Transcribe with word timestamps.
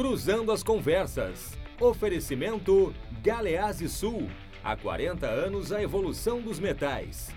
Cruzando 0.00 0.50
as 0.50 0.62
Conversas. 0.62 1.58
Oferecimento 1.78 2.94
Galeazzi 3.22 3.86
Sul. 3.86 4.30
Há 4.64 4.74
40 4.74 5.26
anos 5.26 5.72
a 5.72 5.82
evolução 5.82 6.40
dos 6.40 6.58
metais. 6.58 7.28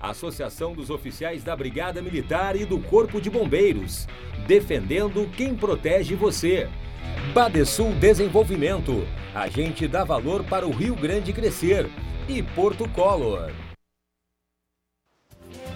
Associação 0.00 0.72
dos 0.72 0.88
Oficiais 0.88 1.44
da 1.44 1.54
Brigada 1.54 2.00
Militar 2.00 2.56
e 2.56 2.64
do 2.64 2.78
Corpo 2.78 3.20
de 3.20 3.28
Bombeiros. 3.28 4.08
Defendendo 4.46 5.30
quem 5.36 5.54
protege 5.54 6.14
você. 6.14 6.66
Badesul 7.34 7.92
Desenvolvimento. 7.96 9.06
A 9.34 9.48
gente 9.48 9.86
dá 9.86 10.02
valor 10.02 10.44
para 10.44 10.66
o 10.66 10.70
Rio 10.70 10.96
Grande 10.96 11.30
crescer. 11.34 11.90
E 12.26 12.42
Porto 12.42 12.88
Color. 12.88 13.52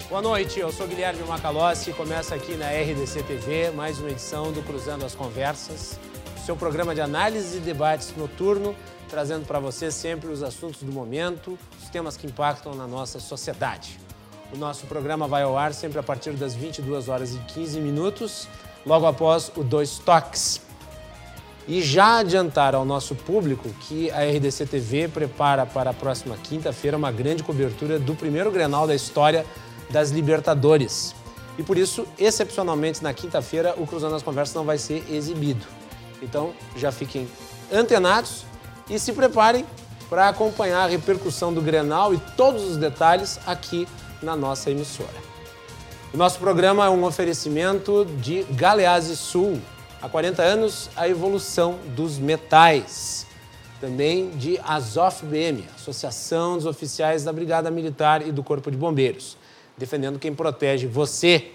Boa 0.08 0.20
noite, 0.20 0.60
eu 0.60 0.70
sou 0.70 0.86
Guilherme 0.86 1.22
Macalossi 1.22 1.88
e 1.88 1.94
começa 1.94 2.34
aqui 2.34 2.56
na 2.56 2.68
RDC 2.68 3.22
TV 3.22 3.70
mais 3.70 3.98
uma 3.98 4.10
edição 4.10 4.52
do 4.52 4.62
Cruzando 4.62 5.02
as 5.02 5.14
Conversas, 5.14 5.98
seu 6.44 6.54
programa 6.54 6.94
de 6.94 7.00
análise 7.00 7.56
e 7.56 7.60
debates 7.60 8.14
noturno, 8.14 8.76
trazendo 9.08 9.46
para 9.46 9.58
você 9.58 9.90
sempre 9.90 10.28
os 10.28 10.42
assuntos 10.42 10.82
do 10.82 10.92
momento, 10.92 11.58
os 11.82 11.88
temas 11.88 12.18
que 12.18 12.26
impactam 12.26 12.74
na 12.74 12.86
nossa 12.86 13.18
sociedade. 13.18 13.98
O 14.52 14.58
nosso 14.58 14.86
programa 14.86 15.26
vai 15.26 15.42
ao 15.42 15.56
ar 15.56 15.72
sempre 15.72 15.98
a 15.98 16.02
partir 16.02 16.32
das 16.32 16.54
22 16.54 17.08
horas 17.08 17.34
e 17.34 17.38
15 17.38 17.80
minutos, 17.80 18.46
logo 18.84 19.06
após 19.06 19.50
o 19.56 19.64
Dois 19.64 19.98
Toques. 19.98 20.60
E 21.66 21.80
já 21.80 22.18
adiantar 22.18 22.74
ao 22.74 22.84
nosso 22.84 23.14
público 23.14 23.70
que 23.80 24.10
a 24.10 24.22
RDC 24.22 24.66
TV 24.66 25.08
prepara 25.08 25.64
para 25.64 25.90
a 25.90 25.94
próxima 25.94 26.36
quinta-feira 26.36 26.94
uma 26.94 27.10
grande 27.10 27.42
cobertura 27.42 27.98
do 27.98 28.14
primeiro 28.14 28.50
Grenal 28.50 28.86
da 28.86 28.94
história 28.94 29.46
das 29.90 30.10
Libertadores. 30.10 31.14
E 31.58 31.62
por 31.62 31.78
isso, 31.78 32.06
excepcionalmente, 32.18 33.02
na 33.02 33.14
quinta-feira, 33.14 33.74
o 33.76 33.86
Cruzando 33.86 34.14
as 34.14 34.22
Conversas 34.22 34.54
não 34.54 34.64
vai 34.64 34.78
ser 34.78 35.04
exibido. 35.10 35.64
Então, 36.20 36.52
já 36.76 36.90
fiquem 36.90 37.28
antenados 37.72 38.44
e 38.88 38.98
se 38.98 39.12
preparem 39.12 39.64
para 40.10 40.28
acompanhar 40.28 40.84
a 40.84 40.86
repercussão 40.86 41.52
do 41.52 41.60
Grenal 41.60 42.12
e 42.12 42.18
todos 42.36 42.64
os 42.64 42.76
detalhes 42.76 43.38
aqui 43.46 43.86
na 44.22 44.36
nossa 44.36 44.70
emissora. 44.70 45.34
O 46.12 46.16
nosso 46.16 46.38
programa 46.38 46.86
é 46.86 46.88
um 46.88 47.04
oferecimento 47.04 48.04
de 48.20 48.44
Galeazzi 48.50 49.16
Sul. 49.16 49.60
Há 50.00 50.08
40 50.08 50.42
anos, 50.42 50.90
a 50.96 51.08
evolução 51.08 51.78
dos 51.96 52.18
metais. 52.18 53.26
Também 53.80 54.30
de 54.30 54.58
Azof 54.64 55.24
BM, 55.26 55.64
Associação 55.74 56.56
dos 56.56 56.66
Oficiais 56.66 57.24
da 57.24 57.32
Brigada 57.32 57.70
Militar 57.70 58.26
e 58.26 58.32
do 58.32 58.42
Corpo 58.42 58.70
de 58.70 58.76
Bombeiros 58.76 59.36
defendendo 59.76 60.18
quem 60.18 60.34
protege 60.34 60.86
você. 60.86 61.50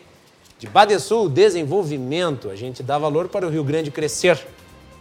De 0.57 0.67
Badesul 0.67 1.29
Desenvolvimento, 1.29 2.49
a 2.49 2.55
gente 2.55 2.83
dá 2.83 2.97
valor 2.97 3.29
para 3.29 3.47
o 3.47 3.49
Rio 3.49 3.63
Grande 3.63 3.91
crescer. 3.91 4.45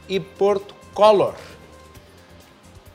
E 0.08 0.18
Porto 0.18 0.74
Color. 0.94 1.34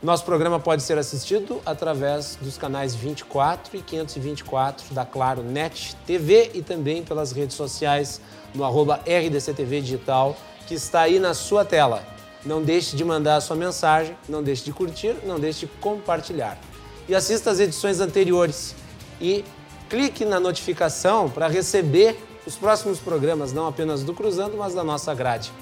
Nosso 0.01 0.25
programa 0.25 0.59
pode 0.59 0.83
ser 0.83 0.97
assistido 0.97 1.61
através 1.66 2.38
dos 2.41 2.57
canais 2.57 2.94
24 2.94 3.77
e 3.77 3.81
524 3.81 4.94
da 4.94 5.05
Claro 5.05 5.41
Net 5.41 5.95
TV 6.05 6.51
e 6.53 6.61
também 6.61 7.03
pelas 7.03 7.31
redes 7.31 7.55
sociais 7.55 8.19
no 8.53 8.66
arroba 8.66 8.99
RDCTV 9.07 9.79
Digital, 9.79 10.35
que 10.67 10.73
está 10.73 11.01
aí 11.01 11.19
na 11.19 11.33
sua 11.33 11.63
tela. 11.63 12.03
Não 12.45 12.61
deixe 12.61 12.97
de 12.97 13.05
mandar 13.05 13.38
a 13.38 13.41
sua 13.41 13.55
mensagem, 13.55 14.17
não 14.27 14.44
deixe 14.44 14.66
de 14.66 14.73
curtir, 14.73 15.16
não 15.23 15.39
deixe 15.39 15.61
de 15.61 15.67
compartilhar. 15.79 16.59
E 17.07 17.16
assista 17.16 17.51
às 17.51 17.61
edições 17.61 18.01
anteriores. 18.01 18.75
E 19.21 19.45
clique 19.94 20.25
na 20.25 20.39
notificação 20.39 21.30
para 21.30 21.47
receber 21.47 22.17
os 22.47 22.55
próximos 22.55 22.97
programas, 22.97 23.53
não 23.53 23.67
apenas 23.67 24.02
do 24.02 24.11
Cruzando, 24.11 24.58
mas 24.58 24.73
da 24.73 24.83
nossa 24.83 25.13
grade. 25.13 25.53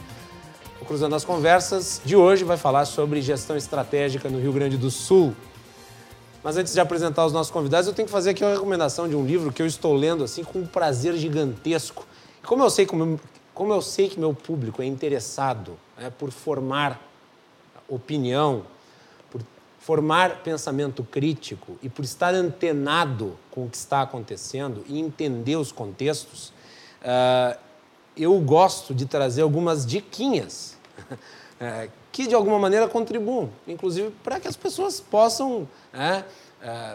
O 0.80 0.86
Cruzando 0.86 1.14
as 1.16 1.26
Conversas 1.26 2.02
de 2.06 2.16
hoje 2.16 2.46
vai 2.46 2.56
falar 2.56 2.86
sobre 2.86 3.22
gestão 3.22 3.58
estratégica 3.58 4.30
no 4.30 4.40
Rio 4.40 4.54
Grande 4.54 4.78
do 4.78 4.90
Sul. 4.90 5.36
Mas 6.42 6.56
antes 6.56 6.72
de 6.72 6.80
apresentar 6.80 7.26
os 7.26 7.34
nossos 7.34 7.52
convidados, 7.52 7.90
eu 7.90 7.94
tenho 7.94 8.06
que 8.06 8.12
fazer 8.12 8.30
aqui 8.30 8.42
uma 8.42 8.54
recomendação 8.54 9.06
de 9.10 9.18
um 9.18 9.26
livro 9.26 9.52
que 9.52 9.62
eu 9.62 9.68
estou 9.68 9.94
lendo 9.94 10.24
assim 10.24 10.46
com 10.46 10.60
um 10.60 10.66
prazer 10.66 11.14
gigantesco. 11.18 12.08
Como 12.42 12.64
eu 12.64 12.70
sei, 12.70 12.88
como 13.54 13.74
eu 13.74 13.82
sei 13.82 14.08
que 14.08 14.18
meu 14.18 14.34
público 14.34 14.82
é 14.82 14.86
interessado 14.86 15.74
né, 15.98 16.10
por 16.10 16.32
formar 16.32 17.06
opinião, 17.86 18.64
formar 19.82 20.44
pensamento 20.44 21.04
crítico 21.04 21.76
e 21.82 21.90
por 21.90 22.06
estar 22.06 22.36
antenado 22.36 23.36
com 23.50 23.66
o 23.66 23.70
que 23.70 23.76
está 23.76 24.04
acontecendo 24.04 24.86
e 24.88 25.00
entender 25.00 25.56
os 25.56 25.72
contextos, 25.72 26.54
uh, 27.02 27.58
eu 28.16 28.40
gosto 28.42 28.94
de 28.94 29.08
trazer 29.08 29.42
algumas 29.42 29.84
diquinhas 29.84 30.78
uh, 31.00 31.90
que 32.12 32.28
de 32.28 32.36
alguma 32.36 32.60
maneira 32.60 32.88
contribuam, 32.88 33.50
inclusive 33.68 34.12
para 34.24 34.40
que 34.40 34.48
as 34.48 34.56
pessoas 34.56 35.00
possam 35.00 35.62
uh, 35.64 36.24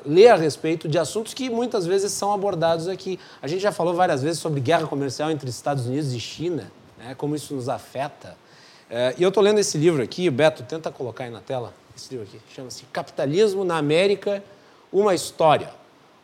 ler 0.04 0.28
a 0.28 0.36
respeito 0.36 0.86
de 0.86 0.96
assuntos 0.96 1.34
que 1.34 1.50
muitas 1.50 1.86
vezes 1.86 2.12
são 2.12 2.32
abordados 2.32 2.86
aqui. 2.86 3.18
A 3.42 3.48
gente 3.48 3.62
já 3.62 3.72
falou 3.72 3.94
várias 3.94 4.22
vezes 4.22 4.38
sobre 4.38 4.60
guerra 4.60 4.86
comercial 4.86 5.28
entre 5.32 5.50
Estados 5.50 5.86
Unidos 5.86 6.12
e 6.12 6.20
China, 6.20 6.70
né, 6.96 7.16
como 7.16 7.34
isso 7.34 7.52
nos 7.52 7.68
afeta. 7.68 8.36
e 9.18 9.22
eu 9.24 9.30
estou 9.30 9.42
lendo 9.42 9.58
esse 9.58 9.76
livro 9.76 10.00
aqui, 10.00 10.30
Beto, 10.30 10.62
tenta 10.62 10.92
colocar 10.92 11.24
aí 11.24 11.30
na 11.30 11.40
tela 11.40 11.74
esse 11.96 12.10
livro 12.14 12.26
aqui, 12.28 12.38
chama-se 12.54 12.84
Capitalismo 12.92 13.64
na 13.64 13.78
América, 13.78 14.44
uma 14.92 15.14
história. 15.14 15.70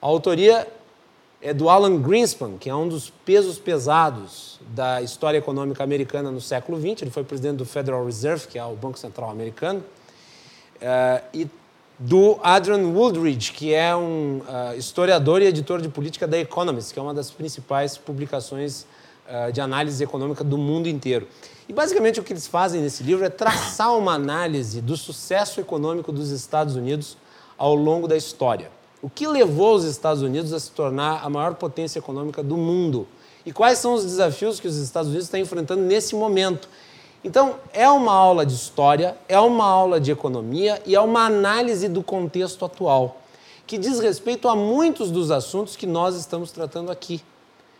A 0.00 0.06
autoria 0.06 0.68
é 1.40 1.54
do 1.54 1.68
Alan 1.68 2.00
Greenspan, 2.00 2.58
que 2.58 2.68
é 2.68 2.74
um 2.74 2.86
dos 2.86 3.10
pesos 3.24 3.58
pesados 3.58 4.60
da 4.68 5.00
história 5.00 5.38
econômica 5.38 5.82
americana 5.82 6.30
no 6.30 6.40
século 6.40 6.78
XX. 6.78 7.02
Ele 7.02 7.10
foi 7.10 7.24
presidente 7.24 7.56
do 7.56 7.64
Federal 7.64 8.04
Reserve, 8.04 8.46
que 8.46 8.58
é 8.58 8.64
o 8.64 8.76
Banco 8.76 8.98
Central 8.98 9.30
americano, 9.30 9.80
uh, 9.80 11.24
e 11.32 11.48
do 11.98 12.38
Adrian 12.42 12.88
Wooldridge, 12.88 13.52
que 13.52 13.72
é 13.72 13.94
um 13.96 14.40
uh, 14.40 14.76
historiador 14.76 15.40
e 15.40 15.46
editor 15.46 15.80
de 15.80 15.88
política 15.88 16.26
da 16.26 16.38
Economist, 16.38 16.92
que 16.92 16.98
é 16.98 17.02
uma 17.02 17.14
das 17.14 17.30
principais 17.30 17.96
publicações 17.96 18.86
uh, 19.26 19.50
de 19.52 19.60
análise 19.60 20.02
econômica 20.02 20.44
do 20.44 20.58
mundo 20.58 20.88
inteiro. 20.88 21.26
E 21.68 21.72
basicamente 21.72 22.18
o 22.18 22.22
que 22.22 22.32
eles 22.32 22.46
fazem 22.46 22.80
nesse 22.80 23.02
livro 23.02 23.24
é 23.24 23.28
traçar 23.28 23.96
uma 23.96 24.14
análise 24.14 24.80
do 24.80 24.96
sucesso 24.96 25.60
econômico 25.60 26.10
dos 26.10 26.30
Estados 26.30 26.76
Unidos 26.76 27.16
ao 27.56 27.74
longo 27.74 28.08
da 28.08 28.16
história. 28.16 28.70
O 29.00 29.08
que 29.08 29.26
levou 29.26 29.74
os 29.74 29.84
Estados 29.84 30.22
Unidos 30.22 30.52
a 30.52 30.60
se 30.60 30.70
tornar 30.70 31.24
a 31.24 31.30
maior 31.30 31.54
potência 31.54 31.98
econômica 31.98 32.42
do 32.42 32.56
mundo? 32.56 33.06
E 33.44 33.52
quais 33.52 33.78
são 33.78 33.94
os 33.94 34.04
desafios 34.04 34.60
que 34.60 34.68
os 34.68 34.76
Estados 34.76 35.08
Unidos 35.08 35.26
estão 35.26 35.40
enfrentando 35.40 35.82
nesse 35.82 36.14
momento? 36.14 36.68
Então, 37.24 37.56
é 37.72 37.88
uma 37.88 38.12
aula 38.12 38.44
de 38.44 38.54
história, 38.54 39.16
é 39.28 39.38
uma 39.38 39.64
aula 39.64 40.00
de 40.00 40.10
economia 40.10 40.82
e 40.84 40.94
é 40.94 41.00
uma 41.00 41.24
análise 41.24 41.88
do 41.88 42.02
contexto 42.02 42.64
atual, 42.64 43.20
que 43.64 43.78
diz 43.78 44.00
respeito 44.00 44.48
a 44.48 44.56
muitos 44.56 45.10
dos 45.10 45.30
assuntos 45.30 45.76
que 45.76 45.86
nós 45.86 46.16
estamos 46.16 46.50
tratando 46.50 46.90
aqui. 46.90 47.22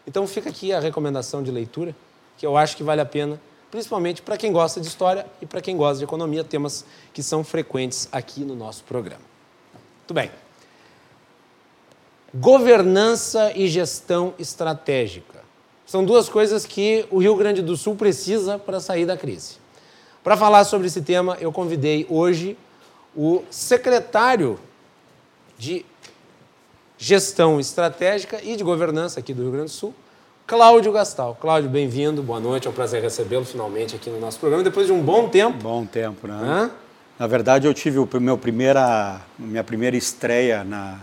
Então, 0.07 0.27
fica 0.27 0.49
aqui 0.49 0.73
a 0.73 0.79
recomendação 0.79 1.43
de 1.43 1.51
leitura, 1.51 1.95
que 2.39 2.47
eu 2.47 2.57
acho 2.57 2.77
que 2.77 2.85
vale 2.85 3.01
a 3.01 3.07
pena 3.07 3.41
principalmente 3.73 4.21
para 4.21 4.37
quem 4.37 4.53
gosta 4.53 4.79
de 4.83 4.87
história 4.87 5.27
e 5.41 5.47
para 5.47 5.63
quem 5.63 5.79
gosta 5.79 5.97
de 5.97 6.05
economia, 6.05 6.45
temas 6.45 6.85
que 7.11 7.23
são 7.23 7.43
frequentes 7.43 8.07
aqui 8.13 8.45
no 8.45 8.55
nosso 8.55 8.85
programa. 8.85 9.23
Muito 10.01 10.13
bem. 10.13 10.31
Governança 12.35 13.51
e 13.57 13.67
gestão 13.69 14.35
estratégica. 14.39 15.41
São 15.87 16.05
duas 16.05 16.29
coisas 16.29 16.67
que 16.67 17.07
o 17.11 17.19
Rio 17.19 17.35
Grande 17.35 17.63
do 17.63 17.75
Sul 17.75 17.97
precisa 17.97 18.59
para 18.59 18.79
sair 18.79 19.07
da 19.07 19.17
crise. 19.17 19.57
Para 20.23 20.37
falar 20.37 20.65
sobre 20.65 20.87
esse 20.87 21.01
tema, 21.01 21.39
eu 21.41 21.51
convidei 21.51 22.07
hoje 22.11 22.59
o 23.17 23.43
secretário 23.51 24.61
de 25.57 25.85
Gestão 26.99 27.59
Estratégica 27.59 28.39
e 28.43 28.55
de 28.55 28.63
Governança 28.63 29.19
aqui 29.19 29.33
do 29.33 29.43
Rio 29.43 29.53
Grande 29.53 29.71
do 29.71 29.75
Sul, 29.75 29.95
Cláudio 30.47 30.93
Gastal. 30.93 31.37
Cláudio, 31.41 31.71
bem-vindo, 31.71 32.23
boa 32.23 32.41
noite, 32.41 32.67
é 32.67 32.71
um 32.71 32.75
prazer 32.75 33.01
recebê-lo 33.01 33.45
finalmente 33.45 33.95
aqui 33.95 34.11
no 34.11 34.19
nosso 34.19 34.39
programa, 34.39 34.63
depois 34.63 34.87
de 34.87 34.93
um 34.93 35.01
bom 35.01 35.29
tempo. 35.29 35.57
Bom 35.63 35.87
tempo, 35.87 36.27
né? 36.27 36.35
Hã? 36.35 36.71
Na 37.19 37.27
verdade, 37.27 37.67
eu 37.67 37.73
tive 37.73 37.99
o 37.99 38.09
meu 38.21 38.37
primeira, 38.37 39.21
minha 39.39 39.63
primeira 39.63 39.97
estreia 39.97 40.65
na, 40.65 40.99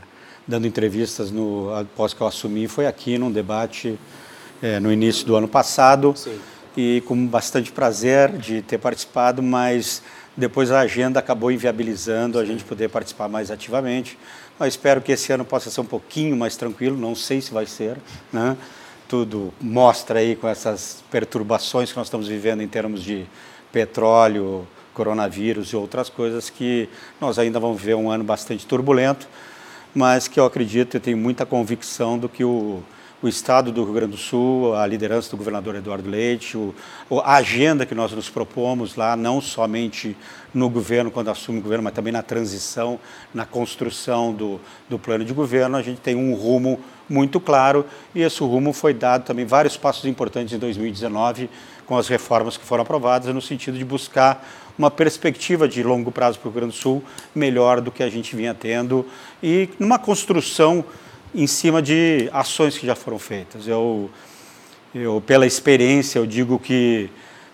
dando 0.46 0.68
entrevistas 0.68 1.32
no, 1.32 1.74
após 1.74 2.14
que 2.14 2.22
eu 2.22 2.28
assumi, 2.28 2.68
foi 2.68 2.86
aqui 2.86 3.18
num 3.18 3.32
debate 3.32 3.98
é, 4.62 4.80
no 4.80 4.92
início 4.92 5.26
do 5.26 5.36
ano 5.36 5.48
passado. 5.48 6.14
Sim. 6.16 6.38
E 6.76 7.02
com 7.08 7.26
bastante 7.26 7.72
prazer 7.72 8.32
de 8.38 8.62
ter 8.62 8.78
participado, 8.78 9.42
mas 9.42 10.04
depois 10.36 10.70
a 10.70 10.82
agenda 10.82 11.20
acabou 11.20 11.52
inviabilizando 11.52 12.38
Sim. 12.38 12.44
a 12.44 12.46
gente 12.46 12.64
poder 12.64 12.90
participar 12.90 13.28
mais 13.28 13.50
ativamente. 13.50 14.18
Mas 14.60 14.74
espero 14.74 15.02
que 15.02 15.14
esse 15.14 15.32
ano 15.32 15.46
possa 15.46 15.70
ser 15.70 15.82
um 15.82 15.86
pouquinho 15.86 16.36
mais 16.36 16.56
tranquilo, 16.58 16.98
não 16.98 17.16
sei 17.16 17.42
se 17.42 17.52
vai 17.52 17.66
ser, 17.66 17.98
né? 18.32 18.56
Tudo 19.10 19.52
mostra 19.60 20.20
aí 20.20 20.36
com 20.36 20.48
essas 20.48 21.04
perturbações 21.10 21.92
que 21.92 21.98
nós 21.98 22.06
estamos 22.06 22.28
vivendo 22.28 22.62
em 22.62 22.68
termos 22.68 23.04
de 23.04 23.26
petróleo, 23.72 24.68
coronavírus 24.94 25.70
e 25.70 25.76
outras 25.76 26.10
coisas 26.10 26.48
que 26.48 26.88
nós 27.20 27.40
ainda 27.40 27.60
vamos 27.60 27.82
ver 27.82 27.96
um 27.96 28.12
ano 28.12 28.24
bastante 28.24 28.68
turbulento, 28.68 29.28
mas 29.96 30.28
que 30.28 30.40
eu 30.40 30.46
acredito 30.46 30.96
e 30.96 31.00
tenho 31.00 31.18
muita 31.18 31.44
convicção 31.44 32.20
do 32.20 32.30
que 32.30 32.44
o, 32.44 32.84
o 33.22 33.28
Estado 33.28 33.72
do 33.72 33.84
Rio 33.84 33.94
Grande 33.94 34.12
do 34.14 34.18
Sul, 34.18 34.74
a 34.76 34.88
liderança 34.88 35.30
do 35.30 35.38
governador 35.38 35.76
Eduardo 35.76 36.10
Leite, 36.10 36.56
o, 36.58 36.74
a 37.20 37.36
agenda 37.36 37.86
que 37.86 37.94
nós 37.94 38.14
nos 38.14 38.30
propomos 38.30 38.96
lá, 38.96 39.16
não 39.16 39.42
somente 39.42 40.16
no 40.54 40.70
governo, 40.70 41.12
quando 41.12 41.30
assume 41.30 41.60
o 41.60 41.62
governo, 41.62 41.84
mas 41.84 41.94
também 41.94 42.14
na 42.14 42.24
transição, 42.24 42.98
na 43.34 43.46
construção 43.46 44.34
do, 44.34 44.60
do 44.90 44.98
plano 44.98 45.26
de 45.26 45.34
governo, 45.34 45.76
a 45.76 45.82
gente 45.82 46.00
tem 46.00 46.16
um 46.16 46.34
rumo 46.34 46.80
muito 47.10 47.40
claro 47.40 47.86
e 48.16 48.22
esse 48.22 48.40
rumo 48.42 48.72
foi 48.72 48.94
dado 48.94 49.26
também 49.26 49.46
vários 49.46 49.76
passos 49.76 50.06
importantes 50.06 50.54
em 50.54 50.60
2019 50.60 51.50
com 51.86 51.98
as 51.98 52.08
reformas 52.08 52.56
que 52.56 52.64
foram 52.64 52.84
aprovadas 52.84 53.34
no 53.34 53.42
sentido 53.42 53.78
de 53.78 53.84
buscar 53.84 54.48
uma 54.78 54.92
perspectiva 54.92 55.68
de 55.68 55.82
longo 55.82 56.12
prazo 56.12 56.38
para 56.38 56.48
o 56.48 56.52
Rio 56.52 56.62
Grande 56.62 56.76
do 56.76 56.80
Sul 56.80 57.04
melhor 57.34 57.82
do 57.82 57.92
que 57.92 58.04
a 58.04 58.10
gente 58.10 58.36
vinha 58.36 58.54
tendo 58.54 59.06
e 59.42 59.70
numa 59.80 59.98
construção 59.98 60.86
em 61.34 61.48
cima 61.48 61.82
de 61.82 62.30
ações 62.34 62.78
que 62.78 62.86
já 62.86 62.96
foram 62.96 63.20
feitas. 63.20 63.68
Eu, 63.68 64.10
eu 64.94 65.22
pela 65.26 65.46
experiência, 65.46 66.20
eu 66.20 66.26
digo 66.26 66.58
que 66.60 67.10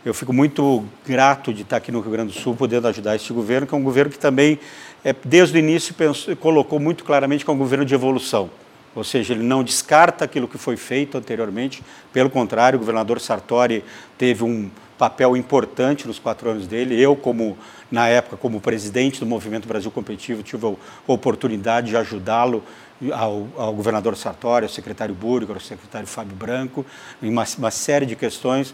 eu 0.05 0.13
fico 0.13 0.31
muito 0.31 0.85
grato 1.05 1.53
de 1.53 1.63
estar 1.63 1.77
aqui 1.77 1.91
no 1.91 1.99
Rio 1.99 2.11
Grande 2.11 2.33
do 2.33 2.39
Sul, 2.39 2.55
podendo 2.55 2.87
ajudar 2.87 3.15
este 3.15 3.33
governo, 3.33 3.65
que 3.65 3.73
é 3.73 3.77
um 3.77 3.83
governo 3.83 4.11
que 4.11 4.19
também, 4.19 4.59
é, 5.03 5.15
desde 5.25 5.57
o 5.57 5.59
início, 5.59 5.93
pensou, 5.95 6.35
colocou 6.35 6.79
muito 6.79 7.03
claramente 7.03 7.43
que 7.43 7.49
é 7.49 7.53
um 7.53 7.57
governo 7.57 7.83
de 7.83 7.93
evolução. 7.93 8.49
Ou 8.93 9.03
seja, 9.03 9.33
ele 9.33 9.43
não 9.43 9.63
descarta 9.63 10.23
aquilo 10.23 10.47
que 10.47 10.57
foi 10.57 10.77
feito 10.77 11.17
anteriormente, 11.17 11.83
pelo 12.13 12.29
contrário, 12.29 12.77
o 12.77 12.79
governador 12.79 13.19
Sartori 13.19 13.83
teve 14.17 14.43
um 14.43 14.69
papel 14.97 15.35
importante 15.35 16.07
nos 16.07 16.19
quatro 16.19 16.49
anos 16.49 16.67
dele. 16.67 16.99
Eu, 17.01 17.15
como 17.15 17.57
na 17.91 18.07
época, 18.07 18.37
como 18.37 18.61
presidente 18.61 19.19
do 19.19 19.25
Movimento 19.25 19.67
Brasil 19.67 19.91
Competitivo, 19.91 20.43
tive 20.43 20.65
a 20.65 20.73
oportunidade 21.11 21.87
de 21.89 21.97
ajudá-lo 21.97 22.63
ao, 23.13 23.47
ao, 23.57 23.73
governador 23.73 24.15
Sartori, 24.15 24.65
ao 24.65 24.69
secretário 24.69 25.13
Burgo, 25.13 25.53
ao 25.53 25.59
secretário 25.59 26.07
Fábio 26.07 26.35
Branco, 26.35 26.85
em 27.21 27.29
uma, 27.29 27.43
uma 27.57 27.71
série 27.71 28.05
de 28.05 28.15
questões. 28.15 28.73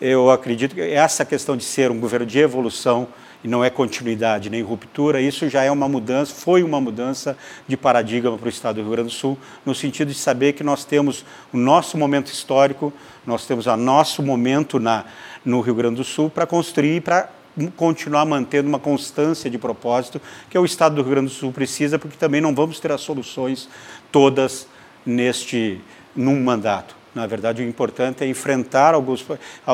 Eu 0.00 0.30
acredito 0.30 0.74
que 0.74 0.80
essa 0.80 1.24
questão 1.24 1.56
de 1.56 1.64
ser 1.64 1.90
um 1.90 2.00
governo 2.00 2.26
de 2.26 2.38
evolução 2.38 3.08
e 3.44 3.48
não 3.48 3.64
é 3.64 3.70
continuidade 3.70 4.48
nem 4.48 4.62
ruptura, 4.62 5.20
isso 5.20 5.48
já 5.48 5.64
é 5.64 5.70
uma 5.70 5.88
mudança, 5.88 6.32
foi 6.32 6.62
uma 6.62 6.80
mudança 6.80 7.36
de 7.66 7.76
paradigma 7.76 8.36
para 8.38 8.46
o 8.46 8.48
Estado 8.48 8.76
do 8.76 8.82
Rio 8.82 8.92
Grande 8.92 9.08
do 9.08 9.14
Sul, 9.14 9.36
no 9.66 9.74
sentido 9.74 10.08
de 10.08 10.14
saber 10.14 10.52
que 10.52 10.62
nós 10.62 10.84
temos 10.84 11.24
o 11.52 11.56
nosso 11.56 11.98
momento 11.98 12.32
histórico, 12.32 12.92
nós 13.26 13.44
temos 13.44 13.66
o 13.66 13.76
nosso 13.76 14.22
momento 14.22 14.78
na, 14.78 15.04
no 15.44 15.60
Rio 15.60 15.74
Grande 15.74 15.96
do 15.96 16.04
Sul 16.04 16.30
para 16.30 16.46
construir, 16.46 17.02
para 17.02 17.28
continuar 17.76 18.24
mantendo 18.24 18.68
uma 18.68 18.78
constância 18.78 19.50
de 19.50 19.58
propósito 19.58 20.20
que 20.48 20.58
o 20.58 20.64
Estado 20.64 20.94
do 20.94 21.02
Rio 21.02 21.10
Grande 21.12 21.28
do 21.28 21.34
Sul 21.34 21.52
precisa, 21.52 21.98
porque 21.98 22.16
também 22.16 22.40
não 22.40 22.54
vamos 22.54 22.80
ter 22.80 22.90
as 22.92 23.00
soluções 23.00 23.68
todas 24.10 24.66
neste 25.04 25.80
num 26.14 26.42
mandato. 26.42 26.96
Na 27.14 27.26
verdade, 27.26 27.62
o 27.62 27.66
importante 27.66 28.24
é 28.24 28.26
enfrentar 28.26 28.94
alguns 28.94 29.24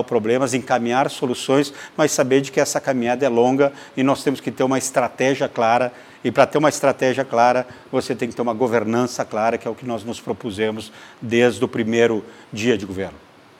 problemas, 0.07 0.55
encaminhar 0.55 1.09
soluções, 1.09 1.73
mas 1.97 2.11
saber 2.11 2.41
de 2.41 2.51
que 2.51 2.59
essa 2.59 2.81
caminhada 2.81 3.25
é 3.25 3.29
longa 3.29 3.73
e 3.97 4.03
nós 4.03 4.25
temos 4.25 4.41
que 4.41 4.51
ter 4.51 4.65
uma 4.65 4.77
estratégia 4.77 5.49
clara. 5.49 5.93
E 6.25 6.33
para 6.33 6.47
ter 6.47 6.59
uma 6.59 6.69
estratégia 6.69 7.25
clara, 7.25 7.65
você 7.93 8.13
tem 8.13 8.29
que 8.29 8.35
ter 8.35 8.43
uma 8.43 8.55
governança 8.55 9.25
clara, 9.25 9.57
que 9.57 9.69
é 9.69 9.71
o 9.71 9.75
que 9.75 9.87
nós 9.87 10.03
nos 10.03 10.21
propusemos 10.21 10.91
desde 11.23 11.65
o 11.65 11.69
primeiro 11.69 12.25
dia 12.53 12.77
de 12.77 12.85
governo. 12.85 13.19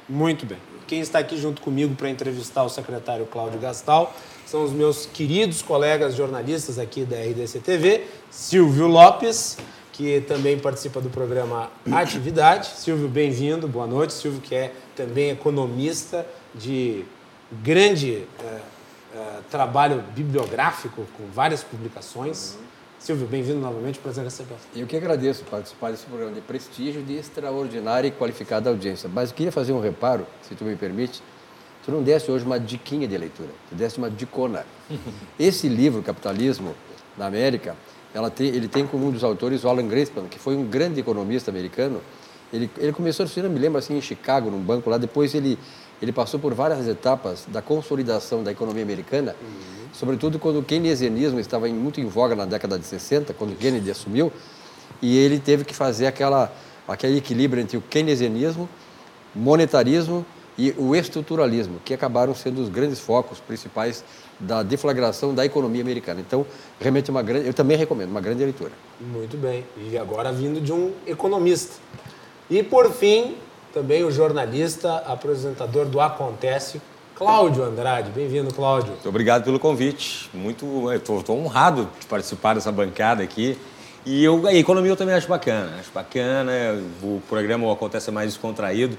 Muito 0.09 0.45
bem. 0.45 0.59
Quem 0.89 1.01
está 1.01 1.19
aqui 1.19 1.37
junto 1.37 1.61
comigo 1.61 1.95
para 1.95 2.09
entrevistar 2.09 2.65
o 2.65 2.69
secretário 2.71 3.27
Cláudio 3.27 3.61
Gastal 3.61 4.17
são 4.47 4.65
os 4.65 4.73
meus 4.73 5.05
queridos 5.05 5.61
colegas 5.61 6.15
jornalistas 6.15 6.79
aqui 6.79 7.05
da 7.05 7.15
RDC 7.15 7.59
TV, 7.59 8.07
Silvio 8.31 8.87
Lopes, 8.87 9.59
que 9.93 10.23
também 10.23 10.59
participa 10.59 10.99
do 10.99 11.11
programa 11.11 11.71
Atividade. 11.93 12.69
Silvio, 12.81 13.07
bem-vindo, 13.07 13.69
boa 13.69 13.87
noite. 13.87 14.15
Silvio, 14.15 14.41
que 14.41 14.55
é 14.55 14.73
também 14.97 15.29
economista 15.29 16.27
de 16.55 17.05
grande 17.53 18.25
é, 18.41 18.61
é, 19.15 19.41
trabalho 19.51 20.03
bibliográfico, 20.17 21.07
com 21.19 21.27
várias 21.35 21.63
publicações. 21.63 22.57
Silvio, 22.99 23.29
bem-vindo 23.29 23.61
novamente, 23.61 24.01
prazer 24.01 24.25
receber. 24.25 24.57
Eu 24.75 24.85
que 24.85 24.97
agradeço 24.97 25.45
participar 25.45 25.93
desse 25.93 26.05
programa 26.05 26.33
de 26.33 26.41
prestígio 26.41 27.01
de 27.01 27.15
extraordinária 27.15 28.09
e 28.09 28.11
qualificada 28.11 28.69
audiência. 28.69 29.09
Mas 29.13 29.31
eu 29.31 29.37
queria 29.37 29.53
fazer 29.53 29.73
um 29.73 29.81
reparo, 29.81 30.27
se 30.43 30.57
tu 30.57 30.65
me 30.65 30.75
permite. 30.75 31.23
Tu 31.85 31.93
não 31.93 32.03
desse 32.03 32.29
hoje 32.29 32.45
uma 32.45 32.59
diquinha 32.59 33.07
de 33.07 33.17
leitura, 33.17 33.51
tu 33.69 33.77
desse 33.77 33.99
uma 33.99 34.11
dicona. 34.11 34.67
Esse 35.39 35.69
livro, 35.69 36.03
Capitalismo 36.03 36.75
na 37.17 37.27
América, 37.27 37.77
tem, 38.35 38.49
ele 38.49 38.67
tem 38.67 38.85
como 38.85 39.07
um 39.07 39.11
dos 39.13 39.23
autores 39.23 39.63
o 39.63 39.69
Alan 39.69 39.87
Greenspan, 39.87 40.27
que 40.27 40.39
foi 40.39 40.57
um 40.57 40.67
grande 40.67 40.99
economista 40.99 41.53
americano. 41.53 42.03
Ele, 42.53 42.69
ele 42.79 42.93
começou, 42.93 43.29
se 43.29 43.41
não 43.41 43.49
me 43.49 43.61
lembro, 43.61 43.79
assim, 43.79 43.97
em 43.97 44.03
Chicago, 44.03 44.51
num 44.51 44.61
banco 44.61 44.91
lá. 44.91 44.99
Depois 44.99 45.37
ele, 45.37 45.57
ele 46.03 46.13
passou 46.13 46.41
por 46.41 46.53
várias 46.53 46.87
etapas 46.89 47.47
da 47.47 47.63
consolidação 47.63 48.43
da 48.43 48.51
economia 48.51 48.83
americana. 48.83 49.37
Uhum 49.41 49.78
sobretudo 49.93 50.39
quando 50.39 50.59
o 50.59 50.63
keynesianismo 50.63 51.41
estava 51.41 51.69
muito 51.69 52.01
em 52.01 52.07
voga 52.07 52.35
na 52.35 52.45
década 52.45 52.79
de 52.79 52.85
60, 52.85 53.33
quando 53.35 53.57
Kennedy 53.57 53.91
assumiu, 53.91 54.33
e 55.01 55.17
ele 55.17 55.39
teve 55.39 55.65
que 55.65 55.75
fazer 55.75 56.07
aquela, 56.07 56.53
aquele 56.87 57.19
equilíbrio 57.19 57.63
entre 57.63 57.77
o 57.77 57.81
keynesianismo, 57.81 58.69
monetarismo 59.35 60.25
e 60.57 60.75
o 60.77 60.95
estruturalismo, 60.97 61.81
que 61.85 61.95
acabaram 61.95 62.35
sendo 62.35 62.61
os 62.61 62.69
grandes 62.69 62.99
focos 62.99 63.39
principais 63.39 64.05
da 64.41 64.63
deflagração 64.63 65.33
da 65.33 65.47
economia 65.47 65.83
americana. 65.83 66.21
Então, 66.21 66.45
realmente 66.81 67.11
uma 67.11 67.23
grande, 67.23 67.47
eu 67.47 67.55
também 67.55 67.77
recomendo 67.77 68.11
uma 68.11 68.21
grande 68.21 68.43
leitura. 68.43 68.73
Muito 69.01 69.37
bem. 69.37 69.65
E 69.77 69.97
agora 69.97 70.33
vindo 70.33 70.61
de 70.61 70.73
um 70.73 70.93
economista. 71.07 71.77
E 72.51 72.63
por 72.63 72.91
fim, 72.93 73.37
também 73.73 74.03
o 74.03 74.11
jornalista, 74.11 74.97
apresentador 75.07 75.87
do 75.87 76.01
Acontece, 76.01 76.81
Cláudio 77.19 77.65
Andrade. 77.65 78.13
Bem-vindo, 78.13 78.55
Cláudio. 78.55 78.93
Muito 78.93 79.09
obrigado 79.09 79.43
pelo 79.43 79.59
convite. 79.59 80.31
Muito, 80.33 80.89
estou 80.93 81.37
honrado 81.37 81.89
de 81.99 82.07
participar 82.07 82.55
dessa 82.55 82.71
bancada 82.71 83.25
aqui. 83.25 83.59
E 84.07 84.23
eu, 84.23 84.47
a 84.47 84.55
economia 84.55 84.93
eu 84.93 84.97
também 84.97 85.17
acho 85.17 85.27
bacana. 85.27 85.79
Acho 85.81 85.91
bacana. 85.93 86.53
O 87.03 87.21
programa 87.29 87.73
acontece 87.73 88.13
mais 88.13 88.29
descontraído, 88.29 88.97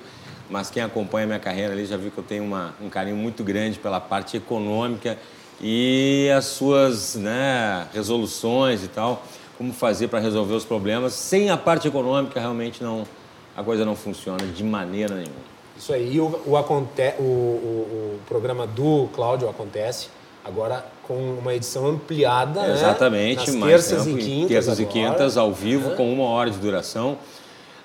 mas 0.50 0.70
quem 0.70 0.84
acompanha 0.84 1.28
minha 1.28 1.40
carreira 1.40 1.72
ali 1.72 1.86
já 1.86 1.96
viu 1.96 2.12
que 2.12 2.18
eu 2.18 2.24
tenho 2.26 2.44
uma, 2.44 2.76
um 2.82 2.90
carinho 2.90 3.16
muito 3.16 3.42
grande 3.42 3.80
pela 3.80 4.02
parte 4.02 4.36
econômica 4.36 5.18
e 5.62 6.30
as 6.38 6.44
suas 6.44 7.16
né, 7.16 7.88
resoluções 7.94 8.84
e 8.84 8.90
tal, 8.90 9.24
como 9.58 9.72
fazer 9.72 10.10
para 10.10 10.20
resolver 10.20 10.56
os 10.56 10.66
problemas. 10.66 11.14
Sem 11.14 11.50
a 11.50 11.56
parte 11.56 11.88
econômica, 11.88 12.38
realmente 12.38 12.84
não, 12.84 13.08
a 13.56 13.64
coisa 13.64 13.86
não 13.86 13.96
funciona 13.96 14.46
de 14.46 14.62
maneira 14.62 15.16
nenhuma. 15.16 15.59
Isso 15.80 15.94
aí. 15.94 16.16
E 16.16 16.20
o, 16.20 16.42
o, 16.46 16.58
aconte, 16.58 17.14
o, 17.18 17.24
o, 17.24 17.26
o 17.26 18.20
programa 18.28 18.68
do 18.68 19.08
Cláudio 19.16 19.50
acontece 19.50 20.10
agora 20.44 20.86
com 21.04 21.14
uma 21.14 21.56
edição 21.56 21.88
ampliada. 21.88 22.64
Né? 22.64 22.74
Exatamente, 22.74 23.52
né? 23.52 23.68
terças 23.68 24.04
tempo, 24.04 24.20
e 24.20 24.22
quintas. 24.22 24.50
Terças 24.50 24.80
agora. 24.80 24.98
e 24.98 25.02
quintas, 25.02 25.38
ao 25.38 25.54
vivo, 25.54 25.92
é. 25.92 25.96
com 25.96 26.12
uma 26.12 26.26
hora 26.26 26.52
de 26.52 26.58
duração. 26.58 27.18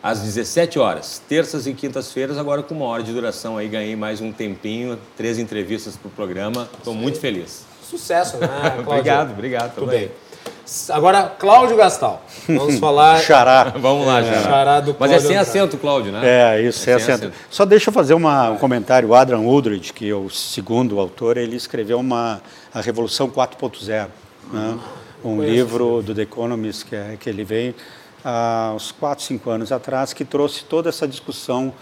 Às 0.03 0.21
17 0.21 0.79
horas, 0.79 1.23
terças 1.27 1.67
e 1.67 1.73
quintas-feiras, 1.73 2.37
agora 2.37 2.63
com 2.63 2.75
uma 2.75 2.85
hora 2.85 3.03
de 3.03 3.11
duração. 3.11 3.57
Aí 3.57 3.69
ganhei 3.69 3.97
mais 3.97 4.21
um 4.21 4.31
tempinho, 4.33 4.99
três 5.17 5.39
entrevistas 5.39 5.97
para 5.97 6.09
o 6.09 6.11
programa. 6.11 6.69
Estou 6.77 6.93
muito 6.93 7.19
feliz. 7.19 7.65
Sucesso, 7.89 8.37
né, 8.37 8.49
obrigado, 8.85 9.31
obrigado. 9.31 9.75
Tudo 9.75 9.87
bem. 9.87 10.11
Agora, 10.91 11.33
Cláudio 11.39 11.77
Gastal. 11.77 12.23
Vamos 12.49 12.79
falar. 12.79 13.21
Xará. 13.21 13.75
Vamos 13.79 14.07
lá, 14.07 14.23
Xará. 14.23 14.43
Xará 14.43 14.81
do 14.81 14.97
Mas 14.99 15.13
é 15.13 15.21
sem 15.21 15.37
acento, 15.37 15.77
Cláudio, 15.77 16.11
né? 16.11 16.21
É, 16.25 16.63
isso, 16.63 16.81
é 16.81 16.83
sem, 16.83 16.95
acento. 16.95 17.27
acento. 17.27 17.37
Só 17.51 17.65
deixa 17.65 17.91
eu 17.91 17.95
fazer 17.95 18.15
uma, 18.15 18.51
um 18.51 18.57
comentário. 18.57 19.11
O 19.11 19.15
Adrian 19.15 19.41
Woodridge, 19.41 19.93
que 19.93 20.09
é 20.09 20.15
o 20.15 20.31
segundo 20.31 20.99
autor, 20.99 21.37
ele 21.37 21.57
escreveu 21.57 22.01
uma, 22.01 22.41
A 22.73 22.81
Revolução 22.81 23.29
4.0. 23.31 24.09
Né? 24.53 24.79
Um 25.25 25.43
livro 25.43 26.03
do 26.03 26.15
The 26.15 26.23
Economist, 26.23 26.87
que, 26.87 26.97
é, 26.97 27.17
que 27.19 27.29
ele 27.29 27.45
veio 27.45 27.75
há 28.25 28.73
uns 28.75 28.91
4, 28.93 29.25
5 29.25 29.51
anos 29.51 29.71
atrás, 29.71 30.13
que 30.13 30.25
trouxe 30.25 30.65
toda 30.65 30.89
essa 30.89 31.07
discussão 31.07 31.73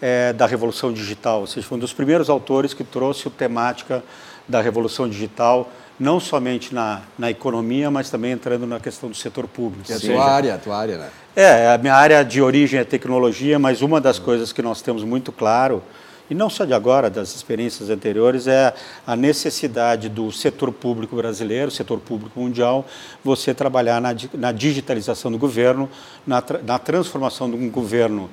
é, 0.00 0.32
da 0.32 0.46
revolução 0.46 0.92
digital. 0.92 1.40
Ou 1.40 1.46
seja, 1.46 1.66
foi 1.66 1.76
um 1.76 1.80
dos 1.80 1.92
primeiros 1.92 2.30
autores 2.30 2.72
que 2.72 2.84
trouxe 2.84 3.28
a 3.28 3.30
temática 3.30 4.02
da 4.48 4.60
revolução 4.60 5.08
digital 5.08 5.68
não 5.98 6.20
somente 6.20 6.74
na, 6.74 7.02
na 7.18 7.30
economia, 7.30 7.90
mas 7.90 8.10
também 8.10 8.32
entrando 8.32 8.66
na 8.66 8.78
questão 8.78 9.08
do 9.08 9.16
setor 9.16 9.48
público. 9.48 9.84
Que 9.84 9.92
é 9.92 9.96
a 9.96 10.00
tua 10.00 10.24
área, 10.24 10.54
a 10.54 10.58
tua 10.58 10.76
área, 10.76 10.98
né? 10.98 11.10
É, 11.34 11.72
a 11.72 11.78
minha 11.78 11.94
área 11.94 12.24
de 12.24 12.40
origem 12.40 12.80
é 12.80 12.84
tecnologia, 12.84 13.58
mas 13.58 13.82
uma 13.82 14.00
das 14.00 14.18
coisas 14.18 14.52
que 14.52 14.62
nós 14.62 14.80
temos 14.82 15.02
muito 15.02 15.32
claro, 15.32 15.82
e 16.30 16.34
não 16.34 16.50
só 16.50 16.64
de 16.64 16.74
agora, 16.74 17.08
das 17.08 17.34
experiências 17.34 17.90
anteriores, 17.90 18.46
é 18.46 18.74
a 19.06 19.16
necessidade 19.16 20.08
do 20.08 20.30
setor 20.30 20.72
público 20.72 21.16
brasileiro, 21.16 21.70
setor 21.70 21.98
público 21.98 22.38
mundial, 22.38 22.84
você 23.24 23.54
trabalhar 23.54 24.00
na, 24.00 24.14
na 24.34 24.52
digitalização 24.52 25.32
do 25.32 25.38
governo, 25.38 25.88
na, 26.26 26.42
na 26.64 26.78
transformação 26.78 27.50
de 27.50 27.56
um 27.56 27.70
governo 27.70 28.28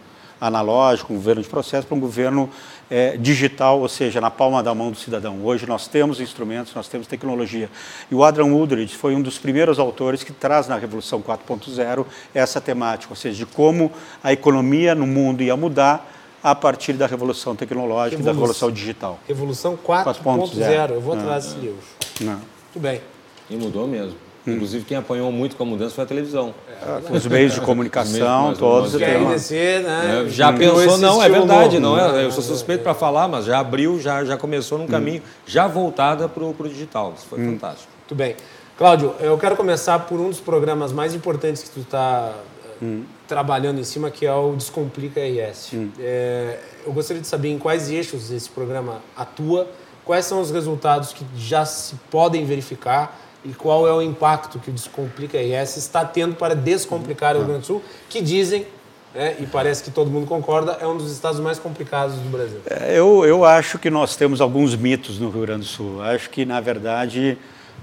analógico, 0.45 1.13
um 1.13 1.15
governo 1.15 1.41
de 1.41 1.49
processo, 1.49 1.87
para 1.87 1.95
um 1.95 1.99
governo 1.99 2.49
é, 2.89 3.17
digital, 3.17 3.79
ou 3.79 3.89
seja, 3.89 4.21
na 4.21 4.29
palma 4.29 4.61
da 4.61 4.73
mão 4.75 4.91
do 4.91 4.97
cidadão. 4.97 5.43
Hoje 5.43 5.65
nós 5.67 5.87
temos 5.87 6.19
instrumentos, 6.19 6.73
nós 6.73 6.87
temos 6.87 7.07
tecnologia. 7.07 7.69
E 8.11 8.15
o 8.15 8.23
Adrian 8.23 8.45
Woodridge 8.45 8.95
foi 8.95 9.15
um 9.15 9.21
dos 9.21 9.37
primeiros 9.37 9.79
autores 9.79 10.23
que 10.23 10.31
traz 10.31 10.67
na 10.67 10.77
Revolução 10.77 11.21
4.0 11.21 12.05
essa 12.33 12.61
temática, 12.61 13.11
ou 13.11 13.15
seja, 13.15 13.37
de 13.37 13.45
como 13.45 13.91
a 14.23 14.31
economia 14.31 14.93
no 14.93 15.07
mundo 15.07 15.41
ia 15.41 15.55
mudar 15.55 16.11
a 16.43 16.53
partir 16.53 16.93
da 16.93 17.07
revolução 17.07 17.55
tecnológica 17.55 18.21
e 18.21 18.23
da 18.23 18.31
revolução 18.31 18.69
digital. 18.69 19.19
Revolução 19.27 19.75
4.0. 19.75 20.91
Eu 20.91 21.01
vou 21.01 21.15
atrás 21.15 21.45
desse 21.45 21.57
livro. 21.57 21.81
Não. 22.21 22.33
Muito 22.33 22.79
bem. 22.79 23.01
E 23.49 23.55
mudou 23.55 23.87
mesmo. 23.87 24.24
Inclusive, 24.47 24.85
quem 24.85 24.97
apanhou 24.97 25.31
muito 25.31 25.55
com 25.55 25.63
a 25.63 25.65
mudança 25.65 25.95
foi 25.95 26.03
a 26.03 26.07
televisão. 26.07 26.53
É, 26.69 27.15
os 27.15 27.25
meios 27.25 27.53
de 27.53 27.61
comunicação, 27.61 28.43
meios, 28.43 28.59
todos. 28.59 28.93
RDC, 28.93 29.79
né? 29.79 30.23
É, 30.25 30.29
já 30.29 30.53
pensou, 30.53 30.97
não, 30.97 31.21
é 31.21 31.27
verdade, 31.27 31.79
não 31.79 31.97
é, 31.99 32.23
eu 32.23 32.31
sou 32.31 32.43
suspeito 32.43 32.83
para 32.83 32.93
falar, 32.93 33.27
mas 33.27 33.45
já 33.45 33.59
abriu, 33.59 33.99
já, 33.99 34.23
já 34.23 34.37
começou 34.37 34.77
num 34.77 34.87
caminho 34.87 35.21
já 35.47 35.67
voltada 35.67 36.29
para 36.29 36.43
o 36.43 36.55
digital. 36.67 37.13
Isso 37.17 37.25
foi 37.27 37.39
hum. 37.39 37.53
fantástico. 37.53 37.91
Muito 38.01 38.15
bem. 38.15 38.35
Cláudio, 38.77 39.15
eu 39.19 39.37
quero 39.37 39.55
começar 39.55 39.99
por 39.99 40.19
um 40.19 40.29
dos 40.29 40.39
programas 40.39 40.91
mais 40.91 41.15
importantes 41.15 41.63
que 41.63 41.69
tu 41.69 41.79
está 41.79 42.33
hum. 42.81 43.03
trabalhando 43.27 43.79
em 43.79 43.83
cima, 43.83 44.11
que 44.11 44.25
é 44.25 44.33
o 44.33 44.53
Descomplica 44.55 45.21
RS. 45.21 45.73
Hum. 45.73 45.89
É, 45.99 46.59
eu 46.85 46.93
gostaria 46.93 47.21
de 47.21 47.27
saber 47.27 47.49
em 47.49 47.57
quais 47.57 47.89
eixos 47.89 48.29
esse 48.31 48.49
programa 48.49 49.01
atua, 49.17 49.67
quais 50.03 50.25
são 50.25 50.39
os 50.39 50.51
resultados 50.51 51.13
que 51.13 51.25
já 51.35 51.65
se 51.65 51.95
podem 52.11 52.45
verificar 52.45 53.24
e 53.45 53.53
qual 53.53 53.87
é 53.87 53.93
o 53.93 54.01
impacto 54.01 54.57
que 54.57 54.71
o 54.71 54.73
Descomplica 54.73 55.37
RS 55.37 55.77
está 55.77 56.03
tendo 56.03 56.35
para 56.35 56.55
descomplicar 56.55 57.35
o 57.35 57.39
Rio 57.39 57.47
Grande 57.47 57.61
do 57.61 57.67
Sul, 57.67 57.83
que 58.09 58.19
dizem, 58.19 58.65
né, 59.13 59.35
e 59.39 59.45
parece 59.45 59.83
que 59.83 59.91
todo 59.91 60.09
mundo 60.09 60.25
concorda, 60.25 60.77
é 60.81 60.87
um 60.87 60.97
dos 60.97 61.11
estados 61.11 61.39
mais 61.39 61.59
complicados 61.59 62.15
do 62.15 62.29
Brasil. 62.29 62.59
É, 62.67 62.97
eu, 62.97 63.23
eu 63.23 63.45
acho 63.45 63.77
que 63.77 63.89
nós 63.89 64.15
temos 64.15 64.41
alguns 64.41 64.75
mitos 64.75 65.19
no 65.19 65.29
Rio 65.29 65.41
Grande 65.41 65.61
do 65.61 65.67
Sul. 65.67 66.01
Acho 66.01 66.29
que, 66.29 66.43
na 66.43 66.59
verdade, 66.59 67.37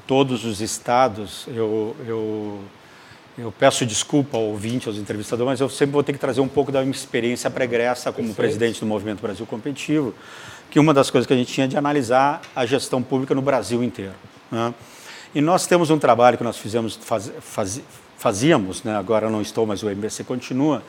todos 0.05 0.45
os 0.45 0.61
estados, 0.61 1.47
eu, 1.47 1.95
eu, 2.09 2.59
eu 3.39 3.53
peço 3.57 3.87
desculpa 3.87 4.37
ao 4.37 4.43
ouvinte, 4.43 4.89
aos 4.89 4.99
entrevistadores, 4.99 5.53
mas 5.53 5.61
eu 5.61 5.69
sempre 5.69 5.93
vou 5.93 6.03
ter 6.03 6.13
que 6.13 6.19
trazer 6.19 6.41
um 6.41 6.49
pouco 6.49 6.73
da 6.73 6.81
minha 6.81 6.91
experiência 6.91 7.49
pregressa 7.49 8.11
como 8.11 8.29
Perfeito. 8.29 8.37
presidente 8.37 8.81
do 8.81 8.87
Movimento 8.87 9.23
Brasil 9.23 9.47
Competitivo, 9.47 10.13
que 10.69 10.81
uma 10.81 10.93
das 10.93 11.09
coisas 11.09 11.27
que 11.27 11.33
a 11.33 11.37
gente 11.37 11.53
tinha 11.53 11.69
de 11.69 11.77
analisar 11.77 12.43
a 12.55 12.67
gestão 12.67 13.01
pública 13.01 13.33
no 13.33 13.43
Brasil 13.43 13.85
inteiro. 13.85 14.15
Né? 14.51 14.75
E 15.35 15.41
nós 15.41 15.67
temos 15.67 15.91
um 15.91 15.99
trabalho 15.99 16.37
que 16.37 16.45
nós 16.45 16.59
fizemos, 16.59 16.97
faz, 16.97 17.33
faz, 17.41 17.81
fazíamos, 18.19 18.83
né, 18.83 18.97
agora 18.97 19.31
não 19.31 19.41
estou, 19.41 19.67
mas 19.67 19.83
o 19.83 19.89
MBC 19.89 20.25
continua, 20.25 20.83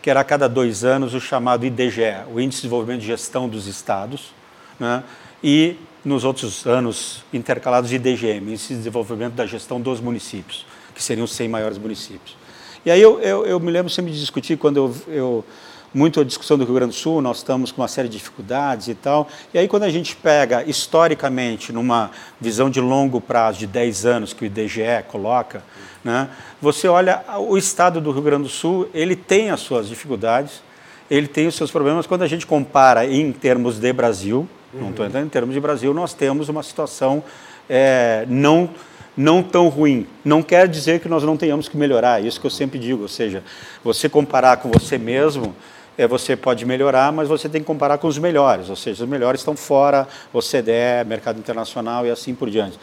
que 0.00 0.08
era 0.08 0.20
a 0.20 0.24
cada 0.24 0.48
dois 0.48 0.84
anos 0.84 1.12
o 1.12 1.20
chamado 1.20 1.66
IDGE, 1.66 2.24
o 2.32 2.40
Índice 2.40 2.62
de 2.62 2.68
Desenvolvimento 2.68 3.00
de 3.00 3.06
Gestão 3.06 3.48
dos 3.48 3.66
Estados, 3.66 4.32
né, 4.78 5.04
e 5.44 5.76
nos 6.02 6.24
outros 6.24 6.66
anos 6.66 7.22
intercalados 7.32 7.92
IDGM, 7.92 8.52
Índice 8.52 8.68
de 8.68 8.76
Desenvolvimento 8.76 9.34
da 9.34 9.46
Gestão 9.46 9.78
dos 9.78 10.00
Municípios, 10.00 10.64
que 10.94 11.02
seriam 11.02 11.24
os 11.24 11.32
100 11.32 11.48
maiores 11.48 11.76
municípios. 11.76 12.36
E 12.84 12.90
aí 12.90 13.00
eu, 13.02 13.20
eu, 13.20 13.44
eu 13.44 13.60
me 13.60 13.70
lembro 13.70 13.90
sempre 13.90 14.10
de 14.10 14.18
discutir 14.18 14.56
quando 14.56 14.78
eu, 14.78 15.14
eu 15.14 15.44
muito 15.92 16.20
a 16.20 16.24
discussão 16.24 16.56
do 16.56 16.64
Rio 16.64 16.74
Grande 16.74 16.92
do 16.92 16.98
Sul, 16.98 17.20
nós 17.20 17.38
estamos 17.38 17.72
com 17.72 17.82
uma 17.82 17.88
série 17.88 18.08
de 18.08 18.16
dificuldades 18.16 18.88
e 18.88 18.94
tal. 18.94 19.28
E 19.52 19.58
aí, 19.58 19.66
quando 19.66 19.82
a 19.82 19.90
gente 19.90 20.14
pega 20.14 20.62
historicamente, 20.64 21.72
numa 21.72 22.10
visão 22.40 22.70
de 22.70 22.80
longo 22.80 23.20
prazo, 23.20 23.58
de 23.58 23.66
10 23.66 24.06
anos, 24.06 24.32
que 24.32 24.44
o 24.44 24.46
IDGE 24.46 25.04
coloca, 25.08 25.62
né, 26.04 26.28
você 26.62 26.88
olha 26.88 27.24
o 27.38 27.58
estado 27.58 28.00
do 28.00 28.10
Rio 28.12 28.22
Grande 28.22 28.44
do 28.44 28.48
Sul, 28.48 28.88
ele 28.94 29.16
tem 29.16 29.50
as 29.50 29.60
suas 29.60 29.88
dificuldades, 29.88 30.62
ele 31.10 31.26
tem 31.26 31.46
os 31.46 31.56
seus 31.56 31.70
problemas. 31.70 32.06
Quando 32.06 32.22
a 32.22 32.28
gente 32.28 32.46
compara 32.46 33.04
em 33.04 33.32
termos 33.32 33.78
de 33.78 33.92
Brasil, 33.92 34.48
uhum. 34.72 34.80
não 34.80 34.90
estou 34.90 35.04
entrando 35.04 35.26
em 35.26 35.30
termos 35.30 35.54
de 35.54 35.60
Brasil, 35.60 35.92
nós 35.92 36.14
temos 36.14 36.48
uma 36.48 36.62
situação 36.62 37.22
é, 37.68 38.24
não 38.28 38.70
não 39.16 39.42
tão 39.42 39.68
ruim. 39.68 40.06
Não 40.24 40.42
quer 40.42 40.66
dizer 40.66 41.00
que 41.00 41.08
nós 41.08 41.22
não 41.22 41.36
tenhamos 41.36 41.68
que 41.68 41.76
melhorar, 41.76 42.22
é 42.22 42.26
isso 42.26 42.40
que 42.40 42.46
eu 42.46 42.50
sempre 42.50 42.78
digo. 42.78 43.02
Ou 43.02 43.08
seja, 43.08 43.42
você 43.84 44.08
comparar 44.08 44.58
com 44.58 44.70
você 44.70 44.96
mesmo, 44.96 45.54
é, 45.96 46.06
você 46.06 46.36
pode 46.36 46.64
melhorar, 46.64 47.12
mas 47.12 47.28
você 47.28 47.48
tem 47.48 47.60
que 47.60 47.66
comparar 47.66 47.98
com 47.98 48.06
os 48.06 48.18
melhores, 48.18 48.70
ou 48.70 48.76
seja, 48.76 49.04
os 49.04 49.08
melhores 49.08 49.40
estão 49.40 49.56
fora, 49.56 50.08
OCDE, 50.32 51.04
mercado 51.06 51.38
internacional 51.38 52.06
e 52.06 52.10
assim 52.10 52.34
por 52.34 52.50
diante. 52.50 52.78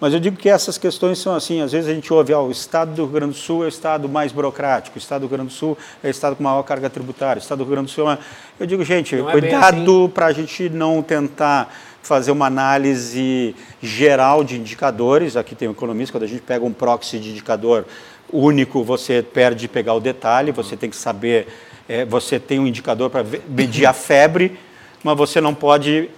Mas 0.00 0.14
eu 0.14 0.20
digo 0.20 0.36
que 0.36 0.48
essas 0.48 0.78
questões 0.78 1.18
são 1.18 1.34
assim, 1.34 1.60
às 1.60 1.72
vezes 1.72 1.90
a 1.90 1.92
gente 1.92 2.10
ouve, 2.10 2.32
ó, 2.32 2.42
o 2.42 2.50
estado 2.50 2.92
do 2.94 3.02
Rio 3.02 3.12
Grande 3.12 3.32
do 3.34 3.38
Sul 3.38 3.64
é 3.64 3.66
o 3.66 3.68
estado 3.68 4.08
mais 4.08 4.32
burocrático, 4.32 4.96
o 4.96 4.98
estado 4.98 5.20
do 5.20 5.26
Rio 5.26 5.36
Grande 5.36 5.52
do 5.52 5.54
Sul 5.54 5.76
é 6.02 6.08
o 6.08 6.10
estado 6.10 6.36
com 6.36 6.42
maior 6.42 6.62
carga 6.62 6.88
tributária, 6.88 7.38
o 7.38 7.42
estado 7.42 7.58
do 7.58 7.64
Rio 7.64 7.72
Grande 7.72 7.88
do 7.88 7.94
Sul 7.94 8.10
é... 8.10 8.18
Eu 8.58 8.66
digo, 8.66 8.82
gente, 8.82 9.16
não 9.16 9.28
é 9.28 9.32
cuidado 9.32 10.06
é 10.06 10.08
para 10.08 10.26
a 10.26 10.32
gente 10.32 10.70
não 10.70 11.02
tentar 11.02 11.70
fazer 12.02 12.30
uma 12.30 12.46
análise 12.46 13.54
geral 13.82 14.42
de 14.42 14.58
indicadores, 14.58 15.36
aqui 15.36 15.54
tem 15.54 15.68
um 15.68 15.72
economista, 15.72 16.12
quando 16.12 16.24
a 16.24 16.28
gente 16.28 16.42
pega 16.42 16.64
um 16.64 16.72
proxy 16.72 17.18
de 17.18 17.30
indicador 17.30 17.84
único, 18.32 18.82
você 18.82 19.22
perde 19.22 19.60
de 19.60 19.68
pegar 19.68 19.92
o 19.94 20.00
detalhe, 20.00 20.50
você 20.50 20.76
tem 20.76 20.88
que 20.88 20.96
saber 20.96 21.46
é, 21.90 22.04
você 22.04 22.38
tem 22.38 22.60
um 22.60 22.68
indicador 22.68 23.10
para 23.10 23.24
medir 23.48 23.84
a 23.84 23.92
febre, 23.92 24.56
mas 25.02 25.16
você 25.18 25.40
não 25.40 25.52
pode 25.52 26.08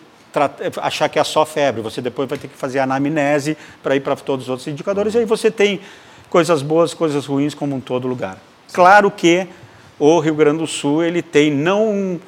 achar 0.82 1.08
que 1.08 1.18
é 1.18 1.24
só 1.24 1.46
febre. 1.46 1.80
Você 1.80 2.02
depois 2.02 2.28
vai 2.28 2.36
ter 2.36 2.48
que 2.48 2.54
fazer 2.54 2.78
anamnese 2.78 3.56
para 3.82 3.96
ir 3.96 4.00
para 4.00 4.14
todos 4.16 4.44
os 4.44 4.50
outros 4.50 4.68
indicadores. 4.68 5.14
E 5.14 5.18
aí 5.18 5.24
você 5.24 5.50
tem 5.50 5.80
coisas 6.28 6.60
boas, 6.60 6.92
coisas 6.92 7.24
ruins, 7.24 7.54
como 7.54 7.74
em 7.74 7.80
todo 7.80 8.06
lugar. 8.06 8.36
Claro 8.70 9.10
que 9.10 9.46
o 9.98 10.18
Rio 10.20 10.34
Grande 10.34 10.58
do 10.58 10.66
Sul 10.66 11.02
ele 11.02 11.22
tem 11.22 11.50
não 11.50 11.88
um 11.88 12.20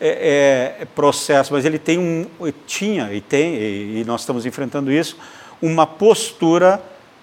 é, 0.00 0.76
é, 0.80 0.84
processo, 0.84 1.52
mas 1.52 1.64
ele 1.64 1.78
tem 1.78 2.00
um 2.00 2.26
tinha 2.66 3.12
e 3.12 3.20
tem 3.20 3.54
e, 3.54 4.00
e 4.00 4.04
nós 4.04 4.22
estamos 4.22 4.44
enfrentando 4.44 4.90
isso 4.90 5.16
uma 5.62 5.86
postura 5.86 6.82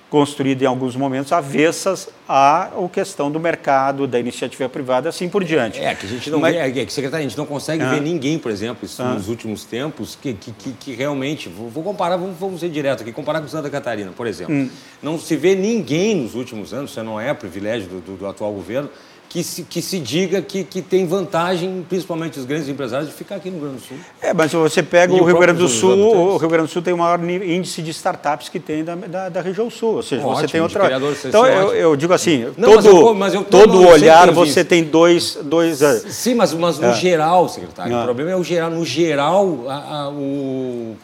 construída 0.09 0.63
em 0.63 0.67
alguns 0.67 0.95
momentos 0.95 1.31
avessas 1.31 2.09
à 2.27 2.69
questão 2.91 3.31
do 3.31 3.39
mercado, 3.39 4.07
da 4.07 4.19
iniciativa 4.19 4.69
privada, 4.69 5.09
assim 5.09 5.27
por 5.27 5.43
diante. 5.43 5.79
É, 5.79 5.93
que 5.95 6.05
a 6.05 6.09
gente 6.09 6.29
não 6.29 6.39
Mas, 6.39 6.55
vê, 6.55 6.61
é, 6.61 6.85
que, 6.85 6.93
secretário, 6.93 7.25
a 7.25 7.27
gente 7.27 7.37
não 7.37 7.45
consegue 7.45 7.83
ah, 7.83 7.89
ver 7.89 8.01
ninguém, 8.01 8.37
por 8.37 8.51
exemplo, 8.51 8.85
isso, 8.85 9.01
ah, 9.01 9.13
nos 9.13 9.27
últimos 9.27 9.65
tempos, 9.65 10.17
que, 10.19 10.33
que, 10.33 10.51
que, 10.51 10.71
que 10.71 10.93
realmente, 10.93 11.49
vou, 11.49 11.69
vou, 11.69 11.83
comparar, 11.83 12.17
vamos, 12.17 12.37
vamos 12.39 12.59
ser 12.59 12.69
direto 12.69 13.01
aqui, 13.01 13.11
comparar 13.11 13.41
com 13.41 13.47
Santa 13.47 13.69
Catarina, 13.69 14.11
por 14.15 14.27
exemplo. 14.27 14.53
Hum. 14.53 14.69
Não 15.01 15.19
se 15.19 15.35
vê 15.35 15.55
ninguém 15.55 16.15
nos 16.15 16.35
últimos 16.35 16.73
anos, 16.73 16.91
isso 16.91 17.03
não 17.03 17.19
é 17.19 17.33
privilégio 17.33 17.89
do, 17.89 17.99
do, 17.99 18.17
do 18.17 18.27
atual 18.27 18.53
governo, 18.53 18.89
que 19.35 19.43
se, 19.43 19.63
que 19.63 19.81
se 19.81 19.99
diga 19.99 20.41
que, 20.41 20.63
que 20.63 20.81
tem 20.81 21.05
vantagem, 21.05 21.85
principalmente 21.89 22.39
os 22.39 22.45
grandes 22.45 22.69
empresários, 22.69 23.09
de 23.09 23.13
ficar 23.13 23.35
aqui 23.35 23.49
no 23.49 23.57
Rio 23.57 23.67
Grande 23.67 23.81
do 23.81 23.85
Sul. 23.85 23.97
É, 24.21 24.33
mas 24.33 24.49
se 24.49 24.55
você 24.55 24.81
pega 24.81 25.13
o, 25.13 25.19
o 25.19 25.25
Rio 25.25 25.37
Grande 25.37 25.59
do 25.59 25.67
Sul, 25.67 25.91
o 25.91 26.37
Rio 26.37 26.47
Grande 26.47 26.67
do 26.67 26.71
Sul 26.71 26.81
tem 26.81 26.93
o 26.93 26.97
maior 26.97 27.21
índice 27.21 27.81
de 27.81 27.91
startups 27.91 28.47
que 28.47 28.61
tem 28.61 28.85
da, 28.85 28.95
da, 28.95 29.27
da 29.27 29.41
região 29.41 29.69
sul. 29.69 29.95
Ou 29.95 30.03
seja, 30.03 30.25
ótimo, 30.25 30.39
você 30.39 30.47
tem 30.47 30.61
outra. 30.61 30.89
Então, 31.25 31.45
eu, 31.45 31.75
eu, 31.75 31.95
digo 31.97 32.13
assim, 32.13 32.49
não, 32.57 32.75
todo, 32.75 32.75
mas 32.75 32.85
eu, 32.85 33.13
mas 33.13 33.33
eu, 33.33 33.43
todo 33.43 33.81
não, 33.81 33.89
olhar 33.89 34.31
você 34.31 34.63
tem 34.63 34.85
dois. 34.85 35.37
dois 35.43 35.81
eh, 35.81 36.03
Sim, 36.07 36.35
mas, 36.35 36.53
mas 36.53 36.79
no 36.79 36.87
é. 36.87 36.93
geral, 36.93 37.49
secretário, 37.49 37.93
o 37.93 37.99
ah. 37.99 38.03
problema 38.05 38.31
é 38.31 38.35
o 38.37 38.43
geral. 38.43 38.71
No 38.71 38.85
geral, 38.85 39.65
a, 39.67 40.03
a, 40.03 40.09
o. 40.11 40.95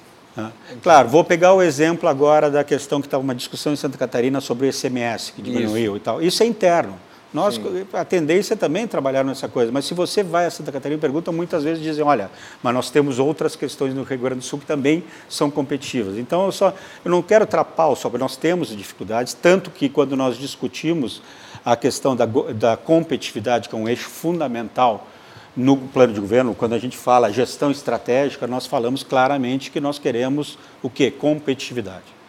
Claro, 0.82 1.10
vou 1.10 1.26
pegar 1.26 1.54
o 1.54 1.62
exemplo 1.62 2.08
agora 2.08 2.50
da 2.50 2.64
questão 2.64 3.02
que 3.02 3.08
estava 3.08 3.22
uma 3.22 3.36
discussão 3.36 3.74
em 3.74 3.76
Santa 3.76 3.98
Catarina 3.98 4.40
sobre 4.40 4.68
o 4.68 4.70
ICMS, 4.70 5.34
que 5.34 5.42
diminuiu 5.42 5.92
Isso. 5.92 5.98
e 5.98 6.00
tal. 6.00 6.22
Isso 6.22 6.42
é 6.42 6.46
interno. 6.46 7.11
Nós, 7.34 7.56
Sim. 7.56 7.86
a 7.94 8.04
tendência 8.04 8.56
é 8.56 8.58
também 8.58 8.86
trabalhar 8.86 9.24
nessa 9.24 9.48
coisa, 9.48 9.72
mas 9.72 9.86
se 9.86 9.94
você 9.94 10.22
vai 10.22 10.46
a 10.46 10.52
Santa 10.52 10.70
Catarina 10.70 10.98
e 10.98 11.02
pergunta, 11.02 11.32
muitas 11.32 11.64
vezes 11.64 11.82
dizem, 11.82 12.04
olha, 12.04 12.30
mas 12.62 12.74
nós 12.74 12.90
temos 12.90 13.20
outras 13.20 13.56
questões 13.56 13.94
no 13.94 14.04
Rio 14.04 14.20
Grande 14.20 14.40
do 14.40 14.44
Sul 14.44 14.60
que 14.60 14.66
também 14.66 15.04
são 15.30 15.50
competitivas. 15.50 16.18
Então, 16.18 16.46
eu, 16.46 16.52
só, 16.52 16.74
eu 17.06 17.10
não 17.10 17.22
quero 17.22 17.46
trapar 17.46 17.96
só, 17.96 18.10
nós 18.10 18.36
temos 18.36 18.76
dificuldades, 18.76 19.34
tanto 19.34 19.72
que 19.72 19.88
quando 19.88 20.18
nós 20.18 20.38
discutimos 20.38 21.22
a 21.64 21.76
questão 21.78 22.16
da, 22.16 22.26
da 22.26 22.76
competitividade, 22.76 23.70
que 23.70 23.76
é 23.76 23.78
um 23.78 23.88
eixo 23.88 24.10
fundamental 24.10 25.08
no 25.56 25.78
plano 25.78 26.14
de 26.14 26.20
governo, 26.20 26.54
quando 26.54 26.74
a 26.74 26.80
gente 26.80 26.98
fala 26.98 27.32
gestão 27.32 27.72
estratégica, 27.72 28.46
nós 28.46 28.66
falamos 28.66 29.04
claramente 29.04 29.72
que 29.72 29.80
nós 29.80 29.98
queremos 29.98 30.58
o 30.82 30.90
quê? 30.90 31.10
Competitividade. 31.12 32.21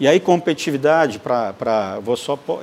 E 0.00 0.08
aí, 0.08 0.18
competitividade, 0.18 1.18
para 1.18 1.98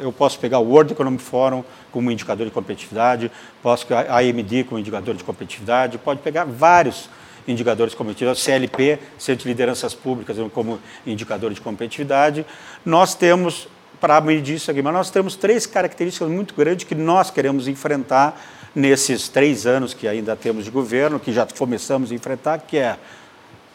eu 0.02 0.12
posso 0.12 0.40
pegar 0.40 0.60
o 0.60 0.64
World 0.64 0.94
Economic 0.94 1.24
Forum 1.24 1.64
como 1.92 2.12
indicador 2.12 2.46
de 2.46 2.52
competitividade, 2.52 3.32
posso 3.62 3.86
a 3.94 4.18
AMD 4.18 4.66
como 4.66 4.80
indicador 4.80 5.16
de 5.16 5.24
competitividade, 5.24 5.98
pode 5.98 6.22
pegar 6.22 6.46
vários 6.46 7.10
indicadores 7.48 7.96
competitivos, 7.96 8.44
CLP, 8.44 9.00
Centro 9.18 9.44
de 9.44 9.50
Lideranças 9.50 9.94
Públicas, 9.94 10.38
como 10.54 10.80
indicador 11.06 11.54
de 11.54 11.62
competitividade. 11.62 12.46
Nós 12.86 13.16
temos, 13.16 13.68
para 14.00 14.20
medir 14.22 14.56
isso 14.56 14.70
aqui, 14.70 14.82
mas 14.82 14.94
nós 14.94 15.10
temos 15.10 15.36
três 15.36 15.66
características 15.66 16.30
muito 16.30 16.54
grandes 16.54 16.86
que 16.86 16.96
nós 16.96 17.32
queremos 17.32 17.68
enfrentar 17.68 18.40
nesses 18.76 19.30
três 19.30 19.66
anos 19.66 19.94
que 19.96 20.08
ainda 20.08 20.36
temos 20.36 20.66
de 20.66 20.72
governo, 20.72 21.20
que 21.20 21.34
já 21.34 21.48
começamos 21.58 22.12
a 22.12 22.16
enfrentar, 22.16 22.60
que 22.60 22.78
é 22.78 22.98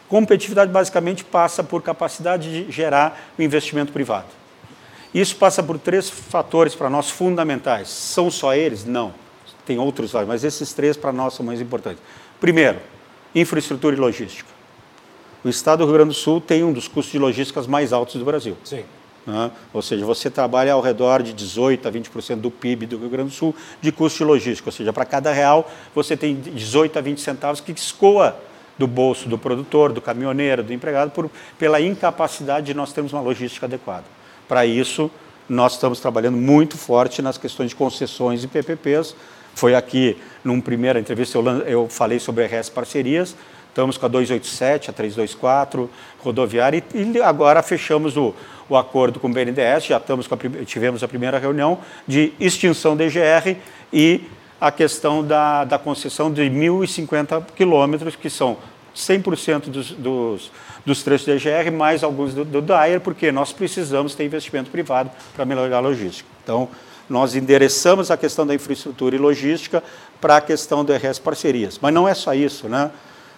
Competitividade 0.07 0.71
basicamente 0.71 1.23
passa 1.23 1.63
por 1.63 1.81
capacidade 1.81 2.65
de 2.65 2.71
gerar 2.71 3.31
o 3.37 3.41
investimento 3.41 3.91
privado. 3.91 4.27
Isso 5.13 5.35
passa 5.37 5.63
por 5.63 5.79
três 5.79 6.09
fatores 6.09 6.75
para 6.75 6.89
nós 6.89 7.09
fundamentais. 7.09 7.89
São 7.89 8.29
só 8.29 8.53
eles? 8.53 8.85
Não. 8.85 9.13
tem 9.65 9.79
outros 9.79 10.13
mas 10.27 10.43
esses 10.43 10.73
três 10.73 10.95
para 10.95 11.11
nós 11.11 11.33
são 11.33 11.45
mais 11.45 11.59
importantes. 11.59 12.03
Primeiro, 12.39 12.79
infraestrutura 13.33 13.95
e 13.95 13.99
logística. 13.99 14.49
O 15.43 15.49
estado 15.49 15.79
do 15.79 15.85
Rio 15.85 15.93
Grande 15.93 16.09
do 16.09 16.15
Sul 16.15 16.41
tem 16.41 16.63
um 16.63 16.73
dos 16.73 16.87
custos 16.87 17.11
de 17.11 17.19
logística 17.19 17.61
mais 17.63 17.93
altos 17.93 18.15
do 18.15 18.25
Brasil. 18.25 18.57
Sim. 18.63 18.83
Né? 19.25 19.49
Ou 19.73 19.81
seja, 19.81 20.05
você 20.05 20.29
trabalha 20.29 20.73
ao 20.73 20.81
redor 20.81 21.23
de 21.23 21.33
18% 21.33 21.85
a 21.85 21.91
20% 21.91 22.35
do 22.35 22.51
PIB 22.51 22.85
do 22.85 22.97
Rio 22.97 23.09
Grande 23.09 23.29
do 23.29 23.35
Sul 23.35 23.55
de 23.81 23.91
custo 23.91 24.19
de 24.19 24.23
logística. 24.25 24.67
Ou 24.67 24.71
seja, 24.71 24.93
para 24.93 25.05
cada 25.05 25.31
real 25.31 25.71
você 25.93 26.15
tem 26.15 26.35
18 26.35 26.99
a 26.99 27.01
20 27.01 27.21
centavos 27.21 27.61
que 27.61 27.71
escoa 27.71 28.35
do 28.77 28.87
bolso 28.87 29.29
do 29.29 29.37
produtor, 29.37 29.91
do 29.91 30.01
caminhoneiro, 30.01 30.63
do 30.63 30.73
empregado, 30.73 31.11
por, 31.11 31.29
pela 31.57 31.79
incapacidade 31.79 32.67
de 32.67 32.73
nós 32.73 32.91
termos 32.91 33.13
uma 33.13 33.21
logística 33.21 33.65
adequada. 33.65 34.03
Para 34.47 34.65
isso, 34.65 35.09
nós 35.47 35.73
estamos 35.73 35.99
trabalhando 35.99 36.37
muito 36.37 36.77
forte 36.77 37.21
nas 37.21 37.37
questões 37.37 37.69
de 37.69 37.75
concessões 37.75 38.43
e 38.43 38.47
PPPs. 38.47 39.15
Foi 39.53 39.73
aqui, 39.73 40.17
numa 40.43 40.61
primeira 40.61 40.99
entrevista, 40.99 41.37
eu, 41.37 41.45
eu 41.61 41.89
falei 41.89 42.19
sobre 42.19 42.45
RS 42.45 42.69
Parcerias, 42.69 43.35
estamos 43.69 43.97
com 43.97 44.05
a 44.05 44.09
287, 44.09 44.89
a 44.89 44.93
324, 44.93 45.89
rodoviária, 46.19 46.83
e, 46.93 47.03
e 47.03 47.21
agora 47.21 47.61
fechamos 47.63 48.17
o, 48.17 48.33
o 48.67 48.75
acordo 48.75 49.19
com 49.19 49.27
o 49.27 49.31
BNDES, 49.31 49.85
já 49.85 49.97
estamos 49.97 50.27
a, 50.31 50.65
tivemos 50.65 51.03
a 51.03 51.07
primeira 51.07 51.39
reunião 51.39 51.79
de 52.07 52.33
extinção 52.39 52.97
da 52.97 53.05
EGR 53.05 53.57
e 53.93 54.21
a 54.59 54.71
questão 54.71 55.23
da, 55.23 55.63
da 55.63 55.77
concessão 55.77 56.31
de 56.31 56.43
1.050 56.43 57.43
quilômetros, 57.55 58.15
que 58.15 58.29
são 58.29 58.57
100% 58.95 59.69
dos, 59.69 59.91
dos, 59.91 60.51
dos 60.85 61.03
trechos 61.03 61.27
da 61.27 61.33
EGR, 61.35 61.71
mais 61.71 62.03
alguns 62.03 62.33
do, 62.33 62.45
do 62.45 62.61
DAIR, 62.61 63.01
porque 63.01 63.31
nós 63.31 63.51
precisamos 63.51 64.15
ter 64.15 64.25
investimento 64.25 64.69
privado 64.69 65.11
para 65.35 65.45
melhorar 65.45 65.77
a 65.77 65.81
logística. 65.81 66.27
Então, 66.43 66.69
nós 67.09 67.35
endereçamos 67.35 68.09
a 68.09 68.17
questão 68.17 68.47
da 68.47 68.55
infraestrutura 68.55 69.15
e 69.15 69.19
logística 69.19 69.83
para 70.19 70.37
a 70.37 70.41
questão 70.41 70.83
do 70.83 70.93
RS 70.93 71.19
Parcerias. 71.19 71.77
Mas 71.79 71.93
não 71.93 72.07
é 72.07 72.13
só 72.13 72.33
isso, 72.33 72.67
né? 72.67 72.89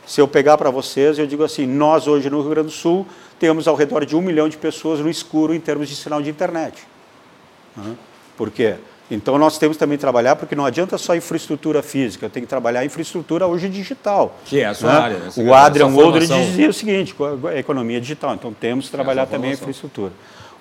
Se 0.05 0.21
eu 0.21 0.27
pegar 0.27 0.57
para 0.57 0.69
vocês, 0.69 1.19
eu 1.19 1.27
digo 1.27 1.43
assim, 1.43 1.65
nós 1.65 2.07
hoje 2.07 2.29
no 2.29 2.39
Rio 2.39 2.51
Grande 2.51 2.67
do 2.67 2.73
Sul 2.73 3.05
temos 3.37 3.67
ao 3.67 3.75
redor 3.75 4.05
de 4.05 4.15
um 4.15 4.21
milhão 4.21 4.47
de 4.47 4.55
pessoas 4.55 5.01
no 5.01 5.09
escuro 5.09 5.53
em 5.53 5.59
termos 5.59 5.89
de 5.89 5.95
sinal 5.97 6.21
de 6.21 6.29
internet. 6.29 6.87
Por 8.37 8.49
quê? 8.49 8.75
Então 9.09 9.37
nós 9.37 9.57
temos 9.57 9.77
também 9.77 9.97
que 9.97 10.01
trabalhar, 10.01 10.35
porque 10.35 10.55
não 10.55 10.65
adianta 10.65 10.97
só 10.97 11.15
infraestrutura 11.15 11.81
física, 11.81 12.27
tem 12.27 12.43
que 12.43 12.49
trabalhar 12.49 12.81
a 12.81 12.85
infraestrutura 12.85 13.47
hoje 13.47 13.69
digital. 13.69 14.37
Que 14.45 14.59
é 14.59 14.65
a 14.65 14.73
sua 14.73 14.91
né? 14.91 14.99
área. 14.99 15.17
Né? 15.17 15.31
O 15.37 15.53
Adrian 15.53 15.87
Woldridge 15.87 16.33
dizia 16.33 16.69
o 16.69 16.73
seguinte, 16.73 17.15
a 17.49 17.57
economia 17.57 18.01
digital, 18.01 18.33
então 18.35 18.53
temos 18.53 18.85
que 18.85 18.91
trabalhar 18.91 19.25
também 19.25 19.51
a 19.51 19.53
infraestrutura. 19.53 20.11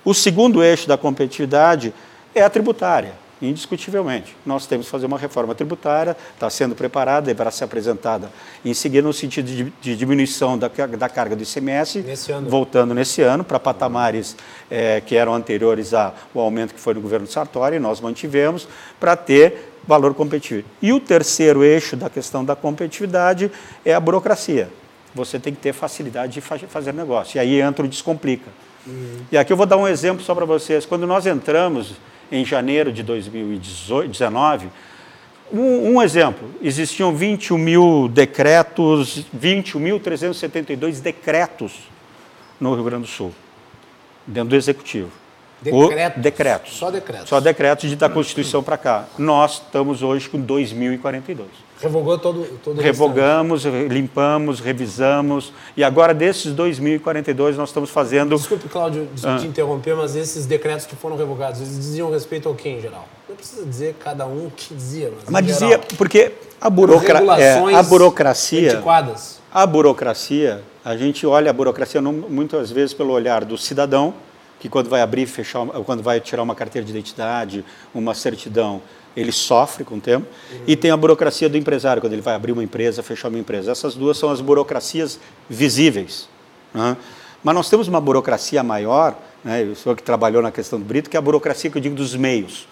O 0.05 0.13
segundo 0.13 0.63
eixo 0.63 0.87
da 0.87 0.97
competitividade 0.97 1.93
é 2.33 2.41
a 2.41 2.49
tributária 2.49 3.26
indiscutivelmente. 3.41 4.35
Nós 4.45 4.65
temos 4.65 4.87
que 4.87 4.91
fazer 4.91 5.05
uma 5.05 5.17
reforma 5.17 5.53
tributária, 5.53 6.15
está 6.33 6.49
sendo 6.49 6.75
preparada, 6.75 7.27
deverá 7.27 7.51
ser 7.51 7.63
apresentada 7.63 8.31
em 8.63 8.73
seguida 8.73 9.07
no 9.07 9.13
sentido 9.13 9.45
de, 9.45 9.73
de 9.81 9.95
diminuição 9.95 10.57
da, 10.57 10.67
da, 10.67 11.09
carga 11.09 11.35
do 11.35 11.43
ICMS, 11.43 12.01
nesse 12.01 12.31
voltando 12.33 12.93
nesse 12.93 13.21
ano 13.21 13.43
para 13.43 13.59
patamares 13.59 14.35
é, 14.69 15.01
que 15.01 15.15
eram 15.15 15.33
anteriores 15.33 15.93
ao 15.93 16.13
aumento 16.35 16.73
que 16.73 16.79
foi 16.79 16.93
no 16.93 17.01
governo 17.01 17.27
Sartori, 17.27 17.79
nós 17.79 17.99
mantivemos, 17.99 18.67
para 18.99 19.15
ter 19.15 19.71
valor 19.87 20.13
competitivo. 20.13 20.67
E 20.81 20.91
o 20.91 20.99
terceiro 20.99 21.63
eixo 21.63 21.95
da 21.95 22.09
questão 22.09 22.43
da 22.43 22.55
competitividade 22.55 23.49
é 23.85 23.93
a 23.93 23.99
burocracia. 23.99 24.69
Você 25.15 25.39
tem 25.39 25.53
que 25.53 25.61
ter 25.61 25.73
facilidade 25.73 26.33
de 26.33 26.41
fazer 26.41 26.93
negócio. 26.93 27.37
E 27.37 27.39
aí 27.39 27.61
entra 27.61 27.85
o 27.85 27.87
descomplica. 27.87 28.51
Uhum. 28.85 29.21
E 29.31 29.37
aqui 29.37 29.51
eu 29.51 29.57
vou 29.57 29.65
dar 29.65 29.77
um 29.77 29.87
exemplo 29.87 30.23
só 30.23 30.35
para 30.35 30.45
vocês. 30.45 30.85
Quando 30.85 31.07
nós 31.07 31.25
entramos 31.25 31.95
em 32.31 32.45
janeiro 32.45 32.91
de 32.91 33.03
2019. 33.03 34.67
Um, 35.51 35.93
um 35.93 36.01
exemplo, 36.01 36.49
existiam 36.61 37.15
21 37.15 37.57
mil 37.57 38.07
decretos, 38.09 39.25
21.372 39.35 41.01
decretos 41.01 41.73
no 42.59 42.73
Rio 42.73 42.83
Grande 42.83 43.03
do 43.03 43.07
Sul, 43.07 43.33
dentro 44.25 44.49
do 44.49 44.55
Executivo. 44.55 45.11
Decretos? 45.61 46.17
O, 46.17 46.21
decretos. 46.21 46.77
Só 46.77 46.91
decretos. 46.91 47.29
Só 47.29 47.39
decretos 47.39 47.89
de, 47.89 47.95
da 47.95 48.09
Constituição 48.09 48.61
para 48.61 48.77
cá. 48.77 49.05
Nós 49.17 49.53
estamos 49.53 50.03
hoje 50.03 50.29
com 50.29 50.39
2.042. 50.39 51.45
Revogou 51.79 52.17
todo, 52.17 52.43
todo 52.63 52.81
Revogamos, 52.81 53.63
limpamos, 53.65 54.59
revisamos. 54.59 55.53
E 55.75 55.83
agora, 55.83 56.13
desses 56.13 56.53
2.042, 56.53 57.55
nós 57.55 57.69
estamos 57.69 57.89
fazendo. 57.89 58.35
Desculpe, 58.35 58.67
Cláudio, 58.67 59.07
desculpe 59.13 59.37
ah. 59.37 59.39
te 59.39 59.47
interromper, 59.47 59.95
mas 59.95 60.15
esses 60.15 60.45
decretos 60.45 60.85
que 60.85 60.95
foram 60.95 61.15
revogados, 61.15 61.61
eles 61.61 61.75
diziam 61.75 62.11
respeito 62.11 62.49
ao 62.49 62.55
que 62.55 62.69
em 62.69 62.81
geral? 62.81 63.07
Não 63.29 63.35
precisa 63.35 63.65
dizer 63.65 63.95
cada 63.99 64.25
um 64.25 64.47
o 64.47 64.51
que 64.51 64.73
dizia, 64.73 65.11
mas. 65.15 65.29
Mas 65.29 65.45
dizia, 65.45 65.67
geral, 65.67 65.83
porque 65.97 66.31
a, 66.59 66.69
burocra... 66.69 67.19
é, 67.39 67.75
a 67.75 67.83
burocracia. 67.83 68.73
Antiquadas. 68.73 69.39
A 69.53 69.65
burocracia, 69.65 70.63
a 70.83 70.95
gente 70.97 71.25
olha 71.25 71.49
a 71.49 71.53
burocracia 71.53 72.01
muitas 72.01 72.71
vezes 72.71 72.93
pelo 72.93 73.13
olhar 73.13 73.45
do 73.45 73.57
cidadão, 73.57 74.13
que 74.59 74.69
quando 74.69 74.89
vai 74.89 75.01
abrir, 75.01 75.25
fechar, 75.27 75.65
quando 75.85 76.01
vai 76.01 76.19
tirar 76.19 76.43
uma 76.43 76.55
carteira 76.55 76.85
de 76.85 76.91
identidade, 76.91 77.63
uma 77.93 78.13
certidão, 78.13 78.81
ele 79.15 79.31
sofre 79.31 79.83
com 79.83 79.95
o 79.95 80.01
tempo, 80.01 80.27
uhum. 80.51 80.59
e 80.67 80.75
tem 80.75 80.91
a 80.91 80.97
burocracia 80.97 81.49
do 81.49 81.57
empresário, 81.57 82.01
quando 82.01 82.13
ele 82.13 82.21
vai 82.21 82.35
abrir 82.35 82.51
uma 82.51 82.63
empresa, 82.63 83.01
fechar 83.01 83.29
uma 83.29 83.39
empresa. 83.39 83.71
Essas 83.71 83.95
duas 83.95 84.17
são 84.17 84.29
as 84.29 84.41
burocracias 84.41 85.19
visíveis. 85.49 86.29
Né? 86.73 86.95
Mas 87.43 87.55
nós 87.55 87.69
temos 87.69 87.87
uma 87.87 87.99
burocracia 87.99 88.61
maior, 88.61 89.17
né? 89.43 89.63
o 89.63 89.75
senhor 89.75 89.95
que 89.95 90.03
trabalhou 90.03 90.41
na 90.41 90.51
questão 90.51 90.77
do 90.77 90.85
Brito, 90.85 91.09
que 91.09 91.17
é 91.17 91.19
a 91.19 91.21
burocracia 91.21 91.69
que 91.71 91.77
eu 91.77 91.81
digo 91.81 91.95
dos 91.95 92.15
meios. 92.15 92.67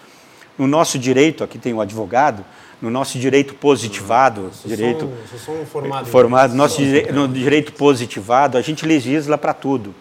No 0.56 0.66
nosso 0.66 0.98
direito, 0.98 1.42
aqui 1.42 1.58
tem 1.58 1.74
o 1.74 1.80
advogado, 1.80 2.44
no 2.80 2.90
nosso 2.90 3.18
direito 3.18 3.54
positivado, 3.54 4.42
uhum. 4.42 4.50
direito 4.64 5.10
sou, 5.28 5.38
sou 5.38 5.62
um 5.62 5.66
formado, 5.66 6.06
formado 6.06 6.54
nosso 6.54 6.76
dire, 6.76 7.10
no 7.10 7.26
direito 7.26 7.72
positivado, 7.72 8.56
a 8.56 8.60
gente 8.60 8.86
legisla 8.86 9.36
para 9.36 9.52
tudo. 9.52 9.94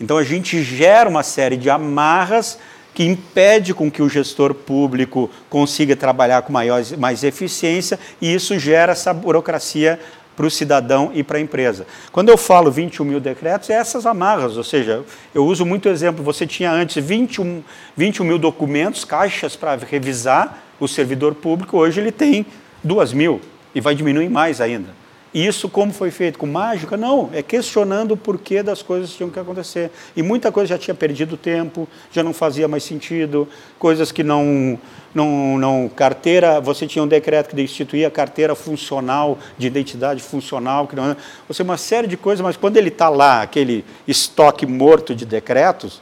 Então 0.00 0.18
a 0.18 0.24
gente 0.24 0.62
gera 0.62 1.08
uma 1.08 1.22
série 1.22 1.56
de 1.56 1.70
amarras 1.70 2.58
que 2.94 3.04
impede 3.04 3.74
com 3.74 3.90
que 3.90 4.00
o 4.00 4.08
gestor 4.08 4.54
público 4.54 5.28
consiga 5.50 5.96
trabalhar 5.96 6.42
com 6.42 6.52
maior, 6.52 6.82
mais 6.96 7.24
eficiência 7.24 7.98
e 8.20 8.32
isso 8.32 8.58
gera 8.58 8.92
essa 8.92 9.12
burocracia 9.12 9.98
para 10.36 10.46
o 10.46 10.50
cidadão 10.50 11.10
e 11.14 11.22
para 11.22 11.38
a 11.38 11.40
empresa. 11.40 11.86
Quando 12.12 12.28
eu 12.28 12.36
falo 12.36 12.70
21 12.70 13.04
mil 13.04 13.20
decretos, 13.20 13.70
é 13.70 13.74
essas 13.74 14.06
amarras, 14.06 14.56
ou 14.56 14.64
seja, 14.64 15.04
eu 15.34 15.44
uso 15.44 15.64
muito 15.64 15.88
exemplo, 15.88 16.24
você 16.24 16.46
tinha 16.46 16.70
antes 16.70 17.04
21, 17.04 17.62
21 17.96 18.24
mil 18.24 18.38
documentos, 18.38 19.04
caixas 19.04 19.54
para 19.56 19.76
revisar 19.76 20.62
o 20.80 20.88
servidor 20.88 21.34
público, 21.34 21.78
hoje 21.78 22.00
ele 22.00 22.12
tem 22.12 22.44
2 22.82 23.12
mil 23.12 23.40
e 23.74 23.80
vai 23.80 23.94
diminuir 23.94 24.28
mais 24.28 24.60
ainda. 24.60 25.03
Isso 25.34 25.68
como 25.68 25.92
foi 25.92 26.12
feito? 26.12 26.38
Com 26.38 26.46
mágica? 26.46 26.96
Não, 26.96 27.28
é 27.32 27.42
questionando 27.42 28.12
o 28.12 28.16
porquê 28.16 28.62
das 28.62 28.82
coisas 28.82 29.10
que 29.10 29.16
tinham 29.16 29.30
que 29.30 29.40
acontecer. 29.40 29.90
E 30.14 30.22
muita 30.22 30.52
coisa 30.52 30.68
já 30.68 30.78
tinha 30.78 30.94
perdido 30.94 31.36
tempo, 31.36 31.88
já 32.12 32.22
não 32.22 32.32
fazia 32.32 32.68
mais 32.68 32.84
sentido, 32.84 33.48
coisas 33.76 34.12
que 34.12 34.22
não, 34.22 34.78
não, 35.12 35.58
não 35.58 35.88
carteira, 35.88 36.60
você 36.60 36.86
tinha 36.86 37.02
um 37.02 37.08
decreto 37.08 37.52
que 37.52 37.60
instituía 37.60 38.08
carteira 38.12 38.54
funcional, 38.54 39.36
de 39.58 39.66
identidade 39.66 40.22
funcional, 40.22 40.86
que 40.86 40.94
não, 40.94 41.16
você 41.48 41.64
uma 41.64 41.76
série 41.78 42.06
de 42.06 42.16
coisas, 42.16 42.40
mas 42.40 42.56
quando 42.56 42.76
ele 42.76 42.88
está 42.88 43.08
lá, 43.08 43.42
aquele 43.42 43.84
estoque 44.06 44.64
morto 44.64 45.16
de 45.16 45.26
decretos, 45.26 46.00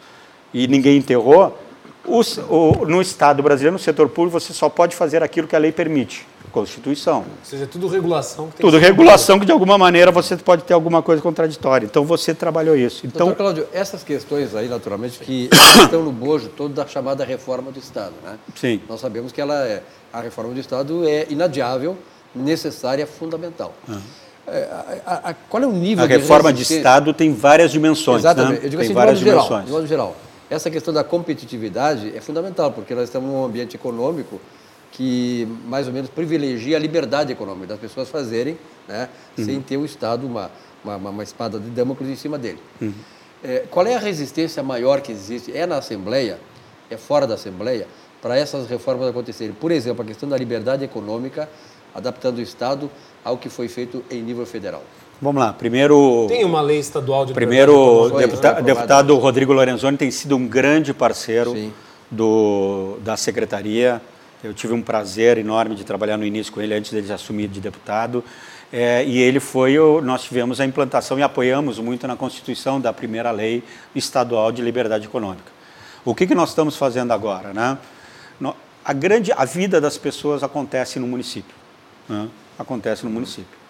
e 0.52 0.68
ninguém 0.68 0.98
enterrou, 0.98 1.58
os, 2.04 2.36
o, 2.36 2.84
no 2.86 3.00
Estado 3.00 3.42
brasileiro, 3.42 3.72
no 3.72 3.78
setor 3.78 4.10
público, 4.10 4.38
você 4.38 4.52
só 4.52 4.68
pode 4.68 4.94
fazer 4.94 5.22
aquilo 5.22 5.48
que 5.48 5.56
a 5.56 5.58
lei 5.58 5.72
permite. 5.72 6.26
Constituição. 6.52 7.20
Ou 7.20 7.24
seja, 7.42 7.66
tudo 7.66 7.88
regulação. 7.88 8.48
Que 8.48 8.60
tudo 8.60 8.78
que 8.78 8.84
regulação 8.84 9.40
que 9.40 9.46
de 9.46 9.52
alguma 9.52 9.78
maneira 9.78 10.12
você 10.12 10.36
pode 10.36 10.62
ter 10.62 10.74
alguma 10.74 11.02
coisa 11.02 11.22
contraditória. 11.22 11.86
Então 11.86 12.04
você 12.04 12.34
trabalhou 12.34 12.76
isso. 12.76 13.06
Então, 13.06 13.26
Doutor 13.26 13.42
Cláudio, 13.42 13.68
essas 13.72 14.04
questões 14.04 14.54
aí, 14.54 14.68
naturalmente, 14.68 15.18
que 15.18 15.48
estão 15.82 16.04
no 16.04 16.12
bojo 16.12 16.48
todo 16.48 16.74
da 16.74 16.86
chamada 16.86 17.24
reforma 17.24 17.72
do 17.72 17.78
Estado. 17.78 18.12
Né? 18.22 18.38
Sim. 18.54 18.80
Nós 18.88 19.00
sabemos 19.00 19.32
que 19.32 19.40
ela 19.40 19.66
é, 19.66 19.82
a 20.12 20.20
reforma 20.20 20.52
do 20.52 20.60
Estado 20.60 21.08
é 21.08 21.26
inadiável, 21.30 21.96
necessária, 22.34 23.06
fundamental. 23.06 23.74
Ah. 23.88 23.98
É, 24.46 24.68
a, 25.06 25.30
a, 25.30 25.34
qual 25.34 25.62
é 25.62 25.66
o 25.66 25.72
nível 25.72 26.04
a 26.04 26.06
de 26.06 26.14
reforma 26.14 26.52
de 26.52 26.62
Estado 26.62 27.14
tem 27.14 27.32
várias 27.32 27.70
dimensões. 27.70 28.22
Né? 28.22 28.30
Exatamente. 28.30 28.60
Né? 28.60 28.66
Eu 28.66 28.70
digo 28.70 28.82
tem 28.82 28.86
assim, 28.86 28.94
várias 28.94 29.18
de 29.18 29.24
dimensões. 29.24 29.48
Geral, 29.48 29.64
de 29.64 29.72
modo 29.72 29.86
geral. 29.86 30.16
Essa 30.50 30.70
questão 30.70 30.92
da 30.92 31.02
competitividade 31.02 32.12
é 32.14 32.20
fundamental, 32.20 32.72
porque 32.72 32.94
nós 32.94 33.04
estamos 33.04 33.30
num 33.30 33.42
ambiente 33.42 33.74
econômico 33.74 34.38
que 34.92 35.48
mais 35.66 35.86
ou 35.86 35.92
menos 35.92 36.10
privilegia 36.10 36.76
a 36.76 36.80
liberdade 36.80 37.32
econômica 37.32 37.68
das 37.68 37.80
pessoas 37.80 38.08
fazerem, 38.08 38.58
né, 38.86 39.08
uhum. 39.36 39.44
sem 39.44 39.60
ter 39.60 39.78
o 39.78 39.84
Estado 39.84 40.26
uma, 40.26 40.50
uma, 40.84 40.96
uma, 40.96 41.22
espada 41.22 41.58
de 41.58 41.70
Damocles 41.70 42.10
em 42.10 42.16
cima 42.16 42.38
dele. 42.38 42.58
Uhum. 42.80 42.92
É, 43.42 43.64
qual 43.70 43.86
é 43.86 43.94
a 43.94 43.98
resistência 43.98 44.62
maior 44.62 45.00
que 45.00 45.10
existe? 45.10 45.56
É 45.56 45.66
na 45.66 45.78
Assembleia? 45.78 46.38
É 46.90 46.96
fora 46.96 47.26
da 47.26 47.34
Assembleia? 47.34 47.88
Para 48.20 48.36
essas 48.36 48.68
reformas 48.68 49.08
acontecerem? 49.08 49.54
Por 49.54 49.72
exemplo, 49.72 50.02
a 50.02 50.06
questão 50.06 50.28
da 50.28 50.36
liberdade 50.36 50.84
econômica, 50.84 51.48
adaptando 51.94 52.38
o 52.38 52.42
Estado 52.42 52.90
ao 53.24 53.38
que 53.38 53.48
foi 53.48 53.68
feito 53.68 54.04
em 54.10 54.22
nível 54.22 54.46
federal. 54.46 54.82
Vamos 55.20 55.42
lá, 55.42 55.52
primeiro... 55.52 56.26
Tem 56.28 56.44
uma 56.44 56.60
lei 56.60 56.78
estadual 56.78 57.24
de... 57.24 57.32
Primeiro, 57.32 57.74
o 57.74 58.10
deputa, 58.10 58.60
deputado 58.60 59.16
Rodrigo 59.16 59.52
Lorenzoni 59.52 59.96
tem 59.96 60.10
sido 60.10 60.36
um 60.36 60.46
grande 60.46 60.92
parceiro 60.92 61.72
do, 62.10 62.98
da 63.02 63.16
Secretaria 63.16 64.02
Eu 64.42 64.52
tive 64.52 64.72
um 64.72 64.82
prazer 64.82 65.38
enorme 65.38 65.74
de 65.74 65.84
trabalhar 65.84 66.16
no 66.16 66.24
início 66.24 66.52
com 66.52 66.60
ele 66.60 66.74
antes 66.74 66.90
dele 66.90 67.12
assumir 67.12 67.48
de 67.48 67.60
deputado. 67.60 68.24
É, 68.72 69.04
e 69.04 69.18
ele 69.18 69.38
foi, 69.38 69.78
o, 69.78 70.00
nós 70.00 70.22
tivemos 70.24 70.60
a 70.60 70.64
implantação 70.64 71.18
e 71.18 71.22
apoiamos 71.22 71.78
muito 71.78 72.06
na 72.08 72.16
Constituição 72.16 72.80
da 72.80 72.92
primeira 72.92 73.30
lei 73.30 73.62
estadual 73.94 74.50
de 74.50 74.62
liberdade 74.62 75.06
econômica. 75.06 75.52
O 76.04 76.14
que, 76.14 76.26
que 76.26 76.34
nós 76.34 76.48
estamos 76.48 76.76
fazendo 76.76 77.12
agora? 77.12 77.52
Né? 77.52 77.78
A, 78.84 78.92
grande, 78.92 79.30
a 79.32 79.44
vida 79.44 79.80
das 79.80 79.96
pessoas 79.96 80.42
acontece 80.42 80.98
no 80.98 81.06
município. 81.06 81.54
Né? 82.08 82.28
Acontece 82.58 83.04
no 83.04 83.10
município. 83.10 83.62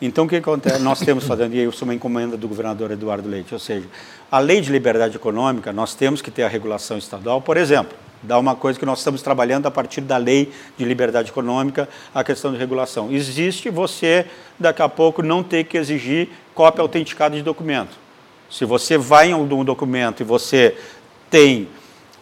Então, 0.00 0.24
o 0.24 0.28
que 0.28 0.36
acontece? 0.36 0.78
Nós 0.78 1.00
temos 1.00 1.24
fazendo, 1.24 1.54
e 1.54 1.58
eu 1.58 1.72
sou 1.72 1.86
uma 1.86 1.94
encomenda 1.94 2.36
do 2.36 2.46
governador 2.46 2.90
Eduardo 2.90 3.28
Leite, 3.28 3.52
ou 3.52 3.58
seja, 3.58 3.86
a 4.30 4.38
lei 4.38 4.60
de 4.60 4.70
liberdade 4.70 5.16
econômica, 5.16 5.72
nós 5.72 5.94
temos 5.94 6.22
que 6.22 6.30
ter 6.30 6.42
a 6.42 6.48
regulação 6.48 6.96
estadual, 6.96 7.42
por 7.42 7.56
exemplo, 7.56 7.96
dá 8.22 8.38
uma 8.38 8.54
coisa 8.54 8.78
que 8.78 8.86
nós 8.86 8.98
estamos 8.98 9.22
trabalhando 9.22 9.66
a 9.66 9.70
partir 9.70 10.00
da 10.00 10.16
lei 10.16 10.52
de 10.76 10.84
liberdade 10.84 11.30
econômica, 11.30 11.88
a 12.14 12.22
questão 12.22 12.52
de 12.52 12.58
regulação. 12.58 13.10
Existe 13.10 13.70
você, 13.70 14.26
daqui 14.58 14.82
a 14.82 14.88
pouco, 14.88 15.22
não 15.22 15.42
ter 15.42 15.64
que 15.64 15.76
exigir 15.76 16.28
cópia 16.54 16.82
autenticada 16.82 17.36
de 17.36 17.42
documento. 17.42 17.96
Se 18.50 18.64
você 18.64 18.98
vai 18.98 19.30
em 19.30 19.34
um 19.34 19.64
documento 19.64 20.20
e 20.20 20.24
você 20.24 20.76
tem 21.30 21.68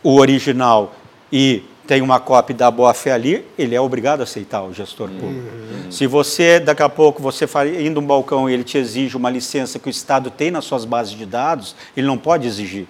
o 0.03 0.17
original 0.17 0.95
e 1.33 1.63
tem 1.87 2.03
uma 2.03 2.21
cópia 2.21 2.55
da 2.55 2.71
boa-fé 2.71 3.13
ali, 3.13 3.47
ele 3.59 3.75
é 3.75 3.81
obrigado 3.81 4.21
a 4.21 4.25
aceitar 4.25 4.63
o 4.63 4.75
gestor 4.75 5.09
público. 5.09 5.49
Uhum. 5.49 5.91
Se 5.91 6.07
você, 6.07 6.61
daqui 6.61 6.83
a 6.83 6.89
pouco, 6.89 7.23
você 7.23 7.47
indo 7.81 7.99
um 7.99 8.07
balcão 8.07 8.49
e 8.49 8.53
ele 8.53 8.63
te 8.63 8.77
exige 8.77 9.17
uma 9.17 9.31
licença 9.31 9.79
que 9.79 9.89
o 9.89 9.91
Estado 9.91 10.31
tem 10.31 10.51
nas 10.51 10.67
suas 10.67 10.85
bases 10.85 11.15
de 11.17 11.25
dados, 11.25 11.75
ele 11.97 12.07
não 12.07 12.19
pode 12.19 12.47
exigir. 12.47 12.87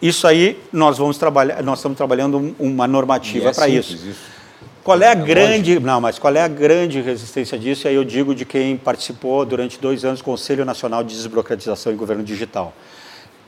Isso 0.00 0.26
aí 0.26 0.58
nós 0.72 0.98
vamos 0.98 1.18
trabalhar, 1.18 1.62
nós 1.62 1.80
estamos 1.80 1.96
trabalhando 1.96 2.54
uma 2.58 2.86
normativa 2.86 3.50
é 3.50 3.52
para 3.52 3.68
isso. 3.68 3.94
isso. 3.94 4.38
Qual 4.84 5.00
é 5.02 5.08
a 5.08 5.12
é 5.12 5.14
grande, 5.16 5.72
lógico. 5.72 5.86
não, 5.86 6.00
mas 6.00 6.18
qual 6.18 6.34
é 6.34 6.40
a 6.40 6.48
grande 6.48 7.00
resistência 7.00 7.58
disso? 7.58 7.86
E 7.86 7.88
aí 7.88 7.94
eu 7.94 8.04
digo 8.04 8.34
de 8.34 8.44
quem 8.44 8.76
participou 8.76 9.44
durante 9.44 9.78
dois 9.78 10.04
anos 10.04 10.20
do 10.20 10.24
Conselho 10.24 10.64
Nacional 10.64 11.02
de 11.02 11.14
Desburocratização 11.14 11.92
e 11.92 11.96
Governo 11.96 12.22
Digital. 12.24 12.72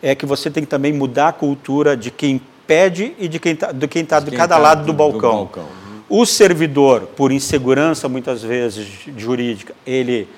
É 0.02 0.14
que 0.14 0.26
você 0.26 0.50
tem 0.50 0.64
que 0.64 0.68
também 0.68 0.92
mudar 0.92 1.28
a 1.28 1.32
cultura 1.32 1.96
de 1.96 2.10
quem 2.10 2.40
pede 2.66 3.14
e 3.18 3.28
de 3.28 3.38
quem 3.38 3.52
está 3.52 3.72
de 3.72 3.88
quem 3.88 4.04
tá 4.04 4.20
de 4.20 4.30
cada 4.32 4.56
tá 4.56 4.60
lado 4.60 4.80
do, 4.80 4.86
do 4.88 4.92
balcão. 4.92 5.36
balcão. 5.36 5.66
O 6.08 6.26
servidor, 6.26 7.02
por 7.16 7.30
insegurança 7.30 8.08
muitas 8.08 8.42
vezes 8.42 8.86
jurídica, 9.16 9.72
ele 9.86 10.28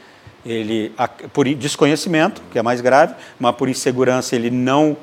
ele 0.45 0.93
por 1.33 1.47
desconhecimento, 1.55 2.43
que 2.53 2.59
é 2.59 2.63
mais 2.63 2.81
grave, 2.81 3.15
mas 3.41 3.55
por 3.57 3.69
insegurança 3.69 4.37
ele 4.37 4.51
não 4.51 4.97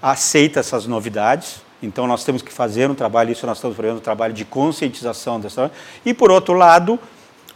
aceita 0.00 0.60
essas 0.60 0.86
novidades. 0.86 1.62
Então 1.82 2.06
nós 2.06 2.24
temos 2.24 2.42
que 2.42 2.52
fazer 2.52 2.90
um 2.90 2.94
trabalho, 2.94 3.32
isso 3.32 3.46
nós 3.46 3.58
estamos 3.58 3.76
fazendo 3.76 3.96
um 3.96 4.00
trabalho 4.00 4.32
de 4.32 4.44
conscientização 4.44 5.38
dessa. 5.38 5.70
E 6.04 6.14
por 6.14 6.30
outro 6.30 6.54
lado, 6.54 6.98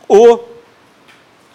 o 0.08 0.40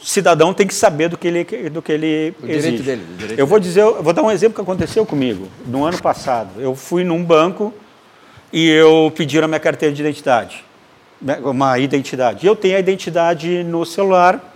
cidadão 0.02 0.54
tem 0.54 0.67
que 0.67 0.74
saber 0.74 1.10
do 1.10 1.17
que 1.17 1.28
ele 1.28 1.69
do 1.69 1.82
que 1.82 1.91
ele 1.91 2.34
o 2.41 2.48
exige. 2.48 2.78
Direito 2.78 2.84
dele, 2.84 3.06
o 3.13 3.17
direito 3.17 3.39
eu 3.39 3.48
vou 3.48 3.60
dizer, 3.60 3.82
eu 3.82 4.04
vou 4.04 4.13
dar 4.13 4.24
um 4.24 4.32
exemplo 4.32 4.56
que 4.56 4.62
aconteceu 4.62 5.06
comigo 5.06 5.48
no 5.65 5.84
ano 5.84 6.02
passado. 6.02 6.60
Eu 6.60 6.76
fui 6.76 7.04
num 7.04 7.24
banco 7.24 7.74
e 8.52 8.69
eu 8.69 9.12
pedi 9.15 9.39
a 9.39 9.48
minha 9.48 9.60
carteira 9.60 9.93
de 9.93 10.02
identidade, 10.02 10.63
né, 11.21 11.39
uma 11.43 11.78
identidade. 11.78 12.45
E 12.45 12.48
eu 12.48 12.56
tenho 12.56 12.78
a 12.78 12.80
identidade 12.80 13.63
no 13.63 13.86
celular 13.86 14.54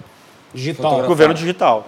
digital, 0.54 1.04
governo 1.04 1.34
digital. 1.34 1.86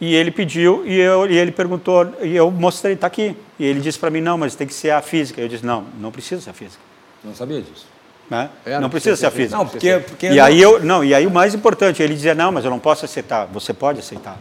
E 0.00 0.14
ele 0.14 0.30
pediu 0.30 0.86
e, 0.86 0.98
eu, 0.98 1.30
e 1.30 1.36
ele 1.36 1.50
perguntou, 1.50 2.12
e 2.20 2.36
eu 2.36 2.50
mostrei, 2.50 2.94
está 2.94 3.06
aqui. 3.06 3.34
E 3.58 3.64
ele 3.64 3.80
disse 3.80 3.98
para 3.98 4.10
mim, 4.10 4.20
não, 4.20 4.36
mas 4.36 4.54
tem 4.54 4.66
que 4.66 4.74
ser 4.74 4.90
a 4.90 5.00
física. 5.00 5.40
Eu 5.40 5.48
disse, 5.48 5.64
não, 5.64 5.84
não 5.98 6.10
precisa 6.10 6.40
ser 6.42 6.50
a 6.50 6.52
física. 6.52 6.82
Não 7.24 7.34
sabia 7.34 7.62
disso. 7.62 7.86
Né? 8.28 8.50
É, 8.64 8.74
não, 8.74 8.82
não, 8.82 8.90
precisa, 8.90 9.16
ser 9.16 9.26
a 9.26 9.30
física. 9.30 9.56
Não, 9.56 9.66
porque, 9.66 9.98
porque 10.00 10.26
e 10.26 10.36
não... 10.36 10.44
aí 10.44 10.60
eu, 10.60 10.82
não, 10.82 11.04
e 11.04 11.14
aí 11.14 11.26
o 11.26 11.30
mais 11.30 11.54
importante, 11.54 12.02
ele 12.02 12.14
dizia, 12.14 12.34
não, 12.34 12.52
mas 12.52 12.64
eu 12.64 12.70
não 12.70 12.78
posso 12.78 13.04
aceitar. 13.04 13.46
Você 13.46 13.72
pode 13.72 14.00
aceitar. 14.00 14.38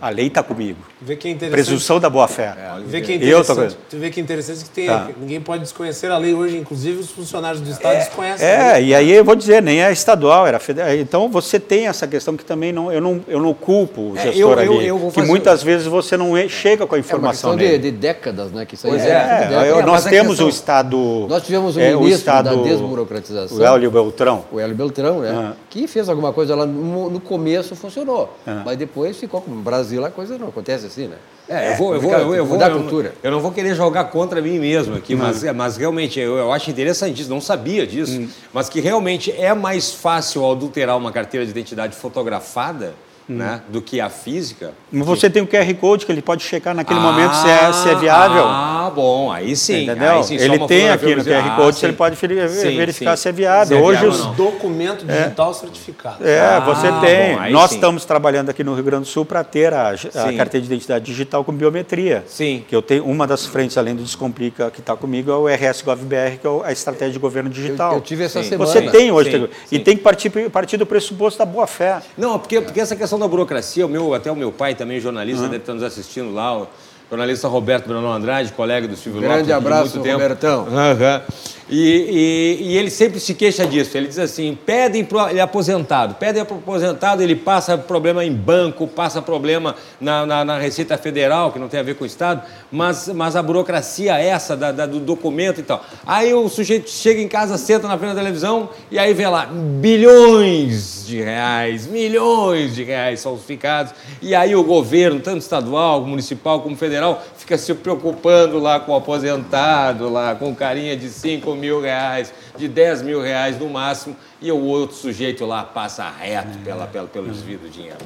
A 0.00 0.08
lei 0.08 0.26
está 0.26 0.42
comigo. 0.42 0.78
Vê 1.00 1.16
que 1.16 1.28
é 1.28 1.34
Presunção 1.34 1.98
da 1.98 2.10
boa-fé. 2.10 2.54
É, 2.56 2.80
vê 2.84 3.00
que 3.00 3.12
é 3.12 3.14
interessante. 3.16 3.76
Tu 3.88 3.96
vê 3.96 4.10
que 4.10 4.20
é 4.20 4.22
interessante 4.22 4.64
que 4.64 4.70
tem, 4.70 4.86
tá. 4.86 5.08
ninguém 5.18 5.40
pode 5.40 5.62
desconhecer 5.62 6.10
a 6.10 6.18
lei 6.18 6.34
hoje, 6.34 6.56
inclusive 6.56 7.00
os 7.00 7.10
funcionários 7.10 7.60
do 7.60 7.70
Estado 7.70 7.94
é, 7.94 7.98
desconhecem. 7.98 8.46
É, 8.46 8.82
e 8.82 8.94
aí 8.94 9.10
eu 9.10 9.24
vou 9.24 9.34
dizer, 9.34 9.62
nem 9.62 9.82
é 9.82 9.90
estadual, 9.90 10.46
era 10.46 10.58
federal. 10.58 10.94
Então 10.94 11.28
você 11.28 11.58
tem 11.58 11.86
essa 11.86 12.06
questão 12.06 12.36
que 12.36 12.44
também 12.44 12.72
não, 12.72 12.92
eu 12.92 13.00
não, 13.00 13.20
eu 13.26 13.40
não 13.40 13.54
culpo 13.54 14.12
o 14.12 14.16
é, 14.16 14.22
gestor 14.24 14.58
é, 14.58 14.66
eu, 14.66 14.72
ali, 14.72 14.86
eu, 14.86 14.98
eu 14.98 15.10
que 15.10 15.22
muitas 15.22 15.62
vezes 15.62 15.86
você 15.86 16.16
não 16.16 16.36
chega 16.48 16.86
com 16.86 16.94
a 16.94 16.98
informação. 16.98 17.50
É 17.50 17.54
uma 17.54 17.58
questão 17.60 17.78
de, 17.78 17.90
de, 17.90 17.96
décadas, 17.96 18.52
né? 18.52 18.64
Que 18.66 18.74
isso 18.74 18.86
pois 18.86 19.02
é. 19.02 19.10
é 19.10 19.82
nós 19.82 20.04
temos 20.04 20.32
questão, 20.32 20.46
o 20.46 20.50
Estado. 20.50 21.26
Nós 21.28 21.42
tivemos 21.42 21.76
o 21.76 21.78
ministro 21.78 22.04
o 22.04 22.08
estado, 22.08 22.56
da 22.56 22.62
desburocratização. 22.62 23.58
O 23.58 23.64
Hélio 23.64 23.90
Beltrão. 23.90 24.44
O 24.52 24.60
Hélio 24.60 24.74
Beltrão, 24.74 25.20
né? 25.20 25.30
Ah. 25.30 25.52
Que 25.68 25.86
fez 25.86 26.08
alguma 26.08 26.32
coisa 26.32 26.54
lá 26.54 26.66
no, 26.66 27.10
no 27.10 27.20
começo 27.20 27.74
funcionou, 27.74 28.34
ah. 28.46 28.62
mas 28.64 28.76
depois 28.76 29.16
ficou 29.16 29.40
como 29.40 29.56
no 29.56 29.62
Brasil 29.70 30.04
a 30.04 30.10
coisa 30.10 30.36
não 30.36 30.48
acontece 30.48 30.86
assim, 30.86 31.06
né? 31.06 31.16
É, 31.48 31.72
eu 31.72 31.76
vou, 31.76 31.94
eu 31.94 32.00
vou, 32.00 32.12
eu, 32.12 32.34
eu 32.34 32.46
vou 32.46 32.58
dar 32.58 32.70
cultura. 32.70 33.14
Eu 33.22 33.30
não 33.30 33.40
vou 33.40 33.50
querer 33.50 33.74
jogar 33.74 34.04
contra 34.04 34.40
mim 34.40 34.58
mesmo 34.58 34.96
aqui, 34.96 35.14
mas, 35.16 35.42
é, 35.42 35.52
mas 35.52 35.76
realmente 35.76 36.18
eu, 36.18 36.36
eu 36.36 36.52
acho 36.52 36.70
interessante 36.70 37.22
isso, 37.22 37.30
não 37.30 37.40
sabia 37.40 37.86
disso, 37.86 38.20
hum. 38.20 38.28
mas 38.52 38.68
que 38.68 38.80
realmente 38.80 39.32
é 39.32 39.52
mais 39.54 39.92
fácil 39.92 40.48
adulterar 40.48 40.96
uma 40.96 41.10
carteira 41.10 41.44
de 41.44 41.50
identidade 41.50 41.96
fotografada 41.96 42.88
hum. 42.88 43.09
Né, 43.30 43.62
do 43.68 43.80
que 43.80 44.00
a 44.00 44.10
física. 44.10 44.72
Mas 44.90 45.06
você 45.06 45.28
que... 45.28 45.34
tem 45.34 45.42
o 45.42 45.46
QR 45.46 45.72
Code 45.74 46.04
que 46.04 46.12
ele 46.12 46.22
pode 46.22 46.42
checar 46.42 46.74
naquele 46.74 46.98
ah, 46.98 47.02
momento 47.02 47.34
se 47.34 47.48
é, 47.48 47.72
se 47.72 47.88
é 47.88 47.94
viável. 47.94 48.44
Ah, 48.44 48.90
bom, 48.94 49.30
aí 49.30 49.54
sim. 49.54 49.84
Entendeu? 49.84 50.16
Aí 50.16 50.24
sim, 50.24 50.36
ele 50.36 50.58
tem 50.66 50.90
aqui 50.90 51.14
no 51.14 51.24
QR 51.24 51.56
Code, 51.56 51.78
ah, 51.80 51.88
ele 51.88 51.96
pode 51.96 52.16
verificar 52.16 53.16
sim, 53.16 53.22
se 53.22 53.28
é 53.28 53.32
viável. 53.32 53.78
Se 53.78 53.82
é 53.82 53.86
Hoje 53.86 54.06
os 54.06 54.26
documento 54.36 55.06
digital 55.06 55.50
é. 55.50 55.54
certificado. 55.54 56.26
É, 56.26 56.40
ah, 56.40 56.60
você 56.60 56.88
tem. 57.00 57.36
Bom, 57.36 57.50
Nós 57.50 57.70
sim. 57.70 57.76
estamos 57.76 58.04
trabalhando 58.04 58.50
aqui 58.50 58.64
no 58.64 58.74
Rio 58.74 58.84
Grande 58.84 59.04
do 59.04 59.08
Sul 59.08 59.24
para 59.24 59.44
ter 59.44 59.72
a, 59.72 59.90
a 59.90 60.32
carteira 60.32 60.60
de 60.60 60.66
identidade 60.66 61.04
digital 61.04 61.44
com 61.44 61.52
biometria. 61.52 62.24
Sim. 62.26 62.64
Que 62.66 62.74
eu 62.74 62.82
tenho 62.82 63.04
uma 63.04 63.26
das 63.26 63.46
frentes 63.46 63.78
além 63.78 63.94
do 63.94 64.02
Descomplica 64.02 64.70
que 64.70 64.80
está 64.80 64.96
comigo 64.96 65.30
é 65.30 65.36
o 65.36 65.46
RS 65.46 65.82
GovBR, 65.82 66.38
que 66.40 66.46
é 66.46 66.50
a 66.64 66.72
estratégia 66.72 67.12
de 67.12 67.18
governo 67.18 67.48
digital. 67.48 67.92
Eu, 67.92 67.98
eu 67.98 68.02
tive 68.02 68.24
essa 68.24 68.42
semana. 68.42 68.70
Você 68.70 68.82
tem 68.90 69.10
hoje 69.10 69.48
e 69.70 69.78
tem 69.78 69.96
que 69.96 70.02
partir, 70.02 70.30
partir 70.50 70.76
do 70.76 70.86
pressuposto 70.86 71.38
da 71.38 71.44
boa 71.44 71.66
fé. 71.66 72.00
Não, 72.16 72.38
porque, 72.38 72.60
porque 72.60 72.80
essa 72.80 72.96
questão 72.96 73.18
da 73.20 73.28
burocracia, 73.28 73.86
o 73.86 73.88
meu 73.88 74.14
até 74.14 74.30
o 74.30 74.36
meu 74.36 74.50
pai 74.50 74.74
também, 74.74 75.00
jornalista, 75.00 75.44
uhum. 75.44 75.48
deve 75.48 75.62
estar 75.62 75.74
nos 75.74 75.82
assistindo 75.82 76.32
lá, 76.32 76.58
o 76.62 76.68
jornalista 77.08 77.48
Roberto 77.48 77.86
Brunão 77.86 78.12
Andrade, 78.12 78.52
colega 78.52 78.86
do 78.88 78.96
Silvio 78.96 79.20
Grande 79.20 79.34
Lopes. 79.34 79.46
Grande 79.46 79.66
abraço, 79.66 79.94
muito 79.96 80.02
tempo. 80.02 80.22
Robertão. 80.22 80.64
Uhum. 80.64 81.22
E, 81.70 82.58
e, 82.60 82.72
e, 82.72 82.76
ele 82.76 82.90
sempre 82.90 83.20
se 83.20 83.32
queixa 83.32 83.64
disso. 83.64 83.96
Ele 83.96 84.08
diz 84.08 84.18
assim: 84.18 84.58
pedem 84.66 85.04
para 85.04 85.30
ele 85.30 85.38
é 85.38 85.42
aposentado, 85.42 86.14
pedem 86.16 86.44
para 86.44 86.56
aposentado, 86.56 87.22
ele 87.22 87.36
passa 87.36 87.78
problema 87.78 88.24
em 88.24 88.32
banco, 88.32 88.88
passa 88.88 89.22
problema 89.22 89.76
na, 90.00 90.26
na, 90.26 90.44
na, 90.44 90.58
Receita 90.58 90.98
Federal, 90.98 91.52
que 91.52 91.60
não 91.60 91.68
tem 91.68 91.78
a 91.78 91.82
ver 91.84 91.94
com 91.94 92.02
o 92.02 92.06
Estado, 92.06 92.42
mas, 92.72 93.08
mas 93.08 93.36
a 93.36 93.42
burocracia 93.42 94.20
é 94.20 94.26
essa 94.26 94.56
da, 94.56 94.72
da, 94.72 94.84
do 94.84 94.98
documento 94.98 95.60
e 95.60 95.62
tal. 95.62 95.84
Aí 96.04 96.34
o 96.34 96.48
sujeito 96.48 96.90
chega 96.90 97.20
em 97.20 97.28
casa, 97.28 97.56
senta 97.56 97.86
na 97.86 97.96
frente 97.96 98.14
da 98.14 98.20
televisão 98.20 98.70
e 98.90 98.98
aí 98.98 99.14
vê 99.14 99.28
lá 99.28 99.46
bilhões 99.46 101.06
de 101.06 101.22
reais, 101.22 101.86
milhões 101.86 102.74
de 102.74 102.82
reais 102.82 103.22
falsificados. 103.22 103.92
E 104.20 104.34
aí 104.34 104.56
o 104.56 104.64
governo, 104.64 105.20
tanto 105.20 105.38
estadual, 105.38 106.04
municipal 106.04 106.62
como 106.62 106.76
federal, 106.76 107.22
fica 107.36 107.56
se 107.56 107.72
preocupando 107.74 108.58
lá 108.58 108.80
com 108.80 108.92
o 108.92 108.96
aposentado, 108.96 110.08
lá 110.08 110.34
com 110.34 110.52
carinha 110.52 110.96
de 110.96 111.08
5 111.08 111.59
mil 111.60 111.80
reais, 111.80 112.32
de 112.56 112.66
10 112.66 113.02
mil 113.02 113.22
reais 113.22 113.58
no 113.58 113.68
máximo, 113.68 114.16
e 114.40 114.50
o 114.50 114.58
outro 114.58 114.96
sujeito 114.96 115.46
lá 115.46 115.62
passa 115.62 116.10
reto 116.10 116.58
pela, 116.64 116.86
pela, 116.86 117.06
pelo 117.06 117.28
desvio 117.28 117.58
do 117.58 117.68
dinheiro. 117.68 117.98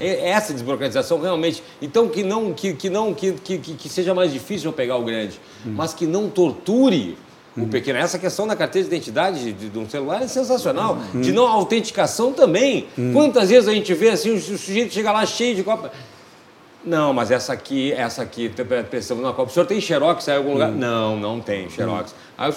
Essa 0.00 0.52
desburocratização 0.52 1.20
realmente. 1.20 1.62
Então, 1.80 2.08
que 2.08 2.24
não 2.24 2.52
que, 2.52 2.72
que 2.72 2.90
não 2.90 3.14
que, 3.14 3.32
que, 3.32 3.58
que 3.58 3.88
seja 3.88 4.14
mais 4.14 4.32
difícil 4.32 4.72
pegar 4.72 4.96
o 4.96 5.04
grande, 5.04 5.38
hum. 5.64 5.74
mas 5.76 5.94
que 5.94 6.06
não 6.06 6.28
torture 6.28 7.16
o 7.56 7.66
pequeno. 7.66 7.98
Essa 7.98 8.18
questão 8.18 8.46
da 8.46 8.56
carteira 8.56 8.88
de 8.88 8.94
identidade 8.94 9.52
de, 9.52 9.68
de 9.68 9.78
um 9.78 9.88
celular 9.88 10.22
é 10.22 10.26
sensacional. 10.26 10.98
Hum. 11.14 11.20
De 11.20 11.32
não 11.32 11.46
autenticação 11.46 12.32
também. 12.32 12.86
Hum. 12.98 13.12
Quantas 13.12 13.50
vezes 13.50 13.68
a 13.68 13.72
gente 13.72 13.92
vê 13.94 14.10
assim, 14.10 14.32
o 14.32 14.40
sujeito 14.40 14.92
chega 14.92 15.12
lá 15.12 15.24
cheio 15.26 15.54
de 15.54 15.62
copa. 15.62 15.92
Não, 16.84 17.12
mas 17.12 17.30
essa 17.30 17.52
aqui, 17.52 17.92
essa 17.92 18.22
aqui, 18.22 18.50
pensamos 18.90 19.22
na 19.22 19.32
copa. 19.32 19.50
O 19.50 19.54
senhor 19.54 19.66
tem 19.66 19.80
xerox 19.80 20.26
em 20.26 20.32
algum 20.32 20.54
lugar? 20.54 20.70
Hum. 20.70 20.76
Não, 20.78 21.16
não 21.16 21.40
tem 21.40 21.68
xerox. 21.68 22.14
Aí 22.36 22.50
o 22.50 22.54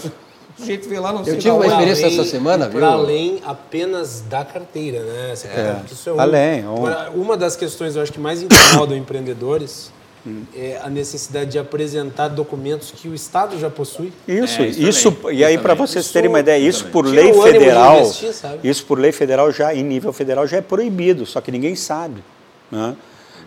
o 0.58 0.66
jeito 0.66 0.88
veio 0.88 1.02
lá, 1.02 1.12
não 1.12 1.24
sei 1.24 1.34
Eu 1.34 1.38
tive 1.38 1.54
uma 1.54 1.68
experiência 1.68 2.06
além, 2.06 2.20
essa 2.20 2.30
semana, 2.30 2.70
viu? 2.70 2.80
Para 2.80 2.90
além 2.92 3.42
apenas 3.46 4.22
da 4.22 4.46
carteira, 4.46 5.00
né? 5.00 5.34
É. 5.46 5.92
Isso 5.92 6.10
é 6.10 6.14
um, 6.14 6.20
além. 6.20 6.66
Um... 6.66 7.22
Uma 7.22 7.36
das 7.36 7.56
questões, 7.56 7.96
eu 7.96 8.02
acho 8.02 8.12
que 8.12 8.20
mais 8.20 8.42
incomodam 8.42 8.96
empreendedores 8.96 9.92
hum. 10.26 10.44
é 10.56 10.80
a 10.82 10.90
necessidade 10.90 11.52
de 11.52 11.60
apresentar 11.60 12.30
documentos 12.30 12.92
que 12.92 13.10
o 13.10 13.14
Estado 13.14 13.60
já 13.60 13.70
possui. 13.70 14.14
Isso, 14.26 14.62
é, 14.62 14.68
isso, 14.68 14.82
isso 14.82 15.32
e 15.32 15.44
aí 15.44 15.58
para 15.58 15.74
vocês 15.74 16.06
isso, 16.06 16.14
terem 16.14 16.30
uma 16.30 16.40
ideia, 16.40 16.60
isso 16.66 16.86
por 16.86 17.06
lei 17.06 17.34
federal, 17.34 18.00
investir, 18.00 18.32
isso 18.64 18.86
por 18.86 18.98
lei 18.98 19.12
federal 19.12 19.52
já 19.52 19.76
em 19.76 19.84
nível 19.84 20.14
federal 20.14 20.48
já 20.48 20.58
é 20.58 20.62
proibido, 20.62 21.26
só 21.26 21.42
que 21.42 21.52
ninguém 21.52 21.76
sabe, 21.76 22.24
né? 22.72 22.96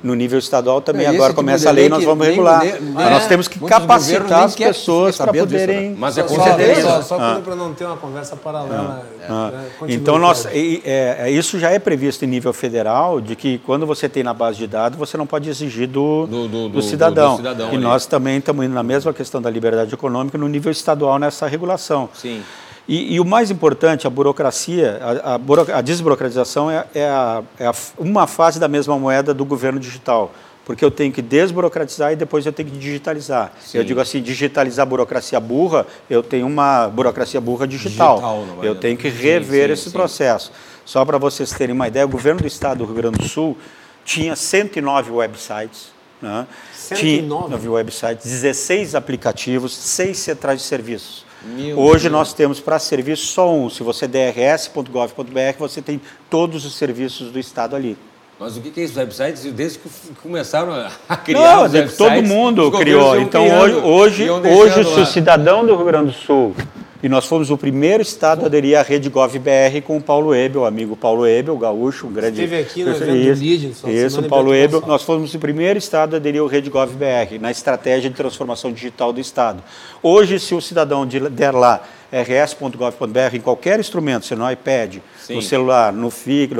No 0.02 0.14
nível 0.14 0.38
estadual 0.38 0.80
também. 0.80 1.06
É, 1.06 1.08
Agora 1.08 1.30
tipo 1.30 1.36
começa 1.36 1.68
a 1.68 1.72
lei 1.72 1.88
nós 1.88 2.04
vamos 2.04 2.20
nem- 2.26 2.30
regular. 2.36 2.62
nem- 2.64 2.80
Mas 2.92 3.06
é, 3.06 3.10
nós 3.10 3.26
temos 3.26 3.48
que 3.48 3.58
capacitar 3.58 4.28
nem 4.28 4.44
as 4.44 4.54
pessoas 4.54 5.16
para 5.16 5.32
disso, 5.32 5.44
né? 5.44 5.50
poderem. 5.60 5.94
Mas 5.98 6.16
é 6.18 6.22
com 6.22 6.34
só, 6.36 6.42
certeza. 6.44 6.82
só, 6.82 7.02
só 7.02 7.18
Ah. 7.20 7.40
para 7.42 7.56
não 7.56 7.74
ter 7.74 7.84
uma 7.84 7.96
conversa 7.96 8.36
paralela. 8.36 9.04
Ah, 9.28 9.50
né? 9.52 9.64
Continue, 9.78 10.00
Então, 10.00 10.18
nós, 10.18 10.46
e- 10.52 10.82
é, 10.84 11.16
é, 11.22 11.30
isso 11.30 11.58
já 11.58 11.70
é 11.70 11.78
previsto 11.78 12.24
em 12.24 12.28
nível 12.28 12.52
federal, 12.52 13.20
de 13.20 13.34
que 13.34 13.58
quando 13.58 13.86
você 13.86 14.08
tem 14.08 14.22
na 14.22 14.32
base 14.32 14.58
de 14.58 14.66
dados, 14.66 14.98
você 14.98 15.16
não 15.16 15.26
pode 15.26 15.48
exigir 15.50 15.88
do, 15.88 16.26
Do- 16.26 16.48
do- 16.48 16.48
do 16.48 16.68
do- 16.68 16.82
cidadão. 16.82 17.32
do 17.32 17.36
cidadão 17.38 17.66
e 17.66 17.74
ali. 17.74 17.78
nós 17.78 18.06
também 18.06 18.38
estamos 18.38 18.64
indo 18.64 18.74
na 18.74 18.82
mesma 18.82 19.12
questão 19.12 19.42
da 19.42 19.50
liberdade 19.50 19.92
econômica 19.92 20.38
no 20.38 20.48
nível 20.48 20.70
estadual 20.72 21.18
nessa 21.18 21.46
regulação. 21.46 22.08
Sim. 22.14 22.42
E, 22.88 23.14
e 23.16 23.20
o 23.20 23.24
mais 23.24 23.50
importante, 23.50 24.06
a 24.06 24.10
burocracia, 24.10 24.98
a, 25.22 25.34
a 25.34 25.78
a 25.78 25.80
desburocratização 25.82 26.70
é, 26.70 26.86
é 26.94 27.04
a- 27.06 27.42
é 27.60 27.70
uma 27.98 28.26
fase 28.26 28.58
da 28.58 28.66
mesma 28.66 28.98
moeda 28.98 29.34
do 29.34 29.44
governo 29.44 29.78
digital. 29.78 30.32
Porque 30.64 30.84
eu 30.84 30.90
tenho 30.90 31.10
que 31.12 31.22
desburocratizar 31.22 32.12
e 32.12 32.16
depois 32.16 32.44
eu 32.44 32.52
tenho 32.52 32.68
que 32.70 32.76
digitalizar. 32.76 33.52
Eu 33.72 33.82
digo 33.84 34.00
assim, 34.00 34.20
digitalizar 34.20 34.82
a 34.82 34.86
burocracia 34.86 35.38
burra, 35.40 35.86
eu 36.10 36.22
tenho 36.22 36.46
uma 36.46 36.88
burocracia 36.88 37.40
burra 37.40 37.66
digital. 37.66 38.16
Digital, 38.16 38.46
eu 38.62 38.74
tenho 38.74 38.96
que 38.96 39.10
Sim, 39.10 39.16
rever 39.16 39.66
sim, 39.68 39.72
esse 39.72 39.84
sim. 39.84 39.90
processo. 39.90 40.52
Só 40.84 41.04
para 41.06 41.16
vocês 41.18 41.50
terem 41.52 41.74
uma 41.74 41.88
ideia, 41.88 42.04
o 42.04 42.08
governo 42.08 42.40
do 42.42 42.46
estado 42.46 42.78
do 42.78 42.84
Rio 42.86 42.94
Grande 42.94 43.18
do 43.18 43.28
Sul 43.28 43.56
tinha 44.04 44.34
109 44.36 45.10
websites. 45.10 45.88
Né? 46.20 46.46
109? 46.74 47.56
Tinha 47.58 47.70
websites, 47.70 48.26
16 48.26 48.94
aplicativos, 48.94 49.74
6 49.74 50.18
centrais 50.18 50.60
de 50.60 50.66
serviços. 50.66 51.24
Meu 51.42 51.78
Hoje 51.78 52.04
Deus. 52.04 52.12
nós 52.12 52.32
temos 52.32 52.58
para 52.60 52.78
serviço 52.78 53.26
só 53.26 53.52
um. 53.52 53.70
Se 53.70 53.82
você 53.82 54.06
der 54.08 54.34
rs.gov.br, 54.34 55.58
você 55.58 55.80
tem 55.80 56.00
todos 56.28 56.64
os 56.64 56.74
serviços 56.74 57.30
do 57.30 57.38
Estado 57.38 57.76
ali. 57.76 57.96
Mas 58.40 58.56
o 58.56 58.60
que 58.60 58.70
que 58.70 58.80
é 58.80 58.84
isso? 58.84 58.98
Websites, 58.98 59.42
desde 59.52 59.78
que 59.78 59.88
começaram 60.22 60.72
a- 60.72 60.90
a 61.08 61.16
criar 61.16 61.56
Não, 61.56 61.64
os 61.66 61.72
websites, 61.72 61.96
todo 61.96 62.22
mundo 62.22 62.70
criou. 62.72 63.20
Então 63.20 63.44
criando, 63.44 63.84
hoje, 63.86 64.28
hoje, 64.30 64.48
hoje 64.48 64.84
se 64.94 65.00
o 65.00 65.06
cidadão 65.06 65.66
do 65.66 65.74
Rio 65.76 65.84
Grande 65.84 66.12
do 66.12 66.16
Sul, 66.18 66.54
e 67.02 67.08
nós 67.08 67.26
fomos 67.26 67.50
o 67.50 67.56
primeiro 67.56 68.02
estado 68.02 68.42
a 68.42 68.46
aderir 68.46 68.76
à 68.76 68.82
rede 68.82 69.08
GovBR 69.08 69.80
com 69.86 69.96
o 69.96 70.00
Paulo 70.00 70.34
Ebel, 70.34 70.62
o 70.62 70.64
amigo 70.64 70.96
Paulo 70.96 71.26
Ebel, 71.26 71.56
gaúcho, 71.56 72.06
um 72.08 72.12
grande... 72.12 72.42
Esteve 72.42 72.60
aqui 72.62 72.82
no 72.82 72.90
evento 72.90 73.38
do 73.38 73.90
isso, 73.90 74.20
o 74.20 74.28
Paulo 74.28 74.54
Ebel. 74.54 74.82
Nós 74.86 75.02
fomos 75.02 75.32
o 75.32 75.38
primeiro 75.38 75.78
estado 75.78 76.14
a 76.14 76.16
aderir 76.16 76.42
à 76.42 76.48
rede 76.48 76.68
GovBR, 76.68 77.38
na 77.40 77.50
estratégia 77.50 78.10
de 78.10 78.16
transformação 78.16 78.72
digital 78.72 79.12
do 79.12 79.20
estado. 79.20 79.62
Hoje, 80.02 80.40
se 80.40 80.54
o 80.54 80.60
cidadão 80.60 81.06
de- 81.06 81.28
der 81.28 81.54
lá 81.54 81.82
rs.gov.br 82.12 83.34
em 83.36 83.40
qualquer 83.40 83.78
instrumento, 83.78 84.24
seja 84.26 84.40
no 84.40 84.50
iPad, 84.50 84.96
Sim. 85.20 85.34
no 85.34 85.42
celular, 85.42 85.92
no 85.92 86.10
FIC, 86.10 86.52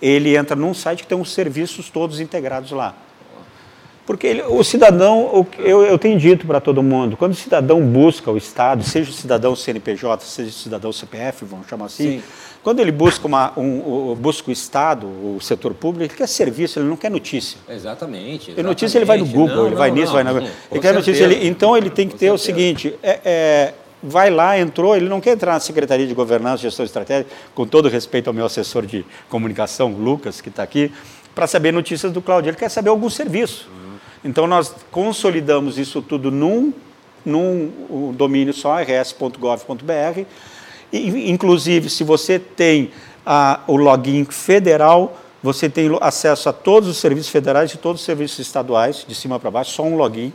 ele 0.00 0.36
entra 0.36 0.54
num 0.54 0.74
site 0.74 1.02
que 1.02 1.08
tem 1.08 1.20
os 1.20 1.32
serviços 1.32 1.90
todos 1.90 2.20
integrados 2.20 2.70
lá. 2.70 2.94
Porque 4.04 4.26
ele- 4.26 4.42
o 4.42 4.64
cidadão, 4.64 5.20
o 5.26 5.46
eu, 5.60 5.82
eu 5.84 5.96
tenho 5.96 6.18
dito 6.18 6.44
para 6.44 6.60
todo 6.60 6.82
mundo, 6.82 7.16
quando 7.16 7.32
o 7.32 7.36
cidadão 7.36 7.80
busca 7.80 8.30
o 8.32 8.36
Estado, 8.36 8.82
seja 8.82 9.10
o 9.10 9.12
cidadão 9.14 9.54
CNPJ, 9.54 10.24
seja 10.24 10.50
o 10.50 10.52
cidadão 10.52 10.92
CPF, 10.92 11.44
vamos 11.44 11.68
chamar 11.68 11.84
assim, 11.86 12.18
Sim. 12.18 12.22
quando 12.64 12.80
ele 12.80 12.90
busca, 12.90 13.28
uma, 13.28 13.52
um, 13.56 13.78
o- 14.10 14.16
busca 14.20 14.50
o 14.50 14.52
Estado, 14.52 15.06
o 15.06 15.38
setor 15.40 15.72
público, 15.72 16.02
ele 16.10 16.18
quer 16.18 16.26
serviço, 16.26 16.80
ele 16.80 16.88
não 16.88 16.96
quer 16.96 17.12
notícia. 17.12 17.58
Exatamente. 17.68 18.52
E 18.56 18.62
notícia 18.62 18.98
ele 18.98 19.04
vai 19.04 19.18
no 19.18 19.24
exatamente. 19.24 19.48
Google, 19.48 19.62
Não, 19.62 19.66
ele 19.68 19.76
vai 19.76 19.90
não, 19.90 19.96
nisso, 19.96 20.06
não, 20.08 20.14
vai 20.14 20.24
na. 20.24 20.48
Ele 20.70 20.80
quer 20.80 20.94
notícia, 20.94 21.14
certeza. 21.28 21.40
ele- 21.40 21.48
então 21.48 21.76
ele 21.76 21.88
tem 21.90 22.06
que 22.08 22.14
Com 22.14 22.18
ter 22.18 22.30
o 22.32 22.38
certeza. 22.38 22.58
seguinte: 22.58 22.94
é- 23.04 23.20
é, 23.24 23.74
vai 24.02 24.30
lá, 24.30 24.58
entrou, 24.58 24.96
ele 24.96 25.08
não 25.08 25.20
quer 25.20 25.34
entrar 25.34 25.52
na 25.52 25.60
Secretaria 25.60 26.08
de 26.08 26.12
Governança 26.14 26.56
e 26.58 26.62
Gestão 26.62 26.84
Estratégica, 26.84 27.30
com 27.54 27.64
todo 27.68 27.88
respeito 27.88 28.26
ao 28.26 28.34
meu 28.34 28.46
assessor 28.46 28.84
de 28.84 29.06
comunicação, 29.28 29.92
Lucas, 29.92 30.40
que 30.40 30.48
está 30.48 30.64
aqui, 30.64 30.90
para 31.36 31.46
saber 31.46 31.72
notícias 31.72 32.10
do 32.12 32.20
Cláudio. 32.20 32.50
Ele 32.50 32.56
quer 32.56 32.68
saber 32.68 32.88
algum 32.90 33.08
serviço. 33.08 33.70
Então 34.24 34.46
nós 34.46 34.74
consolidamos 34.90 35.78
isso 35.78 36.00
tudo 36.00 36.30
num, 36.30 36.72
num 37.24 37.72
um 37.90 38.12
domínio 38.12 38.52
só, 38.52 38.76
rs.gov.br. 38.76 40.24
Inclusive, 40.92 41.88
se 41.88 42.04
você 42.04 42.38
tem 42.38 42.90
a- 43.24 43.60
o 43.66 43.76
login 43.76 44.24
federal, 44.24 45.16
você 45.42 45.68
tem 45.68 45.88
acesso 46.00 46.48
a 46.48 46.52
todos 46.52 46.88
os 46.88 46.98
serviços 46.98 47.30
federais 47.30 47.72
e 47.72 47.78
todos 47.78 48.00
os 48.00 48.04
serviços 48.06 48.38
estaduais, 48.38 49.04
de 49.06 49.14
cima 49.14 49.40
para 49.40 49.50
baixo, 49.50 49.72
só 49.72 49.82
um 49.82 49.96
login. 49.96 50.32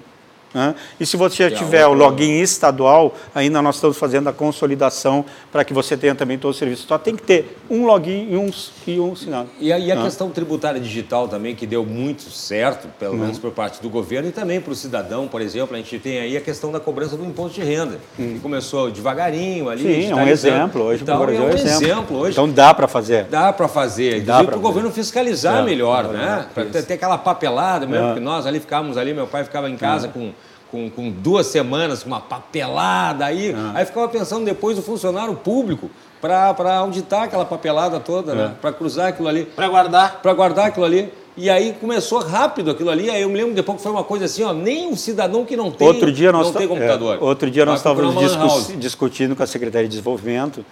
Né? 0.58 0.76
E 1.00 1.06
se 1.06 1.15
você 1.15 1.43
já 1.43 1.50
Que 1.50 1.56
é 1.56 1.58
tiver 1.60 1.86
o 1.86 1.93
login 1.93 2.41
estadual, 2.41 3.13
ainda 3.36 3.62
nós 3.62 3.76
estamos 3.76 3.96
fazendo 3.98 4.28
a 4.28 4.34
consolidação 4.34 5.24
para 5.52 5.63
que 5.63 5.74
você 5.74 5.96
tenha 5.96 6.15
também 6.15 6.38
todos 6.38 6.56
os 6.56 6.60
serviços. 6.60 6.86
Só 6.88 6.98
tem 6.98 7.15
que 7.15 7.22
ter 7.24 7.58
um 7.70 7.86
login 7.86 8.28
e 8.32 8.36
um, 8.36 8.50
e 8.88 9.00
um 9.00 9.15
sinal. 9.15 9.46
E 9.60 9.72
a, 9.72 9.78
e 9.78 9.91
a 9.91 10.00
Ah. 10.00 10.04
questão 10.04 10.30
tributária 10.32 10.80
digital 10.82 11.28
também, 11.28 11.56
que 11.56 11.65
deu 11.67 11.86
muito 11.86 12.24
certo, 12.32 12.88
pelo 13.00 13.13
Uhum. 13.13 13.20
menos 13.20 13.38
por 13.39 13.52
parte 13.52 13.82
do 13.82 13.89
governo, 13.89 14.30
e 14.30 14.32
também 14.32 14.60
para 14.60 14.72
o 14.72 14.76
cidadão, 14.76 15.28
por 15.28 15.41
exemplo, 15.41 15.76
a 15.76 15.80
gente 15.80 15.98
tem 16.00 16.20
aí 16.20 16.36
a 16.36 16.41
questão 16.41 16.72
da 16.72 16.80
cobrança 16.80 17.15
do 17.15 17.24
imposto 17.26 17.60
de 17.60 17.65
renda, 17.65 18.00
que 18.15 18.39
começou 18.39 18.89
devagarinho 18.89 19.70
ali. 19.70 19.84
Sim, 19.84 20.12
é 20.12 20.15
um 20.15 20.28
exemplo. 20.28 20.84
Hoje 20.84 21.04
então, 21.04 21.15
o 21.15 21.20
Brasil 21.26 21.41
é 21.41 21.46
um 21.46 21.50
é 21.50 21.54
exemplo. 21.54 21.84
exemplo. 21.86 22.17
Hoje 22.17 22.32
Então 22.32 22.50
dá 22.50 22.74
para 22.74 22.88
fazer. 22.88 23.26
dá 23.26 23.54
para 23.54 23.67
fazer, 23.67 24.22
Dá 24.22 24.43
para 24.43 24.58
o 24.58 24.60
governo 24.60 24.91
fiscalizar 24.91 25.60
É. 25.60 25.62
melhor, 25.63 26.06
né? 26.06 26.48
Para 26.54 26.65
ter, 26.65 26.84
ter 26.84 26.93
aquela 26.96 27.17
papelada 27.17 27.86
mesmo, 27.86 28.04
É. 28.06 28.08
porque 28.08 28.20
nós 28.20 28.46
ali 28.46 28.60
ficávamos 28.60 28.98
ali, 28.98 29.13
meu 29.13 29.28
pai 29.28 29.43
ficava 29.43 29.70
em 29.70 29.76
casa 29.78 30.08
com, 30.08 30.32
com, 30.72 30.90
com 30.90 31.10
duas 31.12 31.48
semanas, 31.48 32.04
com 32.04 32.10
uma 32.10 32.20
papelada 32.22 33.26
aí, 33.26 33.52
É. 33.52 33.56
aí 33.74 33.86
ficava 33.86 34.08
pensando 34.10 34.46
depois 34.46 34.78
o 34.78 34.82
funcionário 34.82 35.36
público 35.36 35.90
para 36.22 36.78
auditar 36.78 37.24
aquela 37.24 37.46
papelada 37.46 38.00
toda, 38.00 38.32
É. 38.32 38.36
né? 38.36 38.56
Para 38.60 38.72
cruzar 38.74 39.08
aquilo 39.10 39.28
ali 39.28 39.46
Para 39.46 39.68
guardar. 39.68 40.22
para 40.22 40.34
guardar 40.34 40.68
aquilo 40.68 40.86
ali. 40.86 41.12
E 41.40 41.50
aí 41.52 41.76
começou 41.80 42.20
rápido 42.20 42.72
aquilo 42.72 42.90
ali. 42.90 43.12
Aí 43.12 43.22
eu 43.22 43.30
me 43.30 43.36
lembro 43.38 43.54
depois 43.54 43.78
que 43.78 43.84
foi 43.84 43.92
uma 43.92 44.04
coisa 44.04 44.26
assim, 44.26 44.42
ó, 44.44 44.52
nem 44.54 44.92
o 44.92 44.98
cidadão 44.98 45.46
que 45.46 45.56
não 45.56 45.70
tem, 45.70 45.88
Outro 45.88 46.12
dia 46.12 46.32
nós 46.32 46.48
não 46.48 46.54
tem 46.54 46.68
ta- 46.68 46.74
computador. 46.74 47.16
é, 47.16 47.24
outro 47.24 47.52
dia 47.52 47.64
nós 47.66 47.78
estávamos 47.80 48.16
discu- 48.18 48.78
discutindo 48.78 49.36
com 49.36 49.44
a 49.44 49.48
Secretaria 49.48 49.88
de 49.88 49.92
Desenvolvimento 49.92 50.66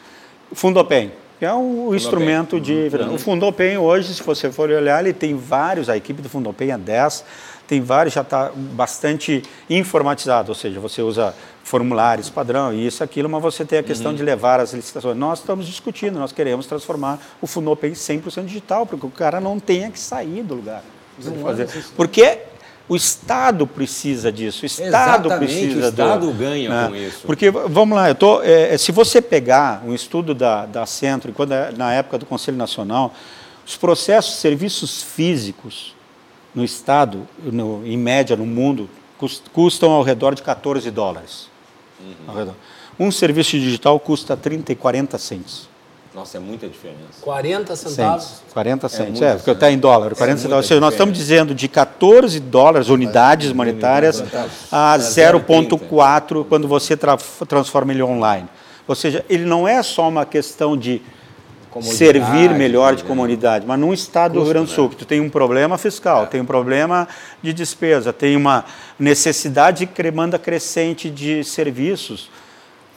o 0.51 0.55
Fundopem, 0.55 1.11
que 1.39 1.45
é 1.45 1.53
um 1.53 1.93
instrumento 1.93 2.59
de. 2.59 2.89
Uhum. 2.99 3.13
O 3.13 3.17
Fundopem 3.19 3.77
hoje, 3.77 4.13
se 4.15 4.23
você 4.23 4.51
for 4.51 4.69
olhar, 4.71 4.99
ele 5.03 5.13
tem 5.13 5.35
vários, 5.35 5.87
a 5.87 5.95
equipe 5.97 6.19
do 6.21 6.29
Fundopem 6.29 6.71
é 6.71 6.77
10, 6.77 7.23
tem 7.67 7.81
vários, 7.81 8.13
já 8.13 8.21
está 8.21 8.51
bastante 8.55 9.41
informatizado, 9.69 10.49
ou 10.49 10.55
seja, 10.55 10.79
você 10.79 11.01
usa 11.01 11.33
formulários 11.63 12.29
padrão, 12.29 12.71
isso, 12.73 13.03
aquilo, 13.03 13.27
mas 13.27 13.41
você 13.41 13.65
tem 13.65 13.79
a 13.79 13.83
questão 13.83 14.11
Uhum. 14.11 14.17
de 14.17 14.23
levar 14.23 14.59
as 14.59 14.71
licitações. 14.73 15.17
Nós 15.17 15.39
estamos 15.39 15.65
discutindo, 15.65 16.19
nós 16.19 16.31
queremos 16.31 16.67
transformar 16.67 17.19
o 17.41 17.47
Fundopem 17.47 17.93
100% 17.93 18.45
digital, 18.45 18.85
porque 18.85 19.05
o 19.05 19.09
cara 19.09 19.39
não 19.41 19.59
tenha 19.59 19.89
que 19.89 19.99
sair 19.99 20.43
do 20.43 20.53
lugar. 20.55 20.83
Fazer. 21.41 21.63
é 21.63 21.65
necessário. 21.65 21.95
Porque 21.97 22.39
o 22.87 22.95
Estado 22.95 23.65
precisa 23.65 24.31
disso, 24.31 24.61
o 24.61 24.65
Estado 24.67 25.25
Exatamente, 25.27 25.37
precisa 25.39 25.85
o 25.87 25.89
Estado 25.89 26.27
do, 26.27 26.33
ganha 26.33 26.69
né? 26.69 26.87
com 26.89 26.95
isso. 26.95 27.21
Porque, 27.25 27.49
vamos 27.49 27.95
lá, 27.97 28.09
eu 28.09 28.15
tô, 28.15 28.43
é, 28.43 28.77
se 28.77 28.91
você 28.91 29.19
pegar 29.19 29.81
um 29.87 29.93
estudo 29.95 30.35
da, 30.35 30.67
da 30.67 30.85
Centro, 30.85 31.33
quando, 31.33 31.53
é- 31.53 31.71
na 31.75 31.91
época 31.93 32.19
do 32.19 32.27
Conselho 32.27 32.57
Nacional, 32.57 33.11
os 33.65 33.75
processos, 33.75 34.35
serviços 34.35 35.01
físicos 35.01 35.94
no 36.55 36.63
Estado, 36.63 37.27
no- 37.43 37.85
em 37.85 37.97
média 37.97 38.35
no 38.35 38.45
mundo, 38.45 38.89
cus- 39.17 39.43
custam 39.53 39.91
ao 39.91 40.01
redor 40.01 40.33
de 40.33 40.41
14 40.41 40.89
dólares. 40.89 41.47
Uhum. 41.99 42.13
Ao 42.27 42.35
redor. 42.35 42.53
Um 42.97 43.11
serviço 43.11 43.51
digital 43.59 43.99
custa 43.99 44.37
30 44.37 44.71
e 44.71 44.75
40 44.75 45.17
cents. 45.17 45.67
Nossa, 46.13 46.37
é 46.37 46.39
muita 46.39 46.65
diferença. 46.65 47.19
40 47.19 47.75
centavos. 47.75 48.23
Cents, 48.23 48.53
40 48.53 48.87
cents, 48.87 49.09
muito 49.09 49.23
é, 49.25 49.35
porque 49.35 49.51
está 49.51 49.69
em 49.69 49.77
dólar, 49.77 50.15
40 50.15 50.25
muita 50.25 50.37
centavos. 50.43 50.63
Ou 50.65 50.67
seja, 50.69 50.79
nós 50.79 50.93
estamos 50.93 51.13
dizendo 51.17 51.53
de 51.53 51.67
14 51.67 52.39
dólares, 52.39 52.87
unidades 52.87 53.51
monetárias, 53.51 54.23
a 54.71 54.97
0,4 54.97 56.45
quando 56.45 56.67
você 56.69 56.95
tra- 56.95 57.17
transforma 57.47 57.91
ele 57.91 58.01
online. 58.01 58.47
Ou 58.87 58.95
seja, 58.95 59.25
ele 59.29 59.43
não 59.43 59.67
é 59.67 59.81
só 59.83 60.07
uma 60.07 60.25
questão 60.25 60.77
de 60.77 61.01
servir 61.81 62.49
melhor 62.51 62.95
de 62.95 63.03
né? 63.03 63.07
comunidade, 63.09 63.65
mas 63.65 63.79
num 63.79 63.93
estado 63.93 64.33
do 64.33 64.39
Rio 64.43 64.49
Grande 64.49 64.67
do 64.67 64.71
Sul, 64.71 64.89
que 64.89 64.95
tu 64.95 65.05
tem 65.05 65.19
um 65.19 65.29
problema 65.29 65.77
fiscal, 65.77 66.27
tem 66.27 66.41
um 66.41 66.45
problema 66.45 67.07
de 67.41 67.53
despesa, 67.53 68.13
tem 68.13 68.35
uma 68.35 68.65
necessidade 68.97 69.85
de 69.85 70.03
demanda 70.03 70.39
crescente 70.39 71.09
de 71.09 71.43
serviços. 71.43 72.29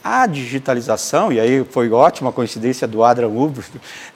A 0.01 0.25
digitalização, 0.25 1.31
e 1.31 1.39
aí 1.39 1.65
foi 1.69 1.91
ótima 1.91 2.29
a 2.29 2.33
coincidência 2.33 2.87
do 2.87 3.03
Adrian 3.03 3.27
Huber 3.27 3.65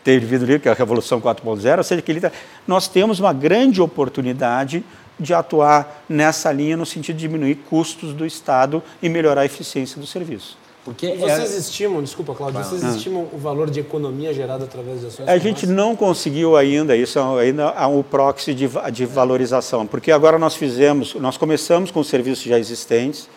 ter 0.04 0.20
vindo 0.20 0.44
ali, 0.44 0.58
que 0.58 0.70
é 0.70 0.72
a 0.72 0.76
Revolução 0.76 1.20
4.0, 1.20 1.78
ou 1.78 1.84
seja, 1.84 2.02
que 2.02 2.12
ele 2.12 2.22
tá- 2.22 2.32
nós 2.66 2.88
temos 2.88 3.20
uma 3.20 3.34
grande 3.34 3.82
oportunidade 3.82 4.84
de 5.20 5.34
atuar 5.34 6.04
nessa 6.08 6.52
linha 6.52 6.78
no 6.78 6.86
sentido 6.86 7.18
de 7.18 7.22
diminuir 7.28 7.56
custos 7.70 8.14
do 8.14 8.26
Estado 8.26 8.82
e 9.02 9.10
melhorar 9.10 9.42
a 9.42 9.46
eficiência 9.46 10.00
do 10.00 10.08
serviço. 10.08 10.58
Porque 10.86 11.06
E 11.08 11.18
vocês 11.18 11.54
é, 11.56 11.58
estimam, 11.58 12.04
desculpa, 12.04 12.36
Cláudio, 12.36 12.62
vocês 12.62 12.84
estimam 12.84 13.26
o 13.32 13.38
valor 13.38 13.70
de 13.70 13.80
economia 13.80 14.34
gerada 14.34 14.66
através 14.66 15.00
de 15.00 15.06
ações 15.08 15.30
A 15.30 15.38
gente 15.38 15.66
não 15.66 15.96
conseguiu 15.96 16.58
ainda, 16.58 16.94
isso 16.96 17.18
é 17.18 17.42
ainda 17.46 17.70
há 17.70 17.88
um 17.88 18.04
proxy 18.04 18.54
de, 18.54 18.70
de 18.92 19.06
valorização, 19.06 19.88
porque 19.88 20.12
agora 20.12 20.38
nós 20.38 20.56
fizemos, 20.56 21.16
nós 21.16 21.38
começamos 21.38 21.90
com 21.90 22.04
serviços 22.04 22.44
já 22.44 22.60
existentes, 22.60 23.30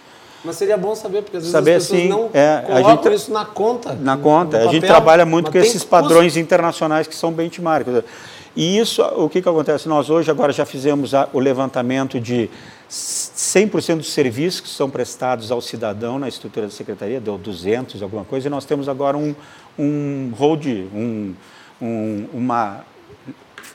Mas 0.45 0.57
seria 0.57 0.77
bom 0.77 0.95
saber, 0.97 1.23
porque 1.23 1.37
às 1.37 1.45
vezes 1.45 1.53
Saber, 1.53 1.75
as 1.77 1.85
pessoas 1.85 2.01
sim, 2.03 2.09
não 2.09 2.31
é, 2.35 2.57
a 2.57 2.63
colocam 2.83 3.03
gente- 3.05 3.15
isso 3.15 3.33
na 3.33 3.45
conta. 3.45 3.93
na 3.95 4.17
no- 4.17 4.23
conta. 4.25 4.59
no 4.59 4.69
a 4.69 4.73
gente 4.73 4.81
papel, 4.83 4.97
trabalha 4.97 5.25
muito 5.25 5.53
com 5.53 5.59
esses 5.59 5.73
custo. 5.75 5.89
padrões 5.89 6.37
internacionais 6.37 7.07
que 7.07 7.15
são 7.15 7.31
benchmarks. 7.33 8.03
E 8.57 8.79
isso, 8.79 9.03
o 9.03 9.29
que, 9.29 9.41
que 9.43 9.49
acontece? 9.49 9.87
Nós 9.89 10.09
hoje 10.11 10.31
agora 10.31 10.53
já 10.53 10.65
fizemos 10.65 11.15
a, 11.15 11.29
o 11.33 11.39
levantamento 11.39 12.19
de 12.19 12.49
100% 13.37 13.99
dos 13.99 14.13
serviços 14.13 14.61
que 14.61 14.69
são 14.69 14.89
prestados 14.89 15.53
ao 15.53 15.61
cidadão 15.61 16.19
na 16.19 16.27
estrutura 16.27 16.67
da 16.67 16.73
secretaria, 16.73 17.21
deu 17.21 17.37
200, 17.37 18.03
alguma 18.03 18.25
coisa, 18.25 18.49
e 18.49 18.51
nós 18.51 18.65
temos 18.65 18.89
agora 18.89 19.19
um, 19.19 19.35
um 19.79 20.33
hold, 20.35 20.65
um, 20.67 21.35
um, 21.81 22.29
uma, 22.33 22.87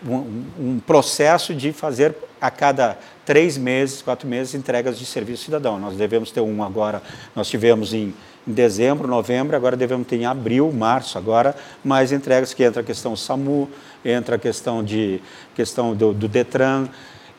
um, 0.04 0.44
um 0.60 0.80
processo 0.80 1.54
de 1.54 1.72
fazer 1.72 2.16
a 2.42 2.50
cada 2.50 2.98
três 3.24 3.56
meses, 3.56 4.02
quatro 4.02 4.28
meses, 4.28 4.56
entregas 4.56 4.98
de 4.98 5.06
serviço 5.06 5.44
cidadão. 5.44 5.80
Nós 5.80 5.96
devemos 5.96 6.32
ter 6.32 6.42
um 6.42 6.64
agora, 6.64 7.00
nós 7.36 7.48
tivemos 7.48 7.94
em, 7.94 8.16
em 8.48 8.52
dezembro, 8.52 9.08
novembro, 9.08 9.56
agora 9.56 9.78
devemos 9.78 10.08
ter 10.08 10.16
em 10.16 10.26
abril, 10.26 10.72
março 10.72 11.20
agora, 11.20 11.56
mais 11.84 12.12
entregas 12.12 12.52
que 12.52 12.64
entra 12.64 12.82
a 12.82 12.84
questão 12.84 13.16
SAMU, 13.16 13.70
entra 14.04 14.38
a 14.38 14.40
questão, 14.40 14.84
de, 14.84 15.22
questão 15.54 15.94
do, 15.94 16.14
do 16.14 16.28
Detran, 16.28 16.88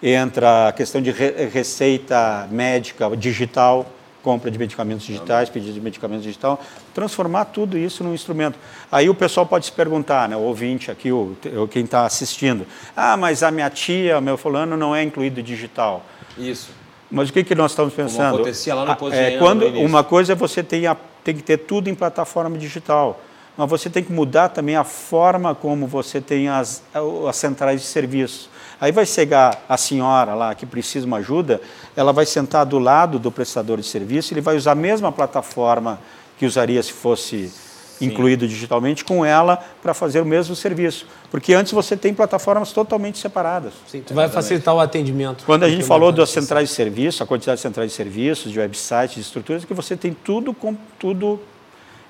entra 0.03 0.69
a 0.69 0.73
questão 0.73 1.01
de 1.01 1.11
re, 1.11 1.47
receita 1.47 2.49
médica 2.51 3.17
digital, 3.17 3.87
compra 4.23 4.51
de 4.51 4.59
medicamentos 4.59 5.05
digitais, 5.05 5.49
pedido 5.49 5.73
de 5.73 5.81
medicamentos 5.81 6.25
digital, 6.25 6.61
transformar 6.95 7.47
tudo 7.47 7.77
isso 7.77 8.03
num 8.03 8.15
instrumento. 8.15 8.59
Aí 8.91 9.09
o 9.09 9.15
pessoal 9.15 9.45
pode 9.45 9.67
se 9.67 9.73
perguntar, 9.73 10.29
né, 10.29 10.37
o 10.37 10.41
ouvinte 10.41 10.91
aqui, 10.91 11.13
o, 11.13 11.37
quem 11.71 11.85
está 11.85 12.07
assistindo, 12.07 12.67
ah, 12.97 13.17
mas 13.17 13.43
a 13.43 13.51
minha 13.51 13.69
tia, 13.69 14.21
meu 14.21 14.37
fulano 14.37 14.77
não 14.77 14.95
é 14.95 15.03
incluído 15.03 15.43
digital. 15.43 16.05
Isso. 16.39 16.71
Mas 17.11 17.29
o 17.29 17.33
que, 17.33 17.45
que 17.45 17.55
nós 17.55 17.73
estamos 17.73 17.93
pensando? 17.93 18.31
Como 18.31 18.43
acontecia 18.43 18.75
lá 18.75 18.85
no 18.87 18.93
ah, 18.93 19.15
é, 19.15 19.37
quando 19.37 19.67
Uma 19.81 20.03
coisa 20.03 20.33
é 20.33 20.37
você 20.37 20.63
tem, 20.63 20.87
a, 20.87 20.97
tem 21.23 21.37
que 21.37 21.43
ter 21.43 21.59
tudo 21.59 21.91
em 21.91 21.95
plataforma 21.95 22.57
digital, 22.57 23.21
mas 23.57 23.69
você 23.69 23.91
tem 23.91 24.03
que 24.03 24.11
mudar 24.11 24.49
também 24.49 24.77
a 24.77 24.85
forma 24.85 25.55
como 25.55 25.87
você 25.87 26.23
tem 26.23 26.49
as, 26.49 26.83
as 27.29 27.37
centrais 27.37 27.83
de 27.83 27.87
serviço. 27.87 28.51
Aí 28.83 28.91
vai 28.91 29.07
chegar 29.07 29.65
a 29.69 29.77
senhora 29.77 30.35
lá 30.35 30.53
que 30.57 30.67
precisa 30.67 31.07
uma 31.07 31.19
ajuda, 31.19 31.61
ela 31.95 32.13
vai 32.13 32.27
sentar 32.27 32.67
do 32.67 32.81
lado 32.81 33.17
do 33.17 33.31
prestador 33.31 33.79
de 33.79 33.87
serviço, 33.87 34.35
ele 34.35 34.41
vai 34.41 34.57
usar 34.57 34.73
a 34.73 34.75
mesma 34.75 35.13
plataforma 35.13 36.01
que 36.37 36.45
usaria 36.45 36.83
se 36.83 36.93
fosse 36.93 37.47
Sim. 37.47 38.07
incluído 38.07 38.49
digitalmente 38.49 39.05
com 39.05 39.25
ela 39.25 39.57
para 39.81 39.95
fazer 39.95 40.21
o 40.21 40.25
mesmo 40.25 40.57
serviço. 40.57 41.07
Porque 41.31 41.55
antes 41.55 41.73
você 41.73 41.97
tem 41.97 42.13
plataformas 42.13 42.73
totalmente 42.73 43.19
separadas. 43.19 43.73
Sim, 43.87 44.03
tu 44.05 44.15
vai 44.15 44.29
facilitar 44.29 44.75
o 44.75 44.81
atendimento. 44.81 45.45
Quando 45.45 45.63
a 45.63 45.71
gente 45.71 45.85
falou 45.85 46.11
das 46.11 46.31
centrais 46.31 46.69
de 46.69 46.75
serviço, 46.75 47.23
a 47.23 47.27
quantidade 47.27 47.59
de 47.59 47.63
centrais 47.63 47.89
de 47.89 47.97
serviços, 47.97 48.51
de 48.51 48.59
websites, 48.59 49.15
de 49.15 49.21
estruturas, 49.21 49.65
que 49.65 49.75
você 49.75 49.97
tem 49.97 50.13
tudo 50.13 50.53
com 50.53 50.77
tudo 50.99 51.39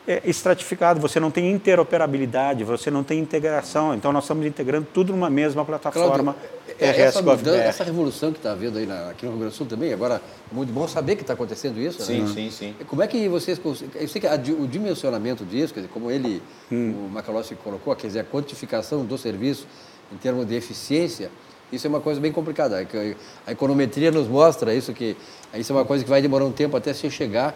é, 0.07 0.21
estratificado, 0.25 1.01
você 1.01 1.21
não 1.21 1.31
tem 1.31 1.51
interoperabilidade, 1.51 2.65
você 2.65 2.91
não 2.91 3.05
tem 3.05 3.21
integração. 3.21 3.95
Então, 3.95 4.13
nós 4.13 4.25
estamos 4.25 4.45
integrando 4.45 4.87
tudo 4.93 5.13
numa 5.13 5.31
mesma 5.31 5.65
plataforma. 5.65 6.35
Cláudio, 6.35 6.35
é, 6.81 6.87
é 6.87 7.01
essa, 7.03 7.23
mudança, 7.23 7.57
essa 7.57 7.85
revolução 7.85 8.33
que 8.33 8.39
está 8.39 8.53
havendo 8.53 8.79
aí 8.79 8.87
na, 8.87 9.11
aqui 9.11 9.25
no 9.25 9.33
Rio 9.33 9.41
Grande 9.41 9.55
do 9.55 9.57
Sul 9.57 9.67
também, 9.67 9.93
agora 9.93 10.21
é 10.51 10.55
muito 10.55 10.73
bom 10.73 10.89
saber 10.89 11.15
que 11.15 11.23
está 11.23 11.35
acontecendo 11.35 11.79
isso. 11.79 12.03
Sim, 12.03 12.23
né? 12.23 12.33
sim, 12.35 12.51
sim. 12.51 12.75
Como 12.89 13.03
é 13.03 13.07
que 13.07 13.29
vocês. 13.29 13.61
Eu 13.95 14.09
sei 14.09 14.21
que 14.21 14.27
a, 14.27 14.35
o 14.35 14.67
dimensionamento 14.67 15.45
disso, 15.45 15.73
quer 15.73 15.81
dizer, 15.81 15.93
como 15.93 16.11
ele, 16.11 16.43
hum. 16.71 17.07
o 17.07 17.11
Macalossi 17.11 17.55
colocou, 17.55 17.95
quer 17.95 18.09
dizer, 18.09 18.21
a 18.21 18.25
quantificação 18.25 19.05
do 19.05 19.17
serviço 19.17 19.67
em 20.13 20.17
termos 20.17 20.47
de 20.47 20.55
eficiência, 20.55 21.31
isso 21.73 21.87
é 21.87 21.91
uma 21.91 22.01
coisa 22.01 22.21
bem 22.21 22.33
complicada. 22.33 22.87
A 23.47 23.53
econometria 23.53 24.11
nos 24.11 24.27
mostra 24.27 24.75
isso, 24.75 24.93
que 24.93 25.17
isso 25.55 25.73
é 25.73 25.77
uma 25.77 25.85
coisa 25.85 26.03
que 26.03 26.11
vai 26.11 26.21
demorar 26.21 26.45
um 26.45 26.53
tempo 26.53 26.77
até 26.77 26.93
se 26.93 27.09
chegar 27.11 27.55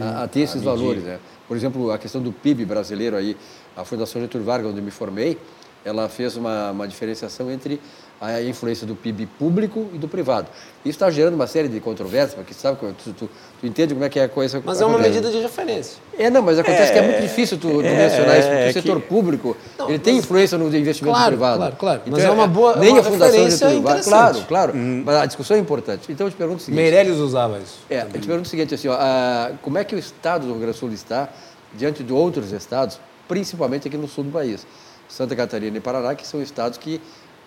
a, 0.00 0.24
a 0.24 0.28
ter 0.28 0.40
esses 0.40 0.62
valores. 0.62 1.02
Né? 1.02 1.18
Por 1.46 1.56
exemplo, 1.56 1.90
a 1.90 1.98
questão 1.98 2.22
do 2.22 2.32
PIB 2.32 2.64
brasileiro 2.64 3.16
aí, 3.16 3.36
a 3.76 3.84
Fundação 3.84 4.20
Getúlio 4.20 4.46
Vargas, 4.46 4.70
onde 4.70 4.80
me 4.80 4.90
formei, 4.90 5.38
ela 5.84 6.08
fez 6.08 6.36
uma, 6.36 6.70
uma 6.70 6.88
diferenciação 6.88 7.50
entre 7.50 7.80
a 8.20 8.40
influência 8.42 8.86
do 8.86 8.94
PIB 8.94 9.26
público 9.38 9.88
e 9.92 9.98
do 9.98 10.08
privado. 10.08 10.48
Isso 10.80 10.90
está 10.90 11.10
gerando 11.10 11.34
uma 11.34 11.46
série 11.46 11.68
de 11.68 11.78
controvérsias, 11.80 12.34
porque 12.34 12.54
sabe, 12.54 12.78
tu, 12.78 13.12
tu, 13.12 13.28
tu, 13.60 13.66
entende 13.66 13.92
como 13.92 14.04
é 14.04 14.08
que 14.08 14.18
é 14.18 14.24
a 14.24 14.28
coisa. 14.28 14.62
Mas 14.64 14.80
é 14.80 14.86
uma 14.86 14.98
medida 14.98 15.30
de 15.30 15.38
referência. 15.38 15.98
É, 16.18 16.30
não, 16.30 16.40
mas 16.40 16.58
acontece 16.58 16.90
é, 16.90 16.92
que 16.92 16.98
é 16.98 17.02
muito 17.02 17.20
difícil 17.20 17.58
tu, 17.58 17.82
é, 17.82 17.96
mencionar 17.96 18.38
isso, 18.38 18.48
porque 18.48 18.62
é, 18.62 18.68
o 18.68 18.72
setor 18.72 19.00
que... 19.00 19.08
público 19.08 19.56
não, 19.78 19.88
ele 19.88 19.98
tem 19.98 20.16
influência 20.16 20.56
no 20.56 20.66
investimento 20.74 21.16
claro, 21.16 21.32
privado. 21.32 21.58
Claro, 21.58 21.76
claro. 21.76 22.00
Então, 22.06 22.12
mas 22.12 22.24
é 22.24 22.30
uma 22.30 22.46
boa 22.46 22.76
nem 22.76 22.92
uma 22.92 23.00
a 23.00 23.04
Fundação 23.04 23.50
Getúlio 23.50 23.82
Vargas. 23.82 24.06
Claro, 24.06 24.42
claro. 24.48 24.76
Hum. 24.76 25.02
Mas 25.04 25.16
a 25.16 25.26
discussão 25.26 25.56
é 25.56 25.60
importante. 25.60 26.10
Então 26.10 26.26
eu 26.26 26.30
te 26.30 26.36
pergunto 26.36 26.60
o 26.60 26.64
seguinte. 26.64 26.80
Meirelles 26.80 27.18
usava 27.18 27.58
isso. 27.58 27.80
É, 27.90 28.02
eu 28.02 28.20
te 28.20 28.26
pergunto 28.26 28.46
o 28.46 28.50
seguinte, 28.50 28.74
assim, 28.74 28.88
ó, 28.88 28.94
a, 28.94 29.52
como 29.60 29.76
é 29.76 29.84
que 29.84 29.94
o 29.94 29.98
Estado 29.98 30.46
do 30.46 30.52
Rio 30.52 30.60
Grande 30.60 30.76
do 30.76 30.80
Sul 30.80 30.92
está 30.92 31.28
diante 31.74 32.02
de 32.02 32.12
outros 32.12 32.52
estados, 32.52 33.00
principalmente 33.26 33.88
aqui 33.88 33.96
no 33.96 34.08
sul 34.08 34.24
do 34.24 34.30
país. 34.30 34.66
Santa 35.08 35.34
Catarina 35.34 35.76
e 35.76 35.80
Paraná, 35.80 36.14
que 36.14 36.26
são 36.26 36.42
estados 36.42 36.78
que 36.78 37.00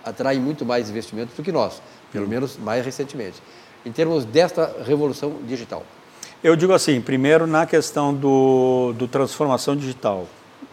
atraem 0.04 0.39
muito 0.39 0.65
mais 0.65 0.89
investimentos 0.89 1.36
do 1.36 1.43
que 1.43 1.52
nós, 1.52 1.82
pelo 2.12 2.28
menos 2.28 2.58
mais 2.58 2.86
recentemente, 2.86 3.41
em 3.86 3.91
termos 3.91 4.26
desta 4.26 4.76
revolução 4.86 5.38
digital. 5.46 5.84
Eu 6.43 6.56
digo 6.56 6.74
assim, 6.74 7.02
primeiro 7.02 7.48
na 7.48 7.65
questão 7.65 8.13
do, 8.13 8.93
do 8.93 9.08
transformação 9.08 9.76
digital. 9.76 10.28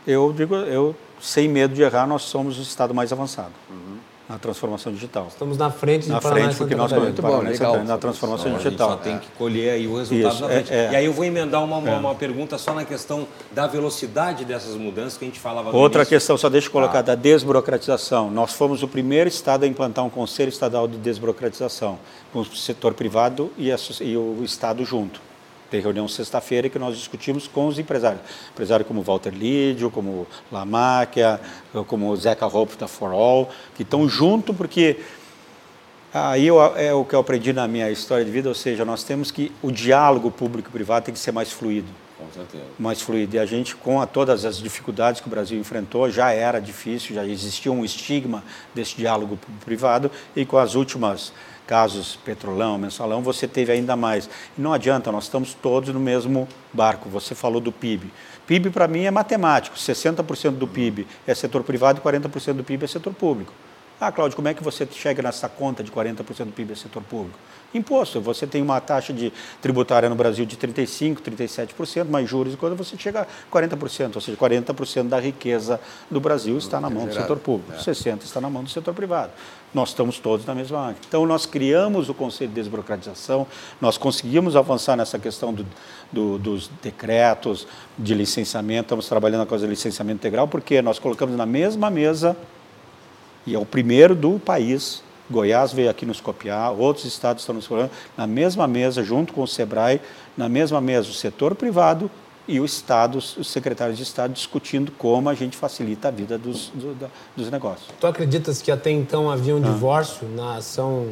Eu 0.06 0.32
digo, 0.32 0.54
eu 0.54 0.94
sem 1.20 1.48
medo 1.48 1.74
de 1.74 1.82
errar, 1.82 2.06
nós 2.06 2.22
somos 2.22 2.58
o 2.58 2.62
estado 2.62 2.92
mais 2.92 3.12
avançado. 3.12 3.52
Uhum 3.70 3.83
na 4.28 4.38
transformação 4.38 4.92
digital. 4.92 5.26
Estamos 5.28 5.58
na 5.58 5.70
frente 5.70 6.04
de 6.04 6.08
Na 6.10 6.20
frente, 6.20 6.56
porque 6.56 6.74
nós 6.74 6.90
muito 6.92 7.20
bom, 7.20 7.40
legal. 7.40 7.84
na 7.84 7.98
transformação 7.98 8.50
Não, 8.50 8.56
digital. 8.56 8.88
A 8.88 8.92
gente 8.92 9.04
só 9.04 9.10
tem 9.10 9.18
que 9.18 9.28
colher 9.36 9.70
aí 9.72 9.86
o 9.86 9.98
resultado 9.98 10.34
Isso, 10.34 10.44
frente. 10.46 10.72
É, 10.72 10.76
é. 10.76 10.92
E 10.92 10.96
aí 10.96 11.04
eu 11.04 11.12
vou 11.12 11.24
emendar 11.24 11.62
uma, 11.62 11.76
uma, 11.76 11.90
é. 11.90 11.96
uma, 11.96 12.14
pergunta 12.14 12.56
só 12.56 12.72
na 12.72 12.84
questão 12.84 13.26
da 13.52 13.66
velocidade 13.66 14.44
dessas 14.44 14.76
mudanças 14.76 15.18
que 15.18 15.24
a 15.24 15.28
gente 15.28 15.38
falava 15.38 15.76
Outra 15.76 16.00
início. 16.00 16.16
questão, 16.16 16.38
só 16.38 16.48
deixa 16.48 16.68
eu 16.68 16.72
colocar, 16.72 17.00
ah. 17.00 17.02
da 17.02 17.14
desburocratização. 17.14 18.30
Nós 18.30 18.54
fomos 18.54 18.82
o 18.82 18.88
primeiro 18.88 19.28
estado 19.28 19.64
a 19.64 19.66
implantar 19.66 20.04
um 20.04 20.10
conselho 20.10 20.48
estadual 20.48 20.88
de 20.88 20.96
desburocratização, 20.96 21.98
com 22.32 22.40
o 22.40 22.44
setor 22.44 22.94
privado 22.94 23.52
e, 23.58 23.70
a, 23.70 23.76
e 24.00 24.16
o 24.16 24.42
estado 24.42 24.84
junto 24.84 25.20
tem 25.74 25.80
reunião 25.80 26.06
sexta-feira 26.06 26.68
que 26.68 26.78
nós 26.78 26.96
discutimos 26.96 27.48
com 27.48 27.66
os 27.66 27.80
empresários. 27.80 28.20
Empresários 28.52 28.86
como 28.86 29.02
Walter 29.02 29.34
Lídio, 29.34 29.90
como 29.90 30.24
Lamáquia, 30.52 31.40
como 31.88 32.14
Zeca 32.14 32.46
Hope 32.46 32.76
da 32.76 32.86
For 32.86 33.10
All, 33.10 33.50
que 33.74 33.82
estão 33.82 34.08
junto 34.08 34.54
porque 34.54 35.00
aí 36.12 36.46
eu, 36.46 36.62
é 36.76 36.94
o 36.94 37.04
que 37.04 37.16
eu 37.16 37.18
aprendi 37.18 37.52
na 37.52 37.66
minha 37.66 37.90
história 37.90 38.24
de 38.24 38.30
vida, 38.30 38.48
ou 38.48 38.54
seja, 38.54 38.84
nós 38.84 39.02
temos 39.02 39.32
que 39.32 39.50
o 39.60 39.72
diálogo 39.72 40.30
público-privado 40.30 41.06
tem 41.06 41.14
que 41.14 41.18
ser 41.18 41.32
mais 41.32 41.50
fluido. 41.50 41.88
Com 42.16 42.30
certeza. 42.32 42.64
Mais 42.78 43.02
fluido. 43.02 43.34
E 43.34 43.38
a 43.40 43.44
gente, 43.44 43.74
com 43.74 44.00
a, 44.00 44.06
todas 44.06 44.44
as 44.44 44.58
dificuldades 44.58 45.20
que 45.20 45.26
o 45.26 45.30
Brasil 45.30 45.58
enfrentou, 45.58 46.08
já 46.08 46.30
era 46.30 46.60
difícil, 46.60 47.16
já 47.16 47.26
existia 47.26 47.72
um 47.72 47.84
estigma 47.84 48.44
desse 48.72 48.94
diálogo 48.96 49.36
privado 49.64 50.08
e 50.36 50.46
com 50.46 50.56
as 50.56 50.76
últimas 50.76 51.32
casos 51.66 52.16
Petrolão, 52.16 52.78
Mensalão, 52.78 53.22
você 53.22 53.48
teve 53.48 53.72
ainda 53.72 53.96
mais. 53.96 54.28
E 54.56 54.60
não 54.60 54.72
adianta, 54.72 55.10
nós 55.10 55.24
estamos 55.24 55.54
todos 55.54 55.92
no 55.92 56.00
mesmo 56.00 56.48
barco. 56.72 57.08
Você 57.08 57.34
falou 57.34 57.60
do 57.60 57.72
PIB. 57.72 58.10
PIB 58.46 58.70
para 58.70 58.86
mim 58.86 59.04
é 59.04 59.10
matemático, 59.10 59.76
60% 59.76 60.52
do 60.52 60.68
PIB 60.68 61.06
é 61.26 61.34
setor 61.34 61.64
privado 61.64 62.00
e 62.00 62.02
40% 62.02 62.52
do 62.54 62.64
PIB 62.64 62.84
é 62.84 62.88
setor 62.88 63.14
público. 63.14 63.52
Ah, 64.00 64.10
Cláudio, 64.10 64.36
como 64.36 64.48
é 64.48 64.54
que 64.54 64.62
você 64.62 64.86
chega 64.90 65.22
nessa 65.22 65.48
conta 65.48 65.82
de 65.82 65.90
40% 65.90 66.44
do 66.44 66.52
PIB 66.52 66.72
é 66.72 66.76
setor 66.76 67.02
público? 67.02 67.38
Imposto. 67.72 68.20
Você 68.20 68.46
tem 68.46 68.60
uma 68.60 68.80
taxa 68.80 69.12
de 69.12 69.32
tributária 69.62 70.08
no 70.08 70.14
Brasil 70.14 70.44
de 70.44 70.56
35%, 70.56 71.20
37%, 71.20 72.08
mais 72.08 72.28
juros 72.28 72.52
e 72.54 72.56
coisa, 72.56 72.74
você 72.74 72.96
chega 72.98 73.22
a 73.22 73.26
40%, 73.50 74.16
ou 74.16 74.20
seja, 74.20 74.36
40% 74.36 75.08
da 75.08 75.18
riqueza 75.18 75.80
do 76.10 76.20
Brasil 76.20 76.58
está 76.58 76.80
na 76.80 76.90
mão 76.90 77.06
do 77.06 77.14
setor 77.14 77.38
público, 77.38 77.72
60% 77.80 78.22
está 78.22 78.40
na 78.40 78.50
mão 78.50 78.62
do 78.62 78.70
setor 78.70 78.94
privado. 78.94 79.32
Nós 79.74 79.88
estamos 79.88 80.18
todos 80.20 80.46
na 80.46 80.54
mesma 80.54 80.78
área. 80.78 80.96
Então, 81.06 81.26
nós 81.26 81.44
criamos 81.44 82.08
o 82.08 82.14
Conselho 82.14 82.48
de 82.48 82.54
Desburocratização, 82.54 83.46
nós 83.80 83.98
conseguimos 83.98 84.54
avançar 84.54 84.96
nessa 84.96 85.18
questão 85.18 85.52
do, 85.52 85.66
do, 86.12 86.38
dos 86.38 86.70
decretos 86.80 87.66
de 87.98 88.14
licenciamento, 88.14 88.84
estamos 88.84 89.08
trabalhando 89.08 89.44
com 89.46 89.54
a 89.54 89.58
licenciamento 89.58 90.18
integral, 90.18 90.46
porque 90.46 90.80
nós 90.80 90.98
colocamos 90.98 91.36
na 91.36 91.44
mesma 91.44 91.90
mesa, 91.90 92.36
e 93.44 93.54
é 93.54 93.58
o 93.58 93.66
primeiro 93.66 94.14
do 94.14 94.38
país, 94.38 95.02
Goiás 95.28 95.72
veio 95.72 95.90
aqui 95.90 96.06
nos 96.06 96.20
copiar, 96.20 96.72
outros 96.72 97.04
estados 97.06 97.42
estão 97.42 97.54
nos 97.54 97.66
copiando, 97.66 97.90
na 98.16 98.26
mesma 98.26 98.68
mesa, 98.68 99.02
junto 99.02 99.32
com 99.32 99.42
o 99.42 99.48
SEBRAE, 99.48 100.00
na 100.36 100.48
mesma 100.48 100.80
mesa 100.80 101.08
o 101.08 101.14
setor 101.14 101.54
privado 101.54 102.10
e 102.46 102.60
o 102.60 102.64
Estado, 102.64 103.18
os 103.18 103.46
secretários 103.46 103.96
de 103.96 104.02
Estado 104.02 104.32
discutindo 104.32 104.92
como 104.92 105.28
a 105.28 105.34
gente 105.34 105.56
facilita 105.56 106.08
a 106.08 106.10
vida 106.10 106.36
dos, 106.36 106.70
do, 106.74 107.10
dos 107.34 107.50
negócios. 107.50 107.88
Tu 107.98 108.06
acreditas 108.06 108.60
que 108.60 108.70
até 108.70 108.90
então 108.90 109.30
havia 109.30 109.54
um 109.54 109.64
ah. 109.64 109.70
divórcio 109.72 110.28
na 110.28 110.56
ação 110.56 111.06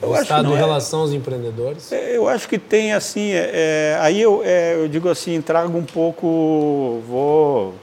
do 0.00 0.06
eu 0.06 0.20
Estado 0.20 0.48
em 0.50 0.54
é. 0.54 0.56
relação 0.56 1.00
aos 1.00 1.12
empreendedores? 1.12 1.92
É, 1.92 2.16
eu 2.16 2.28
acho 2.28 2.48
que 2.48 2.58
tem 2.58 2.92
assim, 2.92 3.30
é, 3.30 3.50
é, 3.52 3.98
aí 4.00 4.20
eu, 4.20 4.42
é, 4.44 4.74
eu 4.74 4.88
digo 4.88 5.08
assim, 5.08 5.40
trago 5.40 5.76
um 5.78 5.84
pouco, 5.84 7.00
vou 7.06 7.74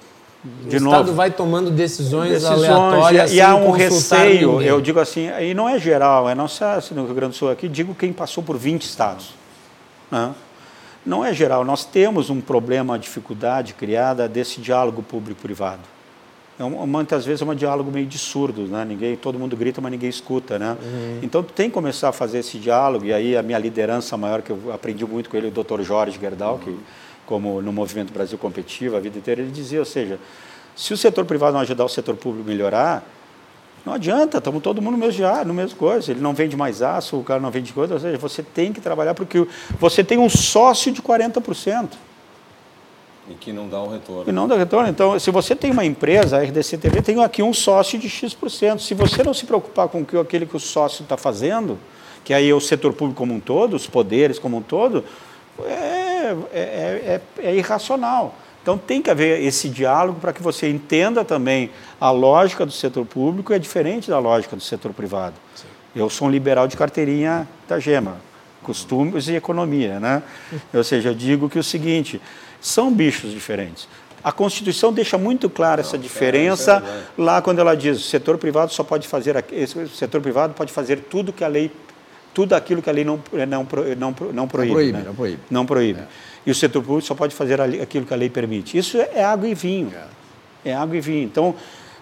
de 0.44 0.78
o 0.78 0.82
novo. 0.82 0.96
Estado 0.96 1.14
vai 1.14 1.32
tomando 1.32 1.70
decisões, 1.70 2.32
decisões 2.32 2.64
aleatórias 2.64 3.32
e, 3.32 3.36
e 3.36 3.42
há 3.42 3.56
um 3.56 3.72
receio, 3.72 4.54
ninguém. 4.54 4.68
eu 4.68 4.82
digo 4.82 5.00
assim, 5.00 5.30
e 5.42 5.54
não 5.54 5.68
é 5.68 5.80
geral, 5.80 6.30
é 6.30 6.48
só 6.48 6.76
assim, 6.76 6.94
no 6.96 7.06
Rio 7.06 7.16
Grande 7.16 7.34
do 7.34 7.38
Sul 7.38 7.50
aqui, 7.50 7.68
digo 7.68 7.96
quem 7.96 8.12
passou 8.12 8.44
por 8.44 8.58
20 8.58 8.82
estados. 8.84 9.34
Né? 10.12 10.34
Não 11.06 11.24
é 11.24 11.34
geral, 11.34 11.64
nós 11.64 11.86
temos 11.86 12.30
um 12.30 12.42
problema, 12.42 12.94
uma 12.94 13.00
dificuldade 13.00 13.74
criada 13.74 14.28
desse 14.28 14.60
diálogo 14.60 15.02
público-privado. 15.02 15.82
é 16.60 16.64
um, 16.64 16.86
muitas 16.86 17.26
vezes 17.26 17.42
é 17.42 17.46
um 17.46 17.56
diálogo 17.56 17.90
meio 17.90 18.06
de 18.06 18.18
surdos, 18.18 18.70
né? 18.70 18.84
Ninguém, 18.84 19.16
todo 19.16 19.40
mundo 19.40 19.56
grita, 19.56 19.80
mas 19.80 19.92
ninguém 19.92 20.10
escuta, 20.10 20.60
né? 20.60 20.76
Uhum. 20.82 21.20
Então 21.24 21.42
tu 21.42 21.54
tem 21.54 21.70
que 21.70 21.74
começar 21.74 22.10
a 22.10 22.12
fazer 22.12 22.40
esse 22.40 22.58
diálogo 22.58 23.06
e 23.06 23.14
aí 23.14 23.38
a 23.38 23.42
minha 23.42 23.58
liderança 23.58 24.18
maior 24.18 24.42
que 24.42 24.52
eu 24.52 24.74
aprendi 24.74 25.06
muito 25.06 25.30
com 25.30 25.38
ele, 25.38 25.48
o 25.48 25.52
Dr. 25.52 25.82
Jorge 25.82 26.20
Gerdau, 26.20 26.56
uhum. 26.56 26.60
que 26.60 26.78
como 27.26 27.62
no 27.62 27.72
Movimento 27.72 28.12
Brasil 28.12 28.38
Competitivo 28.38 28.98
a 28.98 29.00
vida 29.00 29.18
inteira 29.18 29.42
ele 29.42 29.52
dizia, 29.52 29.80
ou 29.80 29.86
seja, 29.86 30.20
se 30.76 30.94
o 30.94 30.98
setor 30.98 31.26
privado 31.26 31.54
não 31.54 31.62
ajudar 31.62 31.86
o 31.86 31.90
setor 31.90 32.16
público 32.16 32.50
a 32.50 32.52
melhorar, 32.52 33.04
não 33.86 33.94
adianta, 33.94 34.38
estamos 34.38 34.62
todo 34.62 34.82
mundo 34.82 34.94
no 34.94 35.00
mesmo 35.00 35.14
diário, 35.14 35.48
no 35.48 35.54
mesmo 35.54 35.78
coisa. 35.78 36.12
Ele 36.12 36.20
não 36.20 36.34
vende 36.34 36.56
mais 36.56 36.82
aço, 36.82 37.18
o 37.18 37.24
cara 37.24 37.40
não 37.40 37.50
vende 37.50 37.74
coisa, 37.74 37.94
ou 37.94 38.00
seja, 38.00 38.18
você 38.18 38.44
tem 38.44 38.74
que 38.74 38.82
trabalhar 38.82 39.14
porque 39.14 39.48
você 39.80 40.04
tem 40.04 40.18
um 40.18 40.30
sócio 40.30 40.92
de 40.92 41.02
40%. 41.02 41.90
E 43.30 43.36
que 43.36 43.54
não 43.54 43.70
dá 43.70 43.82
um 43.82 43.90
retorno. 43.90 44.24
E 44.28 44.32
não 44.32 44.48
dá 44.48 44.58
retorno. 44.58 44.90
Então, 44.90 45.20
se 45.20 45.30
você 45.30 45.56
tem 45.56 45.72
uma 45.72 45.86
empresa, 45.86 46.38
a 46.38 46.42
RDC 46.42 46.78
TV 46.80 47.02
tem 47.02 47.24
aqui 47.24 47.44
um 47.44 47.54
sócio 47.54 48.00
de 48.00 48.10
X%. 48.10 48.80
Se 48.80 48.96
você 48.96 49.24
não 49.24 49.34
se 49.34 49.46
preocupar 49.46 49.88
com 49.88 50.04
aquele 50.20 50.48
que 50.48 50.58
o 50.58 50.60
sócio 50.60 51.04
está 51.04 51.16
fazendo, 51.16 51.78
que 52.24 52.34
aí 52.34 52.50
é 52.50 52.54
o 52.54 52.60
setor 52.60 52.94
público 52.94 53.20
como 53.20 53.34
um 53.34 53.40
todo, 53.40 53.76
os 53.76 53.86
poderes 53.86 54.40
como 54.40 54.58
um 54.58 54.62
todo, 54.62 55.04
é, 55.64 56.36
é, 56.52 56.60
é, 56.60 57.22
é 57.44 57.56
irracional. 57.56 58.36
Então 58.62 58.78
tem 58.78 59.02
que 59.02 59.10
haver 59.10 59.42
esse 59.44 59.70
diálogo 59.70 60.20
para 60.20 60.34
que 60.34 60.42
você 60.42 60.70
entenda 60.70 61.24
também 61.24 61.72
a 62.00 62.12
lógica 62.12 62.66
do 62.66 62.72
setor 62.72 63.06
público 63.06 63.54
é 63.54 63.60
diferente 63.60 64.10
da 64.10 64.20
lógica 64.20 64.56
do 64.56 64.62
setor 64.62 64.94
privado. 64.94 65.36
Sim. 65.56 65.68
Eu 65.96 66.10
sou 66.10 66.28
um 66.28 66.32
liberal 66.32 66.68
de 66.68 66.78
carteirinha 66.78 67.48
da 67.68 67.80
GEMA, 67.80 68.18
costumes 68.62 69.28
e 69.28 69.36
economia, 69.36 70.00
né? 70.00 70.22
Ou 70.74 70.84
seja, 70.84 71.10
eu 71.10 71.16
digo 71.16 71.50
que 71.50 71.58
o 71.58 71.64
seguinte, 71.64 72.22
são 72.62 72.94
bichos 72.94 73.32
diferentes. 73.32 73.88
A 74.24 74.32
Constituição 74.32 74.92
deixa 74.92 75.18
muito 75.18 75.50
clara 75.50 75.80
essa 75.80 75.98
diferença 75.98 76.84
é, 76.86 76.90
é 76.90 77.04
lá 77.18 77.42
quando 77.42 77.60
ela 77.60 77.76
diz 77.76 77.98
o 77.98 78.02
setor 78.02 78.38
privado 78.38 78.72
só 78.74 78.84
pode 78.84 79.08
fazer 79.08 79.36
o 79.38 79.88
setor 79.88 80.20
privado 80.20 80.54
pode 80.54 80.74
fazer 80.74 80.98
tudo 81.10 81.32
que 81.32 81.42
a 81.42 81.48
lei 81.48 81.72
tudo 82.34 82.54
aquilo 82.54 82.82
que 82.82 82.90
a 82.90 82.94
lei 82.94 83.06
não 83.06 83.20
não 83.48 83.66
não, 83.98 84.16
não 84.34 84.48
proíbe, 84.48 84.74
proíbe, 84.74 84.92
né? 84.92 85.04
não 85.06 85.16
proíbe. 85.16 85.40
Não 85.50 85.66
proíbe. 85.66 86.00
É. 86.02 86.08
E 86.46 86.52
o 86.52 86.56
setor 86.56 86.82
público 86.82 87.08
só 87.08 87.16
pode 87.16 87.36
fazer 87.36 87.60
aquilo 87.62 88.06
que 88.06 88.14
a 88.14 88.18
lei 88.18 88.30
permite. 88.30 88.78
Isso 88.78 88.98
é 88.98 89.24
água 89.24 89.48
e 89.48 89.54
vinho. 89.54 89.92
É, 90.64 90.72
é 90.72 90.76
água 90.76 90.98
e 90.98 91.02
vinho. 91.02 91.24
Então, 91.24 91.56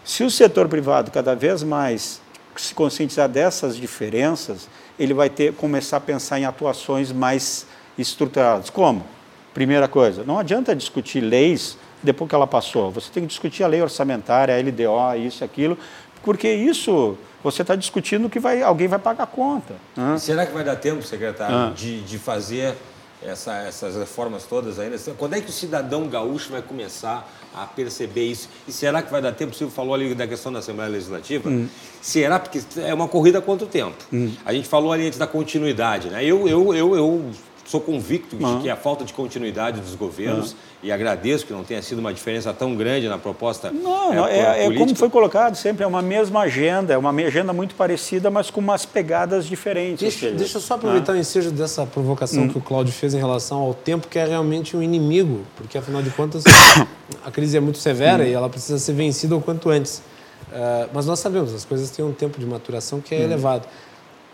se 0.03 0.23
o 0.23 0.31
setor 0.31 0.67
privado 0.67 1.11
cada 1.11 1.35
vez 1.35 1.63
mais 1.63 2.21
se 2.55 2.73
conscientizar 2.73 3.29
dessas 3.29 3.75
diferenças, 3.75 4.67
ele 4.97 5.13
vai 5.13 5.29
ter 5.29 5.53
começar 5.53 5.97
a 5.97 5.99
pensar 5.99 6.39
em 6.39 6.45
atuações 6.45 7.11
mais 7.11 7.67
estruturadas. 7.97 8.69
Como? 8.69 9.05
Primeira 9.53 9.87
coisa, 9.87 10.23
não 10.23 10.37
adianta 10.39 10.75
discutir 10.75 11.19
leis 11.19 11.77
depois 12.01 12.29
que 12.29 12.35
ela 12.35 12.47
passou. 12.47 12.91
Você 12.91 13.11
tem 13.11 13.23
que 13.23 13.29
discutir 13.29 13.63
a 13.63 13.67
lei 13.67 13.81
orçamentária, 13.81 14.55
a 14.55 14.59
LDO, 14.59 15.27
isso, 15.27 15.43
aquilo, 15.43 15.77
porque 16.23 16.51
isso 16.51 17.17
você 17.43 17.61
está 17.61 17.75
discutindo 17.75 18.29
que 18.29 18.39
vai, 18.39 18.61
alguém 18.61 18.87
vai 18.87 18.99
pagar 18.99 19.23
a 19.23 19.27
conta. 19.27 19.75
Será 20.19 20.45
que 20.45 20.53
vai 20.53 20.63
dar 20.63 20.75
tempo, 20.75 21.01
secretário, 21.03 21.73
de, 21.73 22.01
de 22.01 22.17
fazer 22.17 22.75
essa, 23.21 23.55
essas 23.59 23.95
reformas 23.95 24.43
todas 24.43 24.79
ainda? 24.79 24.97
Quando 25.17 25.35
é 25.35 25.41
que 25.41 25.49
o 25.49 25.53
cidadão 25.53 26.07
gaúcho 26.07 26.51
vai 26.51 26.61
começar 26.61 27.29
a 27.53 27.65
perceber 27.65 28.25
isso? 28.25 28.49
E 28.67 28.71
será 28.71 29.01
que 29.01 29.11
vai 29.11 29.21
dar 29.21 29.31
tempo? 29.31 29.53
O 29.53 29.55
senhor 29.55 29.69
falou 29.69 29.93
ali 29.93 30.13
da 30.13 30.27
questão 30.27 30.51
da 30.51 30.59
Assembleia 30.59 30.89
Legislativa. 30.89 31.49
Hum. 31.49 31.67
Será? 32.01 32.39
Porque 32.39 32.61
é 32.77 32.93
uma 32.93 33.07
corrida 33.07 33.41
quanto 33.41 33.65
tempo? 33.65 33.97
Hum. 34.13 34.33
A 34.45 34.53
gente 34.53 34.67
falou 34.67 34.91
ali 34.91 35.07
antes 35.07 35.19
da 35.19 35.27
continuidade. 35.27 36.09
Né? 36.09 36.23
Eu, 36.23 36.47
eu, 36.47 36.73
eu, 36.73 36.95
eu 36.95 37.31
sou 37.67 37.81
convicto 37.81 38.37
de 38.37 38.61
que 38.61 38.69
a 38.69 38.77
falta 38.77 39.03
de 39.03 39.11
continuidade 39.11 39.81
dos 39.81 39.93
governos, 39.93 40.55
e 40.81 40.89
agradeço 40.89 41.45
que 41.45 41.51
não 41.51 41.65
tenha 41.65 41.81
sido 41.81 41.99
uma 41.99 42.13
diferença 42.13 42.53
tão 42.53 42.73
grande 42.75 43.09
na 43.09 43.17
proposta. 43.17 43.71
Não, 43.71 44.25
é, 44.25 44.63
é, 44.63 44.65
é, 44.67 44.73
como 44.73 44.95
foi 44.95 45.09
colocado 45.09 45.55
sempre, 45.55 45.83
é 45.83 45.87
uma 45.87 46.01
mesma 46.01 46.41
agenda, 46.41 46.93
é 46.93 46.97
uma 46.97 47.11
agenda 47.11 47.51
muito 47.51 47.75
parecida, 47.75 48.31
mas 48.31 48.49
com 48.49 48.61
umas 48.61 48.85
pegadas 48.85 49.45
diferentes. 49.45 49.99
Deixa, 49.99 50.31
deixa 50.31 50.57
eu 50.57 50.61
só 50.61 50.75
aproveitar 50.75 51.11
o 51.11 51.17
ensejo 51.17 51.51
dessa 51.51 51.85
provocação 51.85 52.43
hum. 52.43 52.49
que 52.49 52.57
o 52.57 52.61
Cláudio 52.61 52.93
fez 52.93 53.13
em 53.13 53.17
relação 53.17 53.59
ao 53.59 53.73
tempo, 53.73 54.07
que 54.07 54.17
é 54.17 54.25
realmente 54.25 54.77
um 54.77 54.81
inimigo, 54.81 55.41
porque 55.57 55.77
afinal 55.77 56.01
de 56.01 56.09
contas 56.11 56.45
a 57.25 57.31
crise 57.31 57.57
é 57.57 57.59
muito 57.59 57.79
severa 57.79 58.23
hum. 58.23 58.27
e 58.27 58.31
ela 58.31 58.47
precisa 58.47 58.79
ser 58.79 58.93
vencida 58.93 59.35
o 59.35 59.41
quanto 59.41 59.69
antes. 59.69 60.01
Uh, 60.47 60.89
mas 60.93 61.05
nós 61.05 61.19
sabemos, 61.19 61.53
as 61.53 61.65
coisas 61.65 61.89
têm 61.89 62.05
um 62.05 62.13
tempo 62.13 62.39
de 62.39 62.45
maturação 62.45 63.01
que 63.01 63.13
é 63.13 63.19
hum. 63.19 63.23
elevado. 63.23 63.67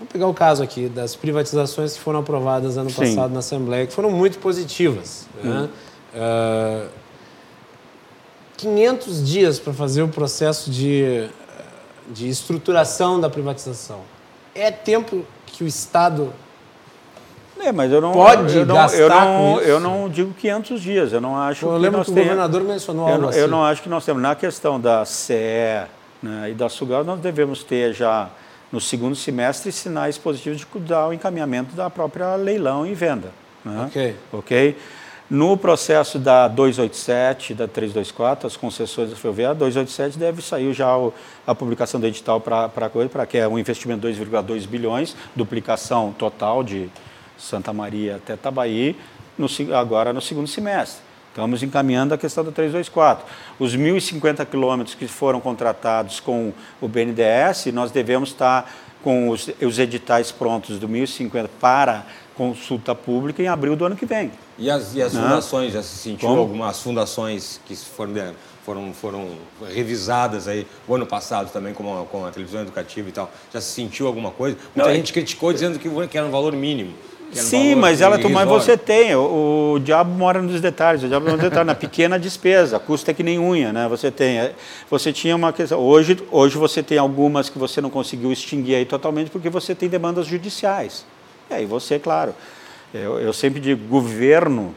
Vamos 0.03 0.11
pegar 0.11 0.27
o 0.27 0.33
caso 0.33 0.61
aqui 0.61 0.89
das 0.89 1.15
privatizações 1.15 1.93
que 1.93 1.99
foram 2.01 2.19
aprovadas 2.19 2.77
ano 2.77 2.89
Sim. 2.89 2.95
passado 2.97 3.31
na 3.31 3.39
Assembleia, 3.39 3.87
que 3.87 3.93
foram 3.93 4.11
muito 4.11 4.37
positivas. 4.37 5.27
Né? 5.41 5.69
Uh, 6.13 6.83
hum. 6.83 6.89
500 8.57 9.07
ah, 9.07 9.23
dias 9.23 9.59
para 9.59 9.71
fazer 9.71 10.01
o 10.01 10.09
processo 10.09 10.69
de, 10.69 11.29
de 12.09 12.27
estruturação 12.27 13.17
da 13.17 13.29
privatização. 13.29 14.01
É 14.53 14.71
tempo 14.71 15.25
que 15.45 15.63
o 15.63 15.67
Estado 15.67 16.33
é, 17.59 17.71
mas 17.71 17.89
eu 17.89 18.01
não 18.01 18.11
pode 18.11 18.57
eu 18.57 18.65
não, 18.65 18.87
eu 18.89 19.09
não, 19.09 19.59
eu 19.61 19.79
não 19.79 20.09
digo 20.09 20.33
500 20.33 20.81
dias. 20.81 21.13
Eu 21.13 21.21
não 21.21 21.37
acho. 21.37 21.65
Eu 21.65 21.75
que 21.75 21.79
lembro 21.79 21.99
nós 21.99 22.07
que 22.07 22.11
o 22.11 22.15
governador 22.15 22.61
mencionou 22.61 23.07
eu 23.07 23.13
algo 23.13 23.29
assim. 23.29 23.39
Eu 23.39 23.47
não 23.47 23.63
acho 23.63 23.81
que 23.81 23.87
nós 23.87 24.03
temos 24.03 24.21
na 24.21 24.35
questão 24.35 24.81
da 24.81 25.05
CE 25.05 25.33
né, 26.21 26.49
e 26.49 26.53
da 26.53 26.67
Sugal 26.67 27.05
nós 27.05 27.21
devemos 27.21 27.63
ter 27.63 27.93
já 27.93 28.29
no 28.73 28.81
segundo 28.81 29.15
semestre 29.15 29.71
sinais 29.71 30.17
positivos 30.17 30.57
de 30.57 30.79
dar 30.79 31.07
o 31.07 31.13
encaminhamento 31.13 31.75
da 31.75 31.91
própria 31.91 32.35
leilão 32.35 32.87
e 32.87 32.95
venda. 32.95 33.29
Né? 33.63 33.85
Ok. 33.85 34.15
Ok? 34.33 34.77
No 35.29 35.55
processo 35.55 36.17
da 36.17 36.47
287, 36.47 37.53
da 37.53 37.67
324, 37.67 38.47
as 38.47 38.57
concessões 38.57 39.11
da 39.11 39.15
ferrovia, 39.15 39.53
287 39.53 40.17
deve 40.17 40.41
sair 40.41 40.73
já 40.73 40.97
o, 40.97 41.13
a 41.45 41.53
publicação 41.53 41.99
do 41.99 42.07
edital 42.07 42.41
para 42.41 42.89
coisa, 42.89 43.09
para 43.09 43.27
que 43.27 43.37
é 43.37 43.47
um 43.47 43.59
investimento 43.59 44.11
de 44.11 44.19
2,2 44.19 44.67
bilhões, 44.67 45.15
duplicação 45.35 46.11
total 46.17 46.63
de 46.63 46.89
Santa 47.37 47.71
Maria 47.71 48.15
até 48.15 48.35
Tabaí, 48.35 48.95
no, 49.37 49.47
agora 49.77 50.11
no 50.11 50.21
segundo 50.21 50.47
semestre. 50.47 51.12
Estamos 51.33 51.63
encaminhando 51.63 52.13
a 52.13 52.17
questão 52.17 52.43
do 52.43 52.51
324. 52.51 53.25
Os 53.57 53.75
1.050 53.75 54.45
quilômetros 54.45 54.95
que 54.95 55.07
foram 55.07 55.41
contratados 55.41 56.19
com 56.19 56.53
o 56.79 56.87
BNDES, 56.87 57.73
nós 57.73 57.89
devemos 57.89 58.29
estar 58.29 58.71
com 59.03 59.29
os, 59.29 59.49
os 59.59 59.79
editais 59.79 60.31
prontos 60.31 60.77
do 60.77 60.87
1.050 60.87 61.49
para 61.59 62.05
consulta 62.35 62.93
pública 62.93 63.41
em 63.41 63.47
abril 63.47 63.75
do 63.75 63.83
ano 63.83 63.95
que 63.95 64.05
vem. 64.05 64.31
E 64.59 64.69
as, 64.69 64.93
e 64.93 65.01
as 65.01 65.13
fundações, 65.13 65.73
já 65.73 65.81
se 65.81 65.97
sentiu 65.97 66.29
Como? 66.29 66.41
algumas 66.41 66.79
fundações 66.79 67.59
que 67.65 67.75
foram, 67.75 68.35
foram, 68.63 68.93
foram 68.93 69.29
revisadas 69.73 70.47
aí 70.47 70.67
o 70.87 70.93
ano 70.93 71.07
passado 71.07 71.51
também, 71.51 71.73
como 71.73 71.99
a, 71.99 72.05
com 72.05 72.27
a 72.27 72.29
televisão 72.29 72.61
educativa 72.61 73.09
e 73.09 73.11
tal, 73.11 73.31
já 73.51 73.59
se 73.59 73.71
sentiu 73.71 74.05
alguma 74.05 74.29
coisa? 74.29 74.55
Muita 74.75 74.87
Não, 74.89 74.95
gente 74.95 75.11
criticou 75.11 75.51
dizendo 75.51 75.79
que, 75.79 75.89
que 76.07 76.17
era 76.17 76.27
um 76.27 76.31
valor 76.31 76.53
mínimo. 76.53 76.93
Sim, 77.33 77.75
mas 77.75 78.01
ela 78.01 78.17
mas 78.29 78.47
você 78.47 78.77
tem. 78.77 79.15
O, 79.15 79.73
o, 79.75 79.79
diabo 79.79 80.11
mora 80.11 80.41
nos 80.41 80.61
detalhes. 80.61 81.03
O 81.03 81.07
diabo 81.07 81.25
mora 81.25 81.37
nos 81.37 81.43
detalhes, 81.43 81.67
na 81.67 81.75
pequena 81.75 82.19
despesa. 82.19 82.79
Custa 82.79 83.13
que 83.13 83.23
nem 83.23 83.39
unha, 83.39 83.71
né? 83.73 83.87
Você 83.87 84.11
tem. 84.11 84.39
É, 84.39 84.53
você 84.89 85.11
tinha 85.11 85.35
uma 85.35 85.51
questão. 85.51 85.79
Hoje, 85.79 86.17
hoje 86.31 86.57
você 86.57 86.83
tem 86.83 86.97
algumas 86.97 87.49
que 87.49 87.57
você 87.57 87.81
não 87.81 87.89
conseguiu 87.89 88.31
extinguir 88.31 88.75
aí 88.75 88.85
totalmente 88.85 89.29
porque 89.29 89.49
você 89.49 89.73
tem 89.73 89.89
demandas 89.89 90.27
judiciais. 90.27 91.05
E 91.49 91.53
aí 91.53 91.65
você, 91.65 91.99
claro. 91.99 92.33
Eu, 92.93 93.19
eu 93.19 93.33
sempre 93.33 93.59
digo, 93.59 93.87
governo, 93.87 94.75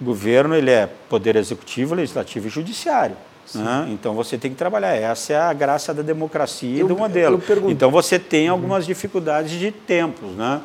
governo 0.00 0.54
ele 0.54 0.70
é 0.70 0.88
poder 1.08 1.36
executivo, 1.36 1.94
legislativo 1.94 2.46
e 2.46 2.50
judiciário. 2.50 3.16
Né? 3.54 3.88
Então 3.90 4.14
você 4.14 4.38
tem 4.38 4.50
que 4.50 4.56
trabalhar. 4.56 4.94
Essa 4.94 5.32
é 5.34 5.36
a 5.36 5.52
graça 5.52 5.92
da 5.92 6.02
democracia 6.02 6.78
eu, 6.78 6.86
e 6.86 6.88
do 6.88 6.96
modelo. 6.96 7.42
Então 7.68 7.90
você 7.90 8.18
tem 8.18 8.48
algumas 8.48 8.86
dificuldades 8.86 9.58
de 9.58 9.70
tempos, 9.70 10.30
né? 10.30 10.60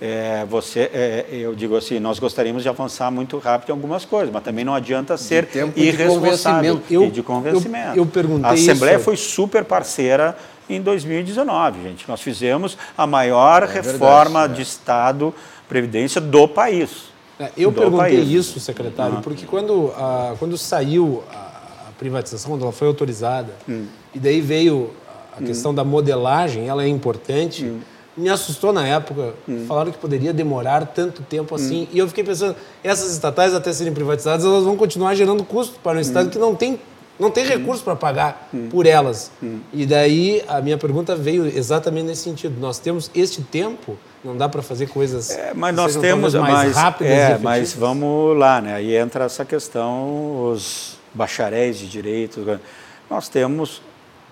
É, 0.00 0.44
você, 0.44 0.90
é, 0.92 1.26
eu 1.30 1.54
digo 1.54 1.74
assim, 1.74 1.98
nós 1.98 2.18
gostaríamos 2.18 2.62
de 2.62 2.68
avançar 2.68 3.10
muito 3.10 3.38
rápido 3.38 3.70
em 3.70 3.72
algumas 3.72 4.04
coisas, 4.04 4.32
mas 4.32 4.42
também 4.42 4.64
não 4.64 4.74
adianta 4.74 5.16
ser 5.16 5.48
irresponsável 5.74 6.82
de 6.86 6.94
eu, 6.94 7.10
de 7.10 7.22
convencimento. 7.22 7.96
Eu, 7.96 8.04
eu 8.04 8.06
perguntei 8.06 8.50
A 8.50 8.52
Assembleia 8.52 8.96
isso. 8.96 9.04
foi 9.04 9.16
super 9.16 9.64
parceira 9.64 10.36
em 10.68 10.82
2019, 10.82 11.82
gente. 11.82 12.08
Nós 12.08 12.20
fizemos 12.20 12.76
a 12.96 13.06
maior 13.06 13.62
é 13.62 13.66
reforma 13.66 14.40
verdade, 14.40 14.54
de 14.54 14.62
Estado, 14.62 15.34
Previdência 15.66 16.20
do 16.20 16.46
país. 16.46 17.06
É, 17.40 17.50
eu 17.56 17.70
do 17.70 17.80
perguntei 17.80 18.18
país. 18.18 18.30
isso, 18.30 18.60
secretário, 18.60 19.20
porque 19.22 19.46
quando, 19.46 19.92
a, 19.96 20.34
quando 20.38 20.58
saiu 20.58 21.24
a, 21.30 21.88
a, 21.88 21.90
privatização, 21.98 22.50
quando 22.52 22.62
ela 22.62 22.72
foi 22.72 22.86
autorizada, 22.86 23.52
hum. 23.68 23.86
e 24.14 24.18
daí 24.18 24.40
veio 24.40 24.90
a 25.36 25.42
questão 25.42 25.72
hum. 25.72 25.74
da 25.74 25.84
modelagem, 25.84 26.68
ela 26.68 26.84
é 26.84 26.88
importante. 26.88 27.64
Hum 27.64 27.80
me 28.16 28.28
assustou 28.28 28.72
na 28.72 28.86
época. 28.86 29.34
Hum. 29.48 29.64
Falaram 29.66 29.92
que 29.92 29.98
poderia 29.98 30.32
demorar 30.32 30.86
tanto 30.86 31.22
tempo 31.22 31.54
assim. 31.54 31.82
Hum. 31.82 31.88
E 31.92 31.98
eu 31.98 32.08
fiquei 32.08 32.24
pensando, 32.24 32.56
essas 32.82 33.12
estatais, 33.12 33.54
até 33.54 33.72
serem 33.72 33.92
privatizadas, 33.92 34.44
elas 34.44 34.64
vão 34.64 34.76
continuar 34.76 35.14
gerando 35.14 35.44
custo 35.44 35.78
para 35.82 35.98
um 35.98 36.00
Estado 36.00 36.26
hum. 36.26 36.30
que 36.30 36.38
não 36.38 36.54
tem, 36.54 36.80
não 37.18 37.30
tem 37.30 37.44
recurso 37.44 37.84
para 37.84 37.94
pagar 37.94 38.48
hum. 38.52 38.68
por 38.70 38.86
elas. 38.86 39.30
Hum. 39.42 39.60
E 39.72 39.84
daí 39.84 40.42
a 40.48 40.60
minha 40.60 40.78
pergunta 40.78 41.14
veio 41.14 41.46
exatamente 41.46 42.06
nesse 42.06 42.22
sentido. 42.22 42.58
Nós 42.58 42.78
temos 42.78 43.10
este 43.14 43.42
tempo, 43.42 43.96
não 44.24 44.36
dá 44.36 44.48
para 44.48 44.62
fazer 44.62 44.88
coisas 44.88 45.30
é, 45.30 45.52
mas 45.54 45.74
nós 45.74 45.94
temos 45.96 46.34
mais 46.34 46.50
mas, 46.50 46.76
rápidas 46.76 47.12
é, 47.12 47.38
Mas 47.38 47.72
vamos 47.72 48.36
lá, 48.36 48.60
né? 48.60 48.74
Aí 48.74 48.96
entra 48.96 49.24
essa 49.24 49.44
questão, 49.44 50.50
os 50.50 50.96
bacharéis 51.14 51.78
de 51.78 51.88
direito 51.88 52.60
nós 53.08 53.28
temos 53.28 53.80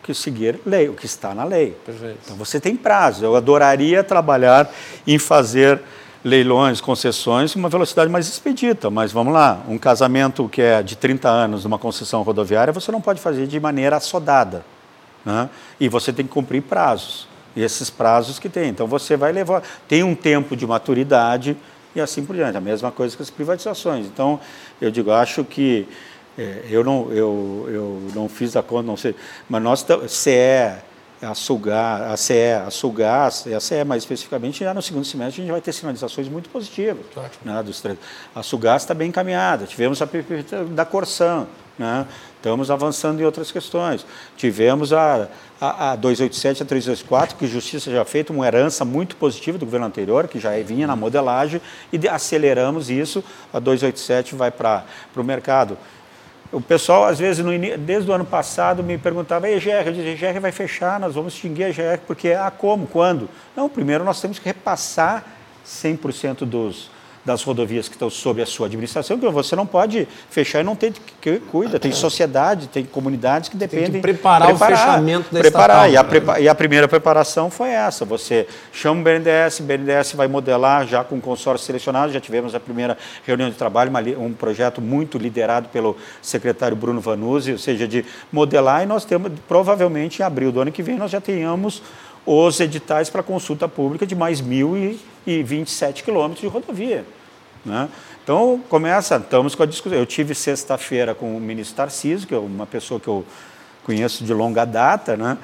que 0.05 0.15
seguir 0.15 0.61
lei, 0.67 0.89
o 0.89 0.95
que 0.95 1.07
está 1.07 1.35
na 1.35 1.45
lei. 1.45 1.77
Perfeito. 1.85 2.19
Então 2.25 2.37
você 2.37 2.61
tem 2.61 2.77
prazo. 2.77 3.25
Eu 3.25 3.35
adoraria 3.35 4.05
trabalhar 4.05 4.71
em 5.07 5.19
fazer 5.19 5.81
leilões, 6.23 6.81
concessões, 6.81 7.55
uma 7.55 7.69
velocidade 7.69 8.11
mais 8.11 8.29
expedita. 8.29 8.91
Mas 8.91 9.13
vamos 9.13 9.33
lá, 9.33 9.63
um 9.67 9.79
casamento 9.79 10.49
que 10.49 10.61
é 10.61 10.83
de 10.83 10.97
30 10.97 11.29
anos 11.29 11.65
numa 11.65 11.79
concessão 11.79 12.23
rodoviária, 12.23 12.73
você 12.73 12.93
não 12.93 13.01
pode 13.01 13.21
fazer 13.21 13.47
de 13.47 13.59
maneira 13.59 13.97
assodada. 13.97 14.65
Né? 15.25 15.49
E 15.81 15.89
você 15.89 16.13
tem 16.13 16.27
que 16.27 16.33
cumprir 16.33 16.63
prazos. 16.63 17.27
E 17.57 17.63
esses 17.63 17.89
prazos 17.89 18.39
que 18.39 18.49
tem. 18.49 18.69
Então 18.69 18.87
você 18.87 19.17
vai 19.17 19.33
levar. 19.33 19.63
Tem 19.89 20.03
um 20.03 20.15
tempo 20.15 20.55
de 20.57 20.67
maturidade 20.67 21.57
e 21.95 22.01
assim 22.01 22.25
por 22.25 22.37
diante. 22.37 22.59
A 22.59 22.61
mesma 22.61 22.91
coisa 22.91 23.17
com 23.17 23.23
as 23.23 23.31
privatizações. 23.31 24.07
Então, 24.07 24.41
eu 24.81 24.91
digo, 24.91 25.11
acho 25.13 25.45
que 25.45 25.87
é, 26.39 26.65
eu, 26.69 26.83
não, 26.83 27.13
eu, 27.13 27.67
eu 27.69 28.03
não 28.15 28.29
fiz 28.29 28.57
a 28.57 28.63
conta, 28.63 28.87
não 28.87 28.97
sei, 28.97 29.15
mas 29.49 29.63
nós, 29.63 29.87
CE, 30.09 30.31
a 31.23 31.35
Sulgar, 31.35 32.03
a 32.11 32.17
CE, 32.17 32.53
a 32.67 32.71
Sulgás, 32.71 33.47
a 33.47 33.61
CE 33.61 33.85
mais 33.85 34.03
especificamente, 34.03 34.65
já 34.65 34.75
no 34.75 34.83
segundo 34.83 35.05
semestre 35.05 35.41
a 35.41 35.45
gente 35.45 35.53
vai 35.53 35.61
ter 35.61 35.73
sinalizações 35.73 36.29
muito 36.29 36.49
positivas. 36.51 37.07
Né, 37.45 37.63
dos 37.63 37.81
três. 37.81 37.99
A 38.35 38.43
Sulgás 38.43 38.83
está 38.83 38.95
bem 38.95 39.09
encaminhada, 39.09 39.67
tivemos 39.67 40.03
a 40.03 40.09
da 40.71 40.85
Corsan, 40.85 41.47
né, 41.79 42.07
estamos 42.37 42.71
avançando 42.71 43.21
em 43.21 43.25
outras 43.25 43.51
questões. 43.51 44.05
Tivemos 44.37 44.93
a, 44.93 45.29
a, 45.61 45.93
a 45.93 45.97
287, 45.97 46.63
a 46.63 46.67
324, 46.67 47.37
que 47.37 47.47
a 47.47 47.49
Justiça 47.49 47.91
já 47.91 48.05
fez 48.05 48.29
uma 48.29 48.47
herança 48.47 48.85
muito 48.85 49.17
positiva 49.17 49.57
do 49.57 49.65
governo 49.65 49.87
anterior, 49.87 50.29
que 50.29 50.39
já 50.39 50.51
vinha 50.63 50.87
na 50.87 50.95
modelagem, 50.95 51.61
e 51.93 52.09
aceleramos 52.09 52.91
isso, 52.91 53.25
a 53.53 53.59
287 53.59 54.35
vai 54.35 54.51
para 54.51 54.85
o 55.17 55.25
mercado. 55.25 55.79
O 56.55 56.61
pessoal, 56.61 57.05
às 57.05 57.19
vezes, 57.19 57.45
no, 57.45 57.51
desde 57.79 58.09
o 58.09 58.15
ano 58.15 58.25
passado, 58.25 58.81
me 58.81 58.97
perguntava, 58.97 59.49
e 59.49 59.57
EGR? 59.57 59.87
Eu 59.87 59.93
dizia, 59.93 60.13
EGR 60.13 60.41
vai 60.41 60.53
fechar, 60.53 61.01
nós 61.01 61.17
vamos 61.17 61.35
extinguir 61.35 61.65
a 61.65 61.69
EGR, 61.71 62.01
porque, 62.07 62.31
ah, 62.31 62.49
como, 62.49 62.87
quando? 62.87 63.29
Não, 63.57 63.69
primeiro 63.69 64.05
nós 64.05 64.21
temos 64.21 64.39
que 64.39 64.45
repassar 64.45 65.25
100% 65.67 66.45
dos, 66.45 66.91
das 67.25 67.43
rodovias 67.43 67.89
que 67.89 67.95
estão 67.95 68.11
sob 68.11 68.43
a 68.43 68.47
sua 68.47 68.67
administração, 68.67 69.19
que 69.19 69.27
você 69.29 69.57
não 69.57 69.67
pode 69.67 70.07
fechar 70.29 70.61
e 70.61 70.63
não 70.63 70.77
ter 70.77 70.93
que 71.21 71.39
cuida. 71.51 71.81
Tem 71.81 71.91
sociedade, 71.91 72.69
tem 72.69 72.85
comunidades 72.85 73.49
que 73.49 73.57
dependem. 73.57 73.93
Tem 73.93 73.95
que 73.95 74.01
preparar, 74.01 74.49
preparar 74.49 74.73
o 74.73 74.77
fechamento 74.77 75.35
da 75.35 75.41
preparar. 75.41 75.91
E, 75.91 75.97
a 75.97 76.03
né? 76.03 76.43
e 76.43 76.49
a 76.49 76.55
primeira 76.55 76.87
preparação 76.87 77.51
foi 77.51 77.71
essa. 77.71 78.05
Você 78.05 78.47
chama 78.73 79.01
o 79.01 79.05
BNDES, 79.05 79.61
o 79.61 79.63
BNDES 79.63 80.13
vai 80.13 80.29
modelar 80.29 80.87
já 80.87 81.03
com 81.03 81.19
consórcio 81.21 81.67
selecionado. 81.67 82.13
Já 82.13 82.21
tivemos 82.21 82.55
a 82.55 82.61
primeira 82.61 82.99
reunião 83.27 83.49
de 83.49 83.57
trabalho, 83.57 83.89
uma, 83.89 84.01
um 84.01 84.33
projeto 84.35 84.83
muito 84.83 85.17
liderado 85.17 85.69
pelo 85.71 85.97
secretário 86.21 86.77
Bruno 86.77 87.01
Vanuzzi, 87.01 87.53
ou 87.53 87.59
seja, 87.59 87.89
de 87.89 88.05
modelar, 88.31 88.83
e 88.83 88.87
nós 88.87 89.05
temos, 89.05 89.33
provavelmente, 89.49 90.21
em 90.21 90.25
abril 90.25 90.53
do 90.53 90.61
ano 90.61 90.71
que 90.71 90.83
vem, 90.83 90.97
nós 90.97 91.11
já 91.11 91.21
tenhamos 91.21 91.83
os 92.27 92.61
editais 92.61 93.11
para 93.11 93.23
consulta 93.23 93.69
pública 93.69 94.07
de 94.07 94.15
mais 94.15 94.41
1.027 94.41 96.03
quilômetros 96.03 96.41
de 96.41 96.47
rodovia. 96.47 97.05
Né? 97.65 97.89
Então, 98.23 98.61
começa, 98.69 99.17
estamos 99.17 99.55
com 99.55 99.63
a 99.63 99.67
discussão. 99.67 99.99
Eu 99.99 100.07
tive 100.07 100.35
sexta-feira 100.35 101.15
com 101.15 101.37
o 101.37 101.41
ministro 101.41 101.77
Tarcísio, 101.77 102.27
que 102.27 102.35
é 102.35 102.39
uma 102.39 102.67
pessoa 102.67 102.99
que 102.99 103.09
eu 103.09 103.25
conheço 103.85 104.25
de 104.25 104.33
longa 104.33 104.65
data, 104.65 105.17
né? 105.17 105.37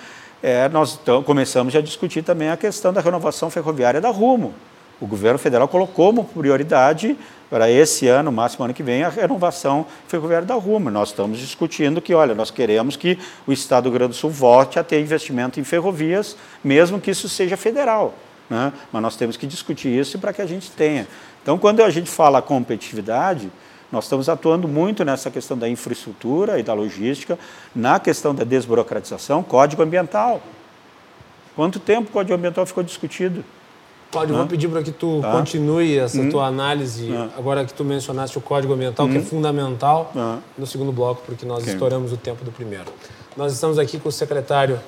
É, 0.43 0.67
nós 0.71 0.99
começamos 1.27 1.77
a 1.77 1.83
discutir 1.83 2.23
também 2.23 2.49
a 2.49 2.57
questão 2.57 2.95
da 2.95 3.03
renovação 3.03 3.51
ferroviária 3.51 4.01
da 4.01 4.09
Rumo. 4.09 4.55
O 5.01 5.07
governo 5.07 5.39
federal 5.39 5.67
colocou 5.67 6.13
como 6.13 6.25
prioridade 6.25 7.17
para 7.49 7.71
esse 7.71 8.07
ano, 8.07 8.31
máximo 8.31 8.65
ano 8.65 8.75
que 8.75 8.83
vem, 8.83 9.03
a 9.03 9.09
renovação 9.09 9.87
ferroviária 10.07 10.47
da 10.47 10.55
Rumo. 10.55 10.91
Nós 10.91 11.09
estamos 11.09 11.39
discutindo 11.39 12.01
que, 12.01 12.15
olha, 12.15 12.35
nós 12.35 12.51
queremos 12.51 12.97
que 12.97 13.19
o 13.47 13.53
Estado 13.53 13.85
do 13.85 13.91
Rio 13.91 13.99
Grande 13.99 14.13
do 14.13 14.17
Sul 14.17 14.31
volte 14.31 14.79
a 14.79 14.85
ter 14.85 15.01
investimento 15.01 15.59
em 15.59 15.65
ferrovias, 15.65 16.37
mesmo 16.63 17.01
que 17.01 17.11
isso 17.11 17.29
seja 17.29 17.57
federal. 17.57 18.15
Né? 18.49 18.73
Mas 18.93 19.03
nós 19.03 19.17
temos 19.17 19.37
que 19.37 19.47
discutir 19.47 19.89
isso 19.89 20.19
para 20.19 20.33
que 20.33 20.43
a 20.43 20.47
gente 20.47 20.71
tenha. 20.71 21.09
Então, 21.43 21.59
quando 21.59 21.83
a 21.83 21.91
gente 21.91 22.11
fala 22.11 22.41
competitividade, 22.41 23.51
nós 23.91 24.05
estamos 24.05 24.29
atuando 24.29 24.69
muito 24.69 25.05
nessa 25.05 25.31
questão 25.31 25.59
da 25.59 25.69
infraestrutura 25.69 26.61
e 26.61 26.63
da 26.63 26.73
logística, 26.75 27.39
na 27.75 27.99
questão 27.99 28.35
da 28.35 28.45
desburocratização, 28.45 29.43
código 29.43 29.83
ambiental. 29.83 30.41
Quanto 31.57 31.81
tempo 31.81 32.11
o 32.11 32.13
código 32.13 32.35
ambiental 32.35 32.65
ficou 32.65 32.85
discutido? 32.85 33.45
Cláudio, 34.11 34.35
vou 34.37 34.47
pedir 34.47 34.69
para 34.69 34.83
que 34.83 34.91
tu 34.91 35.21
tá. 35.21 35.31
continue 35.31 35.97
essa 35.97 36.21
hum. 36.21 36.31
tua 36.31 36.47
análise, 36.47 37.13
ah. 37.13 37.29
agora 37.39 37.65
que 37.65 37.73
tu 37.73 37.85
mencionaste 37.85 38.37
o 38.37 38.41
código 38.41 38.73
ambiental, 38.73 39.07
hum. 39.07 39.11
que 39.11 39.17
é 39.17 39.21
hum. 39.21 39.25
fundamental, 39.25 40.11
ah. 40.17 40.39
no 40.59 40.67
segundo 40.67 40.91
bloco, 40.91 41.23
porque 41.25 41.47
nós 41.47 41.61
okay. 41.61 41.75
estouramos 41.75 42.13
o 42.13 42.17
tempo 42.17 42.45
do 42.45 42.51
primeiro. 42.51 42.87
Nós 43.37 43.53
estamos 43.53 43.79
aqui 43.79 43.99
com 44.01 44.09
o 44.09 44.13
secretário 44.13 44.81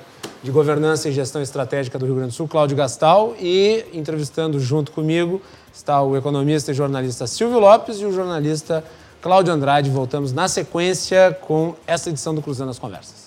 de 0.43 0.51
Governança 0.51 1.07
e 1.07 1.13
Gestão 1.13 1.41
Estratégica 1.41 1.97
do 1.97 2.05
Rio 2.05 2.15
Grande 2.15 2.31
do 2.31 2.35
Sul, 2.35 2.47
Cláudio 2.49 2.75
Gastal, 2.75 3.33
e 3.39 3.85
entrevistando 3.93 4.59
junto 4.59 4.91
comigo 4.91 5.41
está 5.73 6.01
o 6.01 6.15
economista 6.15 6.71
e 6.71 6.73
jornalista 6.73 7.25
Silvio 7.25 7.59
Lopes 7.59 7.99
e 7.99 8.05
o 8.05 8.11
jornalista 8.11 8.83
Cláudio 9.21 9.53
Andrade. 9.53 9.89
Voltamos 9.89 10.33
na 10.33 10.49
sequência 10.49 11.35
com 11.41 11.73
essa 11.87 12.09
edição 12.09 12.35
do 12.35 12.41
Cruzando 12.41 12.69
as 12.69 12.77
Conversas. 12.77 13.22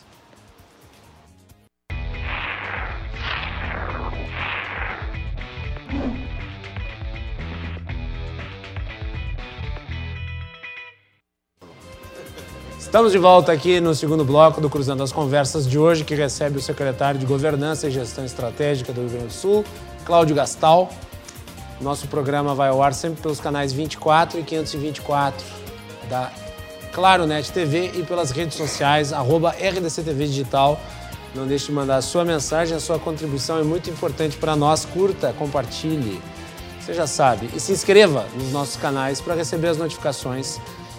Estamos 12.97 13.13
de 13.13 13.19
volta 13.19 13.53
aqui 13.53 13.79
no 13.79 13.95
segundo 13.95 14.25
bloco 14.25 14.59
do 14.59 14.71
Cruzando 14.71 15.03
as 15.03 15.13
Conversas 15.13 15.69
de 15.69 15.79
hoje, 15.79 16.03
que 16.03 16.15
recebe 16.15 16.57
o 16.57 16.63
secretário 16.63 17.21
de 17.21 17.27
Governança 17.27 17.87
e 17.87 17.91
Gestão 17.91 18.25
Estratégica 18.25 18.91
do 18.91 19.03
Rio 19.03 19.11
Grande 19.11 19.27
do 19.27 19.33
Sul, 19.35 19.67
Cláudio 20.07 20.35
Gastal. 20.35 20.91
Nosso 21.79 22.09
programa 22.09 22.55
vai 22.55 22.71
ao 22.71 22.83
ar 22.83 22.95
sempre 22.95 23.21
pelos 23.21 23.39
canais 23.39 23.71
24 23.71 24.41
e 24.41 24.43
524 24.43 25.45
da 26.09 26.33
Claro 26.91 27.27
Net 27.27 27.53
TV 27.53 27.91
e 27.97 28.03
pelas 28.03 28.31
redes 28.31 28.57
sociais, 28.57 29.13
arroba 29.13 29.51
RDCTV 29.51 30.29
Digital. 30.29 30.81
Não 31.35 31.47
deixe 31.47 31.67
de 31.67 31.73
mandar 31.73 31.97
a 31.97 32.03
sua 32.03 32.25
mensagem, 32.25 32.75
a 32.75 32.81
sua 32.81 32.99
contribuição 32.99 33.59
é 33.59 33.63
muito 33.63 33.91
importante 33.91 34.39
para 34.39 34.57
nós. 34.57 34.87
Curta, 34.87 35.35
compartilhe, 35.35 36.19
você 36.81 36.95
já 36.95 37.07
sabe. 37.07 37.51
E 37.55 37.61
se 37.61 37.73
inscreva 37.73 38.25
nos 38.35 38.51
nossos 38.53 38.77
canais 38.77 39.21
para 39.21 39.35
receber 39.35 39.69
as 39.69 39.77
notificações 39.77 40.59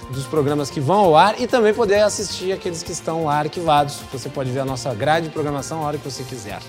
dos 0.09 0.25
programas 0.25 0.69
que 0.69 0.79
vão 0.79 0.99
ao 0.99 1.17
ar 1.17 1.39
e 1.39 1.47
também 1.47 1.73
poder 1.73 1.99
assistir 1.99 2.51
aqueles 2.51 2.81
que 2.81 2.91
estão 2.91 3.25
lá 3.25 3.39
arquivados. 3.39 3.99
Você 4.11 4.29
pode 4.29 4.51
ver 4.51 4.61
a 4.61 4.65
nossa 4.65 4.93
grade 4.93 5.27
de 5.27 5.33
programação 5.33 5.83
a 5.83 5.87
hora 5.87 5.97
que 5.97 6.09
você 6.09 6.23
quiser. 6.23 6.59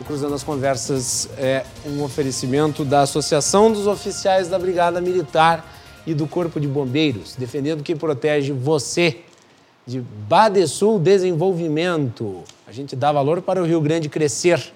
O 0.00 0.04
Cruzando 0.04 0.34
as 0.34 0.42
Conversas 0.42 1.28
é 1.36 1.64
um 1.86 2.02
oferecimento 2.02 2.84
da 2.84 3.02
Associação 3.02 3.70
dos 3.70 3.86
Oficiais 3.86 4.48
da 4.48 4.58
Brigada 4.58 5.00
Militar 5.00 5.64
e 6.06 6.14
do 6.14 6.26
Corpo 6.26 6.58
de 6.58 6.66
Bombeiros, 6.66 7.36
defendendo 7.36 7.82
quem 7.82 7.96
protege 7.96 8.52
você 8.52 9.20
de 9.86 10.00
Badesul 10.00 10.98
Desenvolvimento. 10.98 12.42
A 12.66 12.72
gente 12.72 12.96
dá 12.96 13.12
valor 13.12 13.42
para 13.42 13.62
o 13.62 13.66
Rio 13.66 13.80
Grande 13.80 14.08
crescer. 14.08 14.72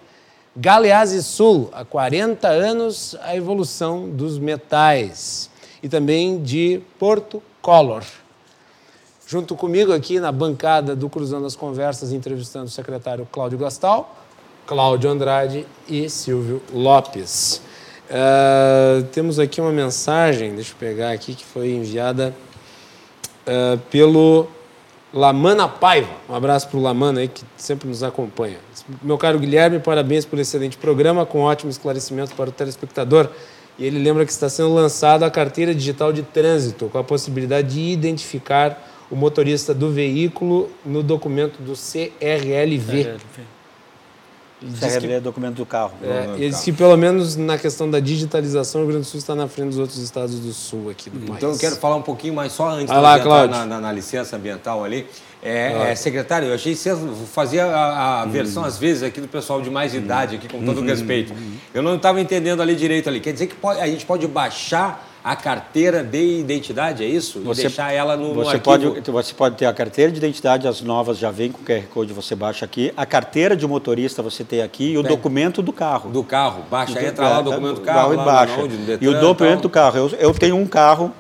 Galeazzi 0.55 1.22
Sul, 1.22 1.70
há 1.72 1.84
40 1.84 2.49
anos, 2.49 3.16
a 3.22 3.34
evolução 3.36 4.09
dos 4.09 4.38
metais. 4.38 5.51
E 5.82 5.88
também 5.88 6.42
de 6.42 6.80
Porto 6.99 7.42
Collor. 7.66 8.04
Junto 9.26 9.56
comigo 9.56 9.92
aqui 9.92 10.20
na 10.20 10.30
bancada 10.30 10.94
do 10.94 11.10
Cruzando 11.10 11.48
as 11.48 11.56
Conversas, 11.56 12.12
entrevistando 12.12 12.66
o 12.66 12.70
secretário 12.70 13.26
Cláudio 13.32 13.58
Gastal, 13.58 14.16
Cláudio 14.64 15.10
Andrade 15.10 15.66
e 15.88 16.08
Silvio 16.08 16.62
Lopes. 16.72 17.60
Uh, 18.08 19.02
temos 19.06 19.40
aqui 19.40 19.60
uma 19.60 19.72
mensagem, 19.72 20.54
deixa 20.54 20.74
eu 20.74 20.76
pegar 20.76 21.10
aqui, 21.10 21.34
que 21.34 21.44
foi 21.44 21.70
enviada 21.70 22.32
uh, 23.48 23.76
pelo 23.90 24.46
Lamana 25.12 25.66
Paiva. 25.66 26.12
Um 26.28 26.36
abraço 26.36 26.68
para 26.68 26.78
o 26.78 26.80
Lamana 26.80 27.18
aí, 27.18 27.26
que 27.26 27.42
sempre 27.56 27.88
nos 27.88 28.04
acompanha. 28.04 28.58
Meu 29.02 29.18
caro 29.18 29.40
Guilherme, 29.40 29.80
parabéns 29.80 30.24
por 30.24 30.38
excelente 30.38 30.76
programa, 30.76 31.26
com 31.26 31.40
ótimo 31.40 31.68
esclarecimento 31.72 32.32
para 32.36 32.48
o 32.48 32.52
telespectador. 32.52 33.28
E 33.78 33.84
ele 33.84 33.98
lembra 33.98 34.24
que 34.24 34.32
está 34.32 34.48
sendo 34.48 34.72
lançada 34.72 35.26
a 35.26 35.30
carteira 35.30 35.74
digital 35.74 36.12
de 36.12 36.22
trânsito, 36.22 36.88
com 36.88 36.98
a 36.98 37.04
possibilidade 37.04 37.74
de 37.74 37.80
identificar 37.80 38.82
o 39.10 39.16
motorista 39.16 39.74
do 39.74 39.90
veículo 39.90 40.70
no 40.84 41.02
documento 41.02 41.58
do 41.62 41.74
CRLV. 41.74 43.04
CRLV. 43.04 43.56
CRLV 44.80 45.12
é 45.12 45.20
documento 45.20 45.56
do 45.56 45.66
carro. 45.66 45.92
É, 46.02 46.34
ele 46.38 46.48
disse 46.48 46.64
que 46.64 46.72
pelo 46.72 46.96
menos 46.96 47.36
na 47.36 47.58
questão 47.58 47.90
da 47.90 48.00
digitalização, 48.00 48.80
o 48.80 48.84
Rio 48.84 48.92
Grande 48.92 49.06
do 49.06 49.10
Sul 49.10 49.18
está 49.18 49.34
na 49.34 49.46
frente 49.46 49.68
dos 49.68 49.78
outros 49.78 49.98
estados 49.98 50.40
do 50.40 50.52
Sul 50.52 50.88
aqui 50.90 51.10
do 51.10 51.16
então, 51.16 51.28
país. 51.28 51.38
Então 51.38 51.50
eu 51.52 51.58
quero 51.58 51.76
falar 51.76 51.96
um 51.96 52.02
pouquinho 52.02 52.32
mais 52.32 52.52
só 52.52 52.70
antes 52.70 52.86
de 52.86 52.92
entrar 52.92 53.48
na, 53.48 53.66
na, 53.66 53.80
na 53.80 53.92
licença 53.92 54.36
ambiental 54.36 54.82
ali. 54.82 55.06
É, 55.42 55.90
é, 55.90 55.94
secretário, 55.94 56.48
eu 56.48 56.54
achei 56.54 56.72
que 56.72 56.78
você 56.78 56.96
fazia 57.32 57.66
a, 57.66 58.22
a 58.22 58.24
hum. 58.24 58.30
versão, 58.30 58.64
às 58.64 58.78
vezes, 58.78 59.02
aqui 59.02 59.20
do 59.20 59.28
pessoal 59.28 59.60
de 59.60 59.70
mais 59.70 59.94
idade, 59.94 60.36
aqui, 60.36 60.48
com 60.48 60.64
todo 60.64 60.80
hum. 60.80 60.86
respeito. 60.86 61.32
Eu 61.76 61.82
não 61.82 61.96
estava 61.96 62.18
entendendo 62.18 62.62
ali 62.62 62.74
direito 62.74 63.06
ali. 63.06 63.20
Quer 63.20 63.34
dizer 63.34 63.48
que 63.48 63.54
pode, 63.54 63.78
a 63.82 63.86
gente 63.86 64.06
pode 64.06 64.26
baixar 64.26 65.06
a 65.22 65.36
carteira 65.36 66.02
de 66.02 66.38
identidade, 66.38 67.04
é 67.04 67.06
isso? 67.06 67.38
Você, 67.40 67.60
e 67.60 67.64
deixar 67.64 67.92
ela 67.92 68.16
no, 68.16 68.32
você 68.32 68.54
no 68.54 68.60
pode? 68.62 69.00
Você 69.10 69.34
pode 69.34 69.56
ter 69.56 69.66
a 69.66 69.74
carteira 69.74 70.10
de 70.10 70.16
identidade, 70.16 70.66
as 70.66 70.80
novas 70.80 71.18
já 71.18 71.30
vêm 71.30 71.52
com 71.52 71.60
o 71.60 71.64
QR 71.66 71.82
Code, 71.92 72.14
você 72.14 72.34
baixa 72.34 72.64
aqui. 72.64 72.94
A 72.96 73.04
carteira 73.04 73.54
de 73.54 73.66
motorista 73.66 74.22
você 74.22 74.42
tem 74.42 74.62
aqui 74.62 74.92
e 74.92 74.96
o 74.96 75.02
Tem. 75.02 75.10
documento 75.10 75.60
do 75.60 75.70
carro. 75.70 76.08
Do 76.08 76.24
carro. 76.24 76.64
Baixa, 76.70 76.98
Do- 76.98 77.04
entra 77.04 77.28
lá 77.28 77.36
o 77.36 77.40
é, 77.40 77.44
documento 77.44 77.74
do 77.74 77.80
do 77.80 77.84
carro. 77.84 78.14
e 78.14 78.16
baixa. 78.16 78.56
no 78.56 78.66
e 78.66 78.68
Detran 78.68 79.10
o 79.10 79.20
documento 79.20 79.60
do 79.60 79.68
carro. 79.68 79.98
Eu, 79.98 80.10
eu 80.18 80.32
tenho 80.32 80.56
um 80.56 80.66
carro 80.66 81.12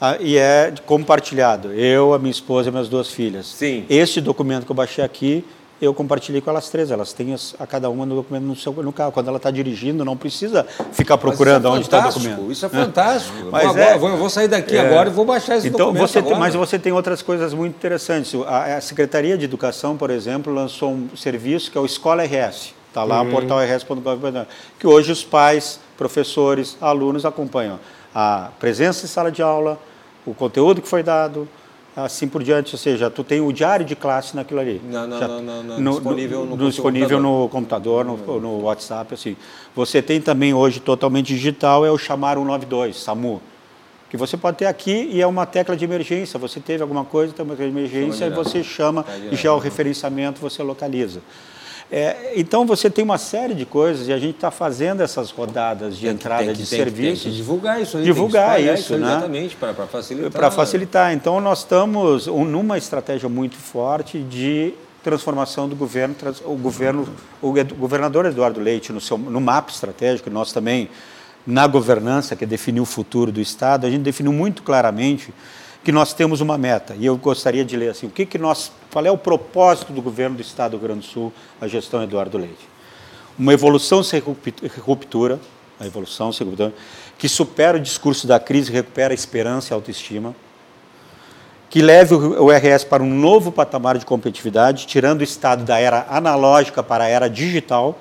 ah, 0.00 0.16
e 0.18 0.36
é 0.36 0.74
compartilhado. 0.84 1.72
Eu, 1.72 2.12
a 2.12 2.18
minha 2.18 2.32
esposa 2.32 2.70
e 2.70 2.72
minhas 2.72 2.88
duas 2.88 3.06
filhas. 3.06 3.46
Sim. 3.46 3.84
Este 3.88 4.20
documento 4.20 4.66
que 4.66 4.72
eu 4.72 4.76
baixei 4.76 5.04
aqui, 5.04 5.44
eu 5.82 5.92
compartilhei 5.92 6.40
com 6.40 6.48
elas 6.48 6.68
três. 6.68 6.90
Elas 6.90 7.12
têm 7.12 7.34
as- 7.34 7.54
a 7.58 7.66
cada 7.66 7.90
uma 7.90 8.06
no 8.06 8.14
documento 8.14 8.44
no, 8.44 8.54
seu, 8.54 8.72
no 8.72 8.92
carro. 8.92 9.10
Quando 9.10 9.26
ela 9.28 9.36
está 9.36 9.50
dirigindo, 9.50 10.04
não 10.04 10.16
precisa 10.16 10.64
ficar 10.92 11.18
procurando 11.18 11.64
Mas 11.64 11.72
onde 11.72 11.80
é 11.80 11.84
está 11.84 11.98
o 11.98 12.12
documento. 12.12 12.52
Isso 12.52 12.64
é 12.64 12.68
fantástico. 12.68 13.36
Eu 13.38 13.50
Mas 13.50 13.62
vou, 13.64 13.70
agora, 13.72 13.84
é- 13.90 13.98
vou, 13.98 14.08
eu 14.10 14.16
vou 14.16 14.30
sair 14.30 14.48
daqui 14.48 14.76
É. 14.76 14.80
agora 14.86 15.08
e 15.08 15.12
vou 15.12 15.24
baixar 15.24 15.56
esse 15.56 15.66
então, 15.68 15.86
documento 15.88 16.06
você 16.08 16.22
tem, 16.22 16.22
agora. 16.32 16.38
mas 16.38 16.54
você 16.54 16.78
tem 16.78 16.92
outras 16.92 17.20
coisas 17.20 17.52
muito 17.52 17.74
interessantes. 17.74 18.32
A, 18.46 18.76
a 18.76 18.80
Secretaria 18.80 19.36
de 19.36 19.44
Educação, 19.44 19.96
por 19.96 20.10
exemplo, 20.10 20.52
lançou 20.54 20.92
um 20.92 21.16
serviço 21.16 21.70
que 21.70 21.76
é 21.76 21.80
o 21.80 21.84
Escola 21.84 22.22
RS. 22.24 22.74
Está 22.88 23.02
lá, 23.04 23.22
Uhum. 23.22 23.30
portal 23.30 23.58
rs.gov.br, 23.58 24.46
que 24.78 24.86
hoje 24.86 25.10
os 25.10 25.24
pais, 25.24 25.80
professores, 25.96 26.76
alunos 26.80 27.24
acompanham 27.24 27.80
a 28.14 28.50
presença 28.60 29.06
em 29.06 29.08
sala 29.08 29.32
de 29.32 29.40
aula, 29.42 29.78
o 30.26 30.34
conteúdo 30.34 30.82
que 30.82 30.88
foi 30.88 31.02
dado, 31.02 31.48
assim 31.96 32.26
por 32.28 32.42
diante. 32.42 32.74
Ou 32.74 32.78
seja, 32.78 33.10
tu 33.10 33.22
tem 33.24 33.40
o 33.40 33.52
diário 33.52 33.84
de 33.84 33.94
classe 33.96 34.34
naquilo 34.36 34.60
ali. 34.60 34.80
Não, 34.84 35.06
não, 35.06 35.18
Já- 35.18 35.28
não, 35.28 35.42
não, 35.42 35.62
não, 35.80 35.92
disponível 35.92 36.44
no 36.46 36.56
disponível 36.56 37.18
computador. 37.18 38.04
no 38.04 38.14
computador, 38.14 38.38
no, 38.38 38.40
no 38.40 38.62
WhatsApp, 38.62 39.14
assim. 39.14 39.36
Você 39.74 40.00
tem 40.02 40.20
também 40.20 40.52
hoje 40.54 40.80
totalmente 40.80 41.28
digital, 41.28 41.84
é 41.86 41.90
o 41.90 41.98
chamar 41.98 42.36
192, 42.36 42.96
SAMU 42.96 43.40
que 44.10 44.16
você 44.18 44.36
pode 44.36 44.58
ter 44.58 44.66
aqui 44.66 45.08
e 45.10 45.22
é 45.22 45.26
uma 45.26 45.46
tecla 45.46 45.74
de 45.74 45.86
emergência. 45.86 46.38
Você 46.38 46.60
teve 46.60 46.82
alguma 46.82 47.02
coisa, 47.02 47.32
tem 47.32 47.42
uma 47.42 47.54
tecla 47.56 47.70
de 47.72 47.78
emergência, 47.78 48.26
e 48.26 48.30
você 48.30 48.62
chama 48.62 49.04
Tá 49.04 49.16
e 49.16 49.20
direto. 49.22 49.36
já 49.40 49.54
o 49.54 49.58
referenciamento 49.58 50.38
você 50.38 50.62
localiza. 50.62 51.22
É, 51.94 52.32
então 52.36 52.64
você 52.64 52.88
tem 52.88 53.04
uma 53.04 53.18
série 53.18 53.52
de 53.52 53.66
coisas 53.66 54.08
e 54.08 54.12
a 54.14 54.18
gente 54.18 54.36
está 54.36 54.50
fazendo 54.50 55.02
essas 55.02 55.30
rodadas 55.30 55.94
de 55.96 56.06
Tem 56.06 56.10
entrada 56.14 56.44
que- 56.46 56.52
de 56.54 56.66
tem 56.66 56.78
serviços. 56.78 57.24
Tem 57.24 57.32
divulgar 57.32 57.82
isso 57.82 57.98
aí. 57.98 58.04
Divulgar 58.04 58.54
tem 58.56 58.64
espalhar 58.64 58.78
isso, 58.78 58.96
né? 58.96 59.06
Exatamente, 59.12 59.56
para 59.56 59.74
facilitar. 59.86 60.30
Para 60.32 60.50
facilitar. 60.50 61.12
Então, 61.12 61.38
nós 61.38 61.58
estamos 61.58 62.26
um- 62.28 62.46
numa 62.46 62.78
estratégia 62.78 63.28
muito 63.28 63.56
forte 63.58 64.20
de 64.20 64.72
transformação 65.04 65.68
do 65.68 65.76
governo. 65.76 66.14
O, 66.46 66.56
governo, 66.56 67.06
o 67.42 67.52
governador 67.74 68.24
Eduardo 68.24 68.58
Leite, 68.58 68.90
no, 68.90 69.00
seu, 69.00 69.18
no 69.18 69.40
mapa 69.40 69.70
estratégico, 69.70 70.30
nós 70.30 70.50
também, 70.50 70.88
na 71.46 71.66
governança, 71.66 72.34
que 72.34 72.46
definiu 72.46 72.84
o 72.84 72.86
futuro 72.86 73.30
do 73.30 73.40
Estado, 73.40 73.86
a 73.86 73.90
gente 73.90 74.02
definiu 74.02 74.32
muito 74.32 74.62
claramente 74.62 75.34
que 75.84 75.92
nós 75.92 76.14
temos 76.14 76.40
uma 76.40 76.56
meta. 76.56 76.94
E 76.98 77.04
eu 77.04 77.18
gostaria 77.18 77.64
de 77.66 77.76
ler 77.76 77.90
assim, 77.90 78.06
o 78.06 78.10
que, 78.10 78.24
que 78.24 78.38
nós, 78.38 78.72
qual 78.92 79.06
é 79.06 79.10
o 79.10 79.18
propósito 79.18 79.92
do 79.92 80.02
governo 80.02 80.36
do 80.36 80.42
Estado 80.42 80.72
do 80.72 80.76
Rio 80.76 80.88
Grande 80.88 81.06
do 81.06 81.10
Sul, 81.10 81.32
a 81.60 81.66
gestão 81.66 82.02
Eduardo 82.02 82.36
Leite? 82.38 82.72
uma 83.38 83.52
evolução 83.52 84.02
sem 84.02 84.22
ruptura, 84.84 85.40
a 85.80 85.86
evolução 85.86 86.32
sem 86.32 86.46
ruptura, 86.46 86.72
que 87.18 87.28
supera 87.28 87.78
o 87.78 87.80
discurso 87.80 88.26
da 88.26 88.38
crise, 88.38 88.70
recupera 88.70 89.12
a 89.12 89.14
esperança 89.14 89.72
e 89.72 89.72
a 89.72 89.76
autoestima, 89.76 90.34
que 91.70 91.80
leve 91.80 92.14
o 92.14 92.50
RS 92.50 92.84
para 92.84 93.02
um 93.02 93.08
novo 93.08 93.50
patamar 93.50 93.96
de 93.96 94.04
competitividade, 94.04 94.86
tirando 94.86 95.20
o 95.20 95.24
Estado 95.24 95.64
da 95.64 95.78
era 95.78 96.06
analógica 96.10 96.82
para 96.82 97.04
a 97.04 97.08
era 97.08 97.28
digital, 97.28 97.98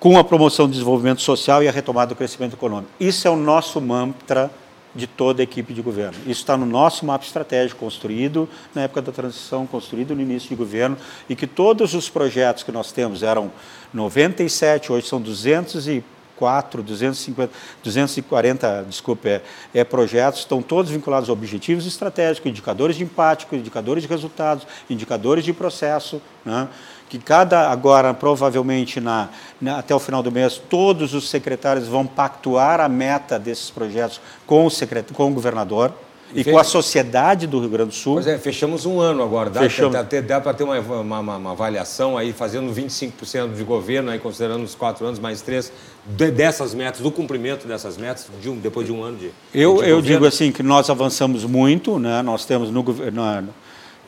com 0.00 0.18
a 0.18 0.24
promoção 0.24 0.66
do 0.66 0.72
desenvolvimento 0.72 1.22
social 1.22 1.62
e 1.62 1.68
a 1.68 1.72
retomada 1.72 2.08
do 2.08 2.16
crescimento 2.16 2.54
econômico. 2.54 2.90
Isso 2.98 3.26
é 3.26 3.30
o 3.30 3.36
nosso 3.36 3.80
mantra 3.80 4.50
de 4.94 5.06
toda 5.06 5.42
a 5.42 5.44
equipe 5.44 5.74
de 5.74 5.82
governo. 5.82 6.16
Isso 6.20 6.40
está 6.40 6.56
no 6.56 6.64
nosso 6.66 7.04
mapa 7.04 7.24
estratégico, 7.24 7.80
construído 7.80 8.48
na 8.74 8.82
época 8.82 9.02
da 9.02 9.12
transição, 9.12 9.66
construído 9.66 10.14
no 10.14 10.22
início 10.22 10.48
de 10.48 10.54
governo, 10.54 10.96
e 11.28 11.34
que 11.34 11.46
todos 11.46 11.94
os 11.94 12.08
projetos 12.08 12.62
que 12.62 12.70
nós 12.70 12.92
temos 12.92 13.22
eram 13.22 13.50
97, 13.92 14.92
hoje 14.92 15.06
são 15.08 15.20
204, 15.20 16.82
250, 16.82 17.52
240, 17.82 18.86
desculpe, 18.88 19.28
é, 19.28 19.42
é, 19.72 19.84
projetos, 19.84 20.40
estão 20.40 20.62
todos 20.62 20.90
vinculados 20.90 21.28
a 21.28 21.32
objetivos 21.32 21.86
estratégicos, 21.86 22.48
indicadores 22.48 22.96
de 22.96 23.04
impacto, 23.04 23.54
indicadores 23.54 24.02
de 24.02 24.08
resultados, 24.08 24.66
indicadores 24.88 25.44
de 25.44 25.52
processo, 25.52 26.22
né? 26.44 26.68
Que 27.08 27.18
cada, 27.18 27.70
agora, 27.70 28.12
provavelmente, 28.12 29.00
na, 29.00 29.28
na- 29.60 29.78
até 29.78 29.94
o 29.94 29.98
final 30.00 30.22
do 30.22 30.32
mês, 30.32 30.60
todos 30.68 31.14
os 31.14 31.28
secretários 31.30 31.86
vão 31.86 32.06
pactuar 32.06 32.80
a 32.80 32.88
meta 32.88 33.38
desses 33.38 33.70
projetos 33.70 34.20
com 34.46 34.66
o, 34.66 34.70
secret, 34.70 35.04
com 35.12 35.30
o 35.30 35.34
governador 35.34 35.92
e, 36.34 36.40
E 36.40 36.44
com 36.44 36.58
a 36.58 36.64
sociedade 36.64 37.46
do 37.46 37.60
Rio 37.60 37.68
Grande 37.68 37.90
do 37.90 37.94
Sul. 37.94 38.14
Pois 38.14 38.26
é, 38.26 38.36
fechamos 38.38 38.84
um 38.86 38.98
ano 38.98 39.22
agora. 39.22 39.48
Dá, 39.50 39.60
Fechamos. 39.60 39.92
dá, 39.92 40.02
dá- 40.02 40.20
dá 40.20 40.40
para 40.40 40.52
ter 40.54 40.64
uma, 40.64 40.80
uma, 40.80 41.20
uma- 41.36 41.50
avaliação 41.52 42.18
aí, 42.18 42.32
fazendo 42.32 42.72
25% 42.74 43.54
de 43.54 43.62
governo, 43.62 44.10
aí, 44.10 44.18
considerando 44.18 44.64
os 44.64 44.74
quatro 44.74 45.06
anos 45.06 45.20
mais 45.20 45.40
três, 45.42 45.70
de- 46.04 46.32
dessas 46.32 46.74
metas, 46.74 47.00
do 47.00 47.10
cumprimento 47.12 47.68
dessas 47.68 47.96
metas, 47.96 48.26
de 48.42 48.48
um- 48.50 48.56
depois 48.56 48.84
de 48.86 48.92
um 48.92 49.04
ano 49.04 49.18
de. 49.18 49.26
Eu, 49.26 49.30
de 49.52 49.62
eu 49.62 49.74
governo. 49.76 50.02
digo 50.02 50.26
assim 50.26 50.50
que 50.50 50.62
nós 50.62 50.90
avançamos 50.90 51.44
muito, 51.44 51.98
né? 52.00 52.20
nós 52.22 52.44
temos, 52.44 52.68
no, 52.70 52.82
gover- 52.82 53.12
na- 53.12 53.44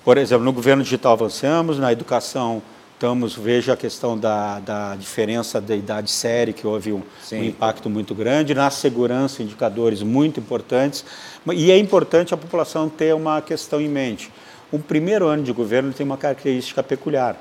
por 0.04 0.18
exemplo, 0.18 0.44
no 0.44 0.52
governo 0.52 0.82
digital 0.82 1.12
avançamos, 1.12 1.78
na 1.78 1.92
educação 1.92 2.60
estamos, 2.96 3.34
veja 3.36 3.74
a 3.74 3.76
questão 3.76 4.16
da, 4.16 4.58
da 4.58 4.96
diferença 4.96 5.60
da 5.60 5.76
idade 5.76 6.10
série, 6.10 6.52
que 6.54 6.66
houve 6.66 6.92
um, 6.94 7.02
um 7.36 7.44
impacto 7.44 7.90
muito 7.90 8.14
grande, 8.14 8.54
na 8.54 8.70
segurança, 8.70 9.42
indicadores 9.42 10.02
muito 10.02 10.40
importantes, 10.40 11.04
e 11.52 11.70
é 11.70 11.76
importante 11.76 12.32
a 12.32 12.36
população 12.38 12.88
ter 12.88 13.14
uma 13.14 13.40
questão 13.42 13.80
em 13.82 13.88
mente. 13.88 14.32
O 14.72 14.78
primeiro 14.78 15.26
ano 15.26 15.42
de 15.42 15.52
governo 15.52 15.92
tem 15.92 16.06
uma 16.06 16.16
característica 16.16 16.82
peculiar, 16.82 17.36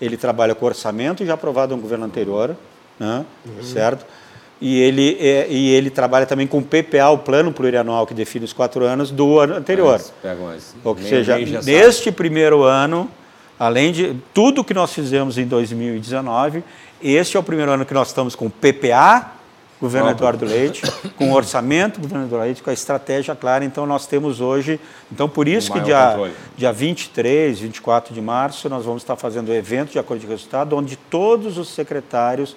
ele 0.00 0.16
trabalha 0.16 0.54
com 0.56 0.66
orçamento 0.66 1.24
já 1.24 1.34
aprovado 1.34 1.74
no 1.76 1.80
governo 1.80 2.04
anterior, 2.04 2.56
né? 2.98 3.24
certo? 3.62 4.04
E 4.60 4.80
ele, 4.80 5.16
é, 5.20 5.46
e 5.48 5.68
ele 5.70 5.88
trabalha 5.90 6.26
também 6.26 6.46
com 6.46 6.58
o 6.58 6.62
PPA, 6.62 7.10
o 7.10 7.18
plano 7.18 7.52
plurianual 7.52 8.06
que 8.06 8.14
define 8.14 8.44
os 8.44 8.52
quatro 8.54 8.84
anos 8.84 9.10
do 9.10 9.38
ano 9.38 9.54
anterior. 9.54 9.92
Mas 9.92 10.12
pegam 10.22 10.48
as- 10.48 10.74
Ou 10.82 10.96
seja, 10.98 11.38
já 11.44 11.62
sabe. 11.62 11.72
neste 11.76 12.10
primeiro 12.10 12.62
ano, 12.64 13.08
além 13.58 13.92
de 13.92 14.16
tudo 14.32 14.64
que 14.64 14.74
nós 14.74 14.92
fizemos 14.92 15.38
em 15.38 15.46
2019, 15.46 16.62
este 17.02 17.36
é 17.36 17.40
o 17.40 17.42
primeiro 17.42 17.72
ano 17.72 17.84
que 17.84 17.94
nós 17.94 18.08
estamos 18.08 18.34
com 18.34 18.46
o 18.46 18.50
PPA, 18.50 19.32
governo. 19.80 20.10
Eduardo 20.10 20.44
Leite, 20.44 20.82
com 21.16 21.30
o 21.30 21.34
orçamento, 21.34 22.00
governo 22.00 22.26
Eduardo 22.26 22.46
Leite, 22.46 22.62
com 22.62 22.70
a 22.70 22.72
estratégia 22.72 23.34
clara. 23.34 23.64
Então, 23.64 23.86
nós 23.86 24.06
temos 24.06 24.40
hoje. 24.40 24.80
Então, 25.12 25.28
por 25.28 25.46
isso 25.46 25.70
Um 25.70 25.74
que 25.74 25.80
dia, 25.80 26.08
controle. 26.08 26.32
dia 26.56 26.72
23, 26.72 27.60
24 27.60 28.14
de 28.14 28.20
março, 28.20 28.68
nós 28.68 28.84
vamos 28.84 29.02
estar 29.02 29.16
fazendo 29.16 29.50
o 29.50 29.54
evento 29.54 29.92
de 29.92 29.98
acordo 29.98 30.20
de 30.20 30.26
resultado, 30.26 30.76
onde 30.76 30.96
todos 30.96 31.58
os 31.58 31.68
secretários 31.68 32.56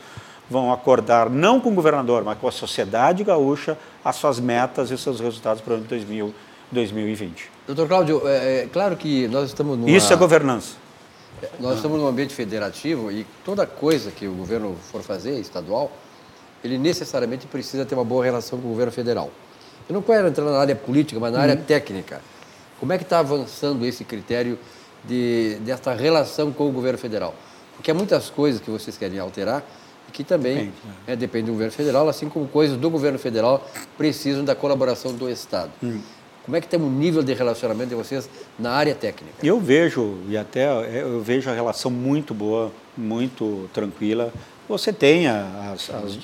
vão 0.49 0.73
acordar, 0.73 1.29
não 1.29 1.59
com 1.59 1.69
o 1.69 1.73
governador, 1.73 2.23
mas 2.23 2.37
com 2.39 2.47
a 2.47 2.51
sociedade 2.51 3.23
gaúcha, 3.23 3.77
as 4.03 4.15
suas 4.15 4.39
metas 4.39 4.89
e 4.89 4.95
os 4.95 5.03
seus 5.03 5.19
resultados 5.19 5.61
para 5.61 5.73
o 5.73 5.75
ano 5.75 5.83
de 5.83 5.89
2000 5.89 6.33
2020. 6.71 7.49
Doutor 7.65 7.87
Cláudio, 7.87 8.21
é, 8.27 8.63
é 8.63 8.67
claro 8.71 8.95
que 8.95 9.27
nós 9.27 9.49
estamos 9.49 9.77
numa... 9.77 9.89
Isso 9.89 10.11
é 10.13 10.15
governança. 10.15 10.75
Nós 11.59 11.75
estamos 11.75 11.99
num 11.99 12.07
ambiente 12.07 12.33
federativo 12.33 13.11
e 13.11 13.25
toda 13.43 13.65
coisa 13.65 14.11
que 14.11 14.27
o 14.27 14.33
governo 14.33 14.75
for 14.91 15.01
fazer, 15.01 15.39
estadual, 15.39 15.91
ele 16.63 16.77
necessariamente 16.77 17.47
precisa 17.47 17.85
ter 17.85 17.95
uma 17.95 18.03
boa 18.03 18.23
relação 18.23 18.59
com 18.59 18.67
o 18.67 18.71
governo 18.71 18.91
federal. 18.91 19.29
Eu 19.87 19.93
não 19.93 20.01
quero 20.01 20.27
entrar 20.27 20.45
na 20.45 20.57
área 20.59 20.75
política, 20.75 21.19
mas 21.19 21.33
na 21.33 21.39
área 21.39 21.55
técnica. 21.55 22.21
Como 22.79 22.93
é 22.93 22.97
que 22.97 23.03
está 23.03 23.19
avançando 23.19 23.85
esse 23.85 24.03
critério 24.03 24.57
de, 25.03 25.57
dessa 25.61 25.93
relação 25.93 26.51
com 26.51 26.67
o 26.67 26.71
governo 26.71 26.99
federal? 26.99 27.33
Porque 27.75 27.91
há 27.91 27.93
muitas 27.93 28.29
coisas 28.29 28.61
que 28.61 28.69
vocês 28.69 28.97
querem 28.97 29.19
alterar 29.19 29.63
e 30.07 30.11
que 30.11 30.23
também 30.23 30.55
Depende, 30.55 30.73
é, 31.07 31.15
depende 31.15 31.45
do 31.45 31.53
governo 31.53 31.71
federal, 31.71 32.09
assim 32.09 32.29
como 32.29 32.47
coisas 32.47 32.77
do 32.77 32.89
governo 32.89 33.17
federal 33.17 33.67
precisam 33.97 34.43
da 34.43 34.53
colaboração 34.55 35.13
do 35.13 35.29
Estado. 35.29 35.71
Como 36.49 36.57
é 36.57 36.61
que 36.61 36.67
tem 36.67 36.81
o 36.81 36.89
nível 36.89 37.21
de 37.21 37.31
relacionamento 37.31 37.89
de 37.89 37.95
vocês 37.95 38.27
na 38.57 38.71
área 38.71 38.95
técnica? 38.95 39.35
Eu 39.43 39.59
vejo, 39.59 40.17
e 40.27 40.35
até 40.35 40.67
eu 40.99 41.21
vejo 41.21 41.47
a 41.47 41.53
relação 41.53 41.91
muito 41.91 42.33
boa, 42.33 42.71
muito 42.97 43.69
tranquila. 43.71 44.33
Você 44.67 44.91
tem 44.91 45.27
as, 45.27 45.91
as, 45.91 46.17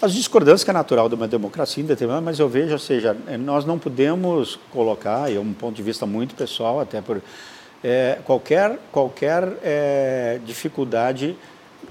as 0.00 0.14
discordâncias 0.14 0.64
que 0.64 0.70
é 0.70 0.72
natural 0.72 1.06
de 1.06 1.16
uma 1.16 1.28
democracia 1.28 1.84
indeterminada, 1.84 2.24
mas 2.24 2.38
eu 2.38 2.48
vejo, 2.48 2.72
ou 2.72 2.78
seja, 2.78 3.14
nós 3.40 3.66
não 3.66 3.78
podemos 3.78 4.58
colocar, 4.72 5.30
e 5.30 5.36
é 5.36 5.40
um 5.40 5.52
ponto 5.52 5.76
de 5.76 5.82
vista 5.82 6.06
muito 6.06 6.34
pessoal, 6.34 6.80
até 6.80 7.02
por 7.02 7.20
é, 7.84 8.20
qualquer, 8.24 8.78
qualquer 8.90 9.52
é, 9.62 10.40
dificuldade 10.46 11.36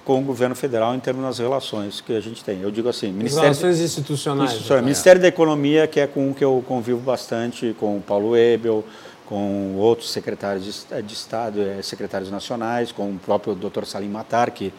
com 0.08 0.22
o 0.22 0.24
governo 0.24 0.56
federal 0.56 0.96
em 0.96 1.02
termos 1.02 1.22
das 1.22 1.40
relações 1.40 2.00
que 2.00 2.16
a 2.16 2.22
gente 2.22 2.42
tem. 2.42 2.62
Eu 2.62 2.72
digo 2.72 2.88
assim, 2.88 3.08
As 3.10 3.14
Ministério, 3.14 3.44
relações 3.44 3.82
institucionais. 3.82 4.52
Institucional. 4.52 4.82
né? 4.82 4.86
Ministério 4.86 5.22
da 5.22 5.28
Economia, 5.28 5.86
que 5.86 6.00
é 6.00 6.08
com 6.08 6.32
o 6.32 6.34
que 6.34 6.46
eu 6.46 6.64
convivo 6.66 7.02
bastante, 7.02 7.76
com 7.78 7.98
o 7.98 8.02
Paulo 8.02 8.38
Ebel, 8.38 8.86
com 9.26 9.76
outros 9.76 10.10
secretários 10.10 10.64
de, 10.64 11.02
de 11.04 11.14
Estado, 11.14 11.62
eh, 11.62 11.82
secretários 11.82 12.32
nacionais, 12.32 12.90
com 12.90 13.10
o 13.10 13.20
próprio 13.20 13.54
Dr. 13.54 13.84
Salim 13.84 14.08
Matar, 14.08 14.52
que 14.52 14.72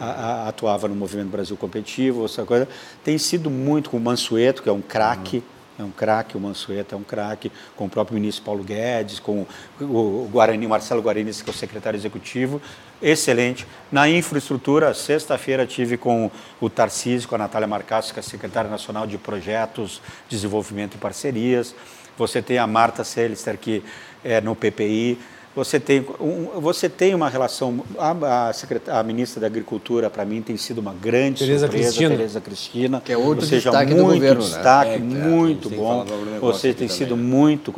a, 0.00 0.06
a, 0.06 0.48
atuava 0.48 0.88
no 0.88 0.94
Movimento 0.94 1.28
Brasil 1.28 1.58
Competitivo, 1.58 2.24
essa 2.24 2.46
coisa. 2.46 2.66
Tem 3.04 3.18
sido 3.18 3.50
muito 3.50 3.90
com 3.90 3.98
o 3.98 4.00
Mansueto, 4.00 4.62
que 4.62 4.70
é 4.70 4.72
um 4.72 4.80
craque, 4.80 5.42
é 5.78 5.84
um 5.84 5.90
craque, 5.90 6.36
o 6.36 6.40
Mansueta 6.40 6.94
é 6.94 6.98
um 6.98 7.02
craque, 7.02 7.50
com 7.76 7.86
o 7.86 7.88
próprio 7.88 8.14
ministro 8.14 8.44
Paulo 8.44 8.62
Guedes, 8.62 9.18
com 9.18 9.46
o 9.80 10.28
Guarani, 10.30 10.66
Marcelo 10.66 11.02
Guarani, 11.02 11.32
que 11.32 11.50
é 11.50 11.52
o 11.52 11.56
secretário 11.56 11.96
executivo, 11.98 12.60
excelente. 13.02 13.66
Na 13.90 14.08
infraestrutura, 14.08 14.92
sexta-feira 14.94 15.66
tive 15.66 15.96
com 15.96 16.30
o 16.60 16.68
Tarcísio, 16.70 17.28
com 17.28 17.34
a 17.34 17.38
Natália 17.38 17.66
Marcasso, 17.66 18.12
que 18.12 18.18
é 18.18 18.22
a 18.22 18.24
secretária 18.24 18.70
nacional 18.70 19.06
de 19.06 19.18
projetos, 19.18 20.00
desenvolvimento 20.28 20.94
e 20.94 20.98
parcerias. 20.98 21.74
Você 22.16 22.42
tem 22.42 22.58
a 22.58 22.66
Marta 22.66 23.02
Selister, 23.02 23.56
que 23.58 23.82
é 24.24 24.40
no 24.40 24.54
PPI. 24.54 25.18
Você 25.54 25.80
tem, 25.80 26.06
um, 26.20 26.60
você 26.60 26.88
tem 26.88 27.12
uma 27.12 27.28
relação. 27.28 27.84
A, 27.98 28.12
a, 28.12 29.00
a 29.00 29.02
ministra 29.02 29.40
da 29.40 29.48
Agricultura, 29.48 30.08
para 30.08 30.24
mim, 30.24 30.40
tem 30.40 30.56
sido 30.56 30.78
uma 30.78 30.94
grande 30.94 31.40
Tereza 31.40 31.66
surpresa, 31.66 31.88
Cristina. 31.88 32.10
Tereza 32.10 32.40
Cristina. 32.40 33.00
Que 33.00 33.12
é 33.12 33.16
outro 33.16 33.42
Ou 33.42 33.48
seja, 33.48 33.70
destaque 33.70 33.92
muito 33.92 34.06
do 34.06 34.14
governo, 34.14 34.42
destaque, 34.42 34.98
né? 34.98 35.20
É, 35.20 35.28
muito 35.28 35.68
tem 35.68 35.78
bom. 35.78 36.06
Você 36.40 36.68
tem 36.68 36.86
também, 36.86 36.88
sido 36.88 37.16
né? 37.16 37.22
muito. 37.22 37.74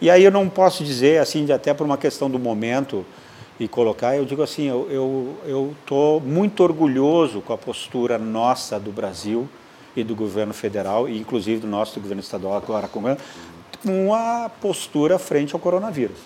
E 0.00 0.08
aí 0.08 0.22
eu 0.22 0.30
não 0.30 0.48
posso 0.48 0.84
dizer, 0.84 1.20
assim, 1.20 1.50
até 1.50 1.74
por 1.74 1.84
uma 1.84 1.98
questão 1.98 2.30
do 2.30 2.38
momento 2.38 3.04
e 3.58 3.66
colocar, 3.66 4.16
eu 4.16 4.24
digo 4.24 4.42
assim, 4.42 4.66
eu 4.68 5.74
tô 5.84 6.20
muito 6.20 6.62
orgulhoso 6.62 7.40
com 7.40 7.52
a 7.52 7.58
postura 7.58 8.16
nossa 8.16 8.78
do 8.78 8.92
Brasil 8.92 9.48
e 9.96 10.04
do 10.04 10.14
governo 10.14 10.54
federal, 10.54 11.08
e 11.08 11.18
inclusive 11.18 11.60
do 11.60 11.66
nosso 11.66 11.94
do 11.94 12.00
governo 12.00 12.20
estadual 12.20 12.56
agora 12.56 12.86
com 12.86 13.02
com 13.82 14.14
a 14.14 14.50
postura 14.60 15.18
frente 15.18 15.54
ao 15.54 15.60
coronavírus. 15.60 16.18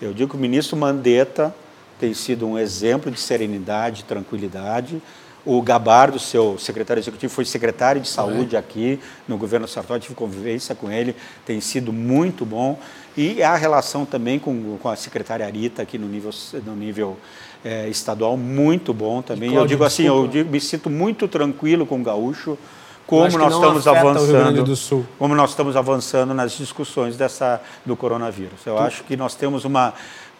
Eu 0.00 0.12
digo 0.14 0.30
que 0.30 0.36
o 0.36 0.40
ministro 0.40 0.76
Mandetta 0.76 1.54
tem 1.98 2.14
sido 2.14 2.46
um 2.46 2.58
exemplo 2.58 3.10
de 3.10 3.20
serenidade, 3.20 4.04
tranquilidade. 4.04 5.02
O 5.44 5.62
Gabardo, 5.62 6.18
seu 6.18 6.58
secretário 6.58 7.00
executivo, 7.00 7.32
foi 7.32 7.44
secretário 7.44 8.00
de 8.00 8.08
saúde 8.08 8.56
aqui 8.56 9.00
no 9.26 9.38
governo 9.38 9.66
Sartori, 9.66 10.00
tive 10.00 10.14
convivência 10.14 10.74
com 10.74 10.90
ele, 10.90 11.16
tem 11.46 11.60
sido 11.60 11.92
muito 11.92 12.44
bom. 12.44 12.78
E 13.16 13.42
a 13.42 13.56
relação 13.56 14.04
também 14.04 14.38
com, 14.38 14.76
com 14.78 14.88
a 14.88 14.96
secretária 14.96 15.44
Arita 15.46 15.82
aqui 15.82 15.98
no 15.98 16.06
nível, 16.06 16.30
no 16.64 16.76
nível 16.76 17.16
eh, 17.64 17.88
estadual, 17.88 18.36
muito 18.36 18.92
bom 18.92 19.22
também. 19.22 19.54
Eu 19.54 19.66
digo 19.66 19.82
assim, 19.84 20.04
eu 20.04 20.26
digo, 20.26 20.50
me 20.50 20.60
sinto 20.60 20.90
muito 20.90 21.26
tranquilo 21.26 21.86
com 21.86 22.00
o 22.00 22.02
gaúcho, 22.02 22.58
como 23.06 23.36
nós 23.36 23.54
estamos 23.54 23.86
avançando 23.88 24.32
Grande 24.32 24.62
do 24.62 24.76
Sul. 24.76 25.04
como 25.18 25.34
nós 25.34 25.50
estamos 25.50 25.74
avançando 25.74 26.32
nas 26.32 26.52
discussões 26.52 27.16
dessa 27.16 27.60
do 27.84 27.96
coronavírus. 27.96 28.64
Eu 28.64 28.78
acho 28.78 29.02
que 29.02 29.16
nós 29.16 29.34
temos 29.34 29.64
uma 29.64 29.94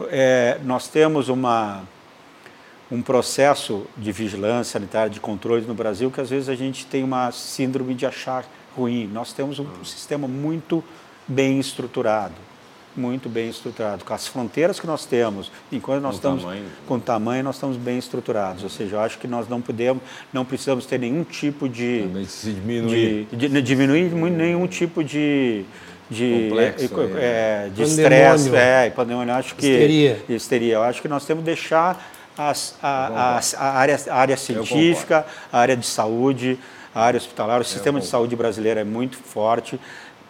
é, 0.09 0.59
nós 0.64 0.86
temos 0.86 1.28
uma 1.28 1.82
um 2.91 3.01
processo 3.03 3.86
de 3.97 4.11
vigilância 4.11 4.72
sanitária, 4.72 5.09
de 5.11 5.20
controles 5.20 5.66
no 5.66 5.74
Brasil 5.74 6.11
que 6.11 6.20
às 6.20 6.28
vezes 6.30 6.49
a 6.49 6.55
gente 6.55 6.86
tem 6.86 7.05
uma 7.05 7.30
síndrome 7.30 7.95
de 7.95 8.05
achar 8.07 8.45
ruim. 8.76 9.09
Nós 9.12 9.32
temos 9.32 9.59
um 9.59 9.84
sistema 9.84 10.26
muito 10.26 10.82
bem 11.28 11.61
estruturado, 11.61 12.34
muito 12.97 13.28
bem 13.28 13.49
estruturado. 13.49 14.05
Com 14.05 14.12
as 14.12 14.26
fronteiras 14.26 14.80
que 14.80 14.86
nós 14.86 15.07
temos, 15.07 15.53
enquanto 15.70 16.03
nós 16.03 16.12
Com 16.12 16.16
estamos 16.16 16.43
tamanho. 16.43 16.64
com 16.86 16.99
tamanho, 16.99 17.45
nós 17.45 17.55
estamos 17.57 17.76
bem 17.76 17.97
estruturados. 17.99 18.64
Ou 18.64 18.68
seja, 18.70 18.97
eu 18.97 19.01
acho 19.01 19.18
que 19.18 19.28
nós 19.28 19.49
não 19.49 19.61
podemos, 19.61 20.03
não 20.32 20.45
precisamos 20.45 20.84
ter 20.86 20.99
nenhum 20.99 21.22
tipo 21.22 21.68
de 21.68 22.09
se 22.26 22.51
diminuir. 22.53 23.28
de, 23.30 23.49
de- 23.49 23.62
diminuir 23.62 24.11
muito 24.11 24.36
nenhum 24.36 24.66
tipo 24.66 25.05
de 25.05 25.64
de 26.12 26.49
Complexo, 26.49 26.84
é, 27.20 27.68
de 27.68 27.82
Pandemônio. 27.82 27.84
estresse, 27.86 28.57
é, 28.57 28.86
e 28.88 28.91
pandemônio, 28.91 29.32
acho 29.32 29.55
que 29.55 29.64
Histeria. 29.64 30.22
histeria. 30.28 30.74
Eu 30.74 30.82
acho 30.82 31.01
que 31.01 31.07
nós 31.07 31.24
temos 31.24 31.45
que 31.45 31.47
deixar 31.47 32.05
as- 32.49 32.74
a, 32.82 33.36
a- 33.36 33.41
a 33.59 33.70
área, 33.78 34.01
a 34.09 34.14
área 34.14 34.36
científica, 34.36 35.26
a 35.53 35.59
área 35.59 35.76
de 35.76 35.86
saúde, 35.86 36.59
a 36.95 37.03
área 37.05 37.18
hospitalar, 37.18 37.61
o 37.61 37.64
sistema 37.64 38.01
de 38.01 38.07
saúde 38.07 38.34
brasileiro 38.34 38.80
é 38.80 38.84
muito 38.84 39.16
forte 39.18 39.78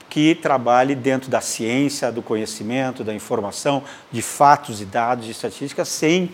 que 0.08 0.34
trabalhe 0.34 0.94
dentro 0.96 1.30
da 1.30 1.40
ciência, 1.40 2.10
do 2.10 2.20
conhecimento, 2.20 3.04
da 3.04 3.14
informação, 3.14 3.82
de 4.10 4.20
fatos 4.20 4.80
e 4.80 4.84
dados, 4.84 5.24
de 5.24 5.30
estatísticas, 5.30 5.88
sem 5.88 6.30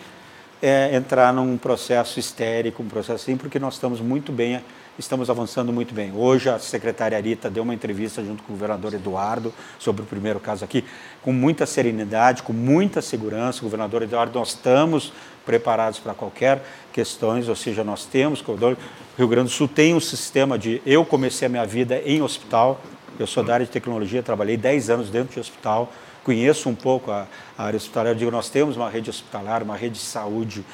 é, 0.63 0.97
entrar 0.97 1.31
num 1.33 1.59
processo 1.59 2.19
histérico, 2.19 2.83
um 2.83 2.89
processo 2.89 3.23
assim, 3.25 3.37
porque 3.37 3.59
nós 3.59 3.75
estamos 3.75 4.01
muito 4.01 4.33
bem, 4.33 4.63
estamos 4.99 5.29
avançando 5.29 5.71
muito 5.75 5.93
bem. 5.95 6.11
Hoje 6.17 6.49
a 6.49 6.59
secretária 6.59 7.19
Arita 7.19 7.51
deu 7.51 7.63
uma 7.65 7.75
entrevista 7.75 8.25
junto 8.25 8.43
com 8.45 8.55
o 8.55 8.57
governador 8.57 8.95
Eduardo 8.95 9.53
sobre 9.79 10.01
o 10.03 10.07
primeiro 10.07 10.41
caso 10.41 10.65
aqui, 10.65 10.83
com 11.23 11.31
muita 11.31 11.67
serenidade, 11.67 12.43
com 12.43 12.55
muita 12.55 13.03
segurança. 13.03 13.59
O 13.61 13.65
governador 13.65 14.01
Eduardo, 14.03 14.39
nós 14.39 14.49
estamos 14.49 15.13
preparados 15.47 15.99
para 16.01 16.13
qualquer 16.13 16.63
questões, 16.93 17.49
ou 17.49 17.55
seja, 17.57 17.83
nós 17.85 18.05
temos, 18.05 18.41
o 18.47 18.77
Rio 19.17 19.29
Grande 19.29 19.49
do 19.49 19.55
Sul 19.55 19.69
tem 19.69 19.95
um 19.95 20.01
sistema 20.01 20.59
de, 20.59 20.83
eu 20.85 21.05
comecei 21.05 21.47
a 21.47 21.49
minha 21.49 21.65
vida 21.65 22.03
em 22.05 22.21
hospital, 22.21 22.81
eu 23.19 23.27
sou 23.27 23.43
da 23.45 23.55
área 23.55 23.65
de 23.65 23.73
tecnologia, 23.73 24.23
trabalhei 24.23 24.57
10 24.57 24.91
anos 24.91 25.09
dentro 25.09 25.33
de 25.35 25.41
hospital, 25.41 25.91
conheço 26.25 26.69
um 26.69 26.75
pouco 26.75 27.11
a, 27.13 27.27
a 27.57 27.65
área 27.65 27.77
hospitalar. 27.77 28.09
Eu 28.09 28.15
digo, 28.17 28.31
nós 28.31 28.51
temos 28.51 28.77
uma 28.77 28.91
rede 28.91 29.09
hospitalar, 29.09 29.63
uma 29.63 29.77
rede 29.77 29.95
de 29.95 30.05
saúde 30.05 30.65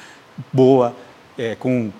boa, 0.51 0.93
é, 1.37 1.55
com 1.55 1.91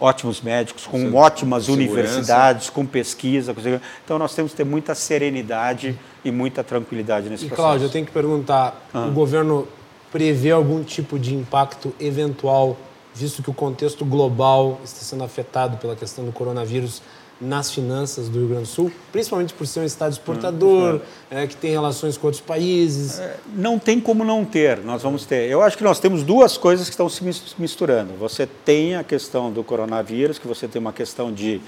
ótimos 0.00 0.40
médicos, 0.40 0.86
com 0.86 0.98
Sim, 0.98 1.14
ótimas 1.14 1.64
segurança. 1.64 1.92
universidades, 1.94 2.70
com 2.70 2.86
pesquisa. 2.86 3.52
com 3.52 3.60
segurança. 3.60 3.84
Então, 4.04 4.18
nós 4.18 4.34
temos 4.34 4.52
que 4.52 4.56
ter 4.56 4.64
muita 4.64 4.94
serenidade 4.94 5.98
e 6.24 6.30
muita 6.30 6.64
tranquilidade 6.64 7.28
nesse 7.28 7.44
E 7.44 7.48
processo. 7.48 7.66
Cláudio, 7.68 7.86
eu 7.86 7.90
tenho 7.90 8.06
que 8.06 8.12
perguntar, 8.12 8.88
Ah. 8.94 9.06
o 9.06 9.10
governo 9.12 9.68
prevê 10.14 10.52
algum 10.52 10.84
tipo 10.84 11.18
de 11.18 11.34
impacto 11.34 11.92
eventual, 11.98 12.76
visto 13.12 13.42
que 13.42 13.50
o 13.50 13.52
contexto 13.52 14.04
global 14.04 14.80
está 14.84 15.00
sendo 15.00 15.24
afetado 15.24 15.76
pela 15.78 15.96
questão 15.96 16.24
do 16.24 16.30
coronavírus 16.30 17.02
nas 17.40 17.72
finanças 17.72 18.28
do 18.28 18.38
Rio 18.38 18.46
Grande 18.46 18.62
do 18.62 18.68
Sul, 18.68 18.92
principalmente 19.10 19.52
por 19.52 19.66
ser 19.66 19.80
um 19.80 19.84
estado 19.84 20.12
exportador, 20.12 21.00
é, 21.28 21.48
que 21.48 21.56
tem 21.56 21.72
relações 21.72 22.16
com 22.16 22.28
outros 22.28 22.40
países. 22.40 23.20
Não 23.56 23.76
tem 23.76 24.00
como 24.00 24.24
não 24.24 24.44
ter, 24.44 24.78
nós 24.84 25.02
vamos 25.02 25.26
ter. 25.26 25.50
Eu 25.50 25.60
acho 25.60 25.76
que 25.76 25.82
nós 25.82 25.98
temos 25.98 26.22
duas 26.22 26.56
coisas 26.56 26.86
que 26.86 26.92
estão 26.92 27.08
se 27.08 27.24
mis- 27.24 27.56
misturando. 27.58 28.12
Você 28.20 28.46
tem 28.64 28.94
a 28.94 29.02
questão 29.02 29.50
do 29.50 29.64
coronavírus, 29.64 30.38
que 30.38 30.46
você 30.46 30.68
tem 30.68 30.78
uma 30.78 30.92
questão 30.92 31.32
de 31.32 31.60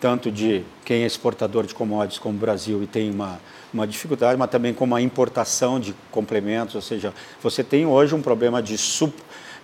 tanto 0.00 0.30
de 0.30 0.62
quem 0.84 1.02
é 1.02 1.06
exportador 1.06 1.66
de 1.66 1.74
commodities 1.74 2.18
como 2.18 2.36
o 2.36 2.38
Brasil 2.40 2.82
e 2.82 2.86
tem 2.86 3.10
uma, 3.10 3.40
uma 3.74 3.86
dificuldade, 3.86 4.38
mas 4.38 4.50
também 4.50 4.72
com 4.72 4.84
uma 4.84 5.00
importação 5.00 5.78
de 5.80 5.94
complementos, 6.10 6.74
ou 6.74 6.82
seja, 6.82 7.12
você 7.42 7.64
tem 7.64 7.84
hoje 7.86 8.14
um 8.14 8.22
problema 8.22 8.62
de, 8.62 8.78
sup, 8.78 9.12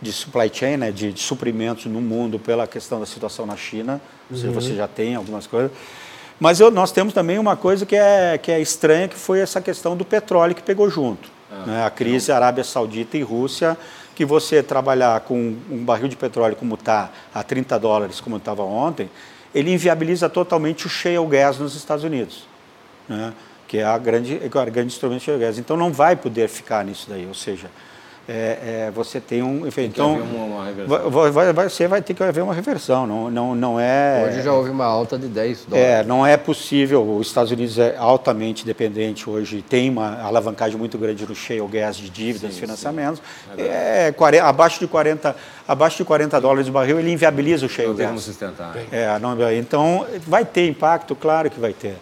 de 0.02 0.12
supply 0.12 0.50
chain, 0.52 0.76
né, 0.76 0.90
de, 0.90 1.12
de 1.12 1.20
suprimentos 1.20 1.86
no 1.86 2.00
mundo 2.00 2.38
pela 2.38 2.66
questão 2.66 2.98
da 3.00 3.06
situação 3.06 3.46
na 3.46 3.56
China, 3.56 4.00
ou 4.30 4.36
seja, 4.36 4.52
você 4.52 4.74
já 4.74 4.88
tem 4.88 5.14
algumas 5.14 5.46
coisas. 5.46 5.70
Mas 6.40 6.58
eu- 6.58 6.70
nós 6.70 6.90
temos 6.90 7.14
também 7.14 7.38
uma 7.38 7.56
coisa 7.56 7.86
que 7.86 7.94
é, 7.94 8.36
que 8.36 8.50
é 8.50 8.60
estranha, 8.60 9.06
que 9.06 9.14
foi 9.16 9.38
essa 9.40 9.60
questão 9.60 9.96
do 9.96 10.04
petróleo 10.04 10.54
que 10.54 10.62
pegou 10.62 10.90
junto. 10.90 11.32
né? 11.66 11.84
A 11.84 11.90
crise 11.90 12.32
Arábia 12.32 12.64
Saudita 12.64 13.16
e 13.16 13.22
Rússia, 13.22 13.78
que 14.16 14.24
você 14.24 14.60
trabalhar 14.62 15.20
com 15.20 15.54
um 15.70 15.84
barril 15.84 16.08
de 16.08 16.16
petróleo 16.16 16.56
como 16.56 16.74
está, 16.74 17.10
a 17.32 17.42
30 17.44 17.78
dólares, 17.78 18.20
como 18.20 18.36
estava 18.38 18.62
ontem, 18.64 19.08
ele 19.54 19.72
inviabiliza 19.72 20.28
totalmente 20.28 20.86
o 20.86 20.88
shale 20.88 21.26
gas 21.26 21.58
nos 21.58 21.74
Estados 21.76 22.04
Unidos. 22.04 22.46
né? 23.08 23.32
Que 23.68 23.78
é 23.78 23.84
a 23.84 23.96
grande, 23.96 24.40
é 24.42 24.46
o 24.46 24.50
grande 24.50 24.86
instrumento 24.92 25.20
de 25.20 25.26
shale 25.26 25.38
gas. 25.38 25.58
Então 25.58 25.76
não 25.76 25.92
vai 25.92 26.16
poder 26.16 26.48
ficar 26.48 26.84
nisso 26.84 27.06
daí, 27.08 27.26
ou 27.26 27.34
seja, 27.34 27.70
é, 28.28 28.86
é, 28.86 28.90
você 28.90 29.20
tem 29.20 29.42
um... 29.42 29.68
Que 29.70 29.80
então, 29.82 30.14
uma- 30.16 30.44
uma 30.44 30.64
reversão. 30.64 31.10
vai, 31.10 31.30
vai, 31.30 31.52
vai, 31.52 31.68
você 31.68 31.86
vai 31.86 32.00
ter 32.00 32.14
que 32.14 32.22
haver 32.22 32.42
uma 32.42 32.54
reversão, 32.54 33.06
não, 33.06 33.30
não, 33.30 33.54
não 33.54 33.78
é... 33.80 34.26
Hoje 34.28 34.42
já 34.42 34.52
houve 34.52 34.70
uma 34.70 34.84
alta 34.86 35.18
de 35.18 35.26
10 35.28 35.66
dólares. 35.66 35.90
É, 35.90 36.02
não 36.04 36.26
é 36.26 36.36
possível. 36.36 37.02
Os 37.16 37.26
Estados 37.26 37.52
Unidos 37.52 37.78
é 37.78 37.96
altamente 37.98 38.64
dependente 38.64 39.28
hoje, 39.28 39.62
tem 39.62 39.90
uma 39.90 40.20
alavancagem 40.22 40.78
muito 40.78 40.96
grande 40.96 41.26
no 41.26 41.34
shale 41.34 41.66
gas 41.68 41.96
de 41.96 42.08
dívidas, 42.08 42.54
Sim, 42.54 42.60
financiamentos. 42.60 43.20
É, 43.58 44.12
40 44.16 44.44
abaixo, 44.46 44.80
de 44.80 44.86
40, 44.86 45.36
abaixo 45.68 45.96
de 45.98 46.04
40 46.04 46.40
dólares 46.40 46.68
o 46.68 46.72
barril, 46.72 46.98
ele 46.98 47.12
inviabiliza 47.12 47.66
o 47.66 47.68
shale 47.68 47.88
Não 47.88 47.94
gas. 47.96 48.20
sustentar. 48.22 48.74
É, 48.90 49.18
não- 49.18 49.34
então, 49.52 50.06
vai 50.26 50.44
ter 50.44 50.66
impacto, 50.68 51.14
claro 51.14 51.50
que 51.50 51.60
vai 51.60 51.72
ter. 51.72 51.96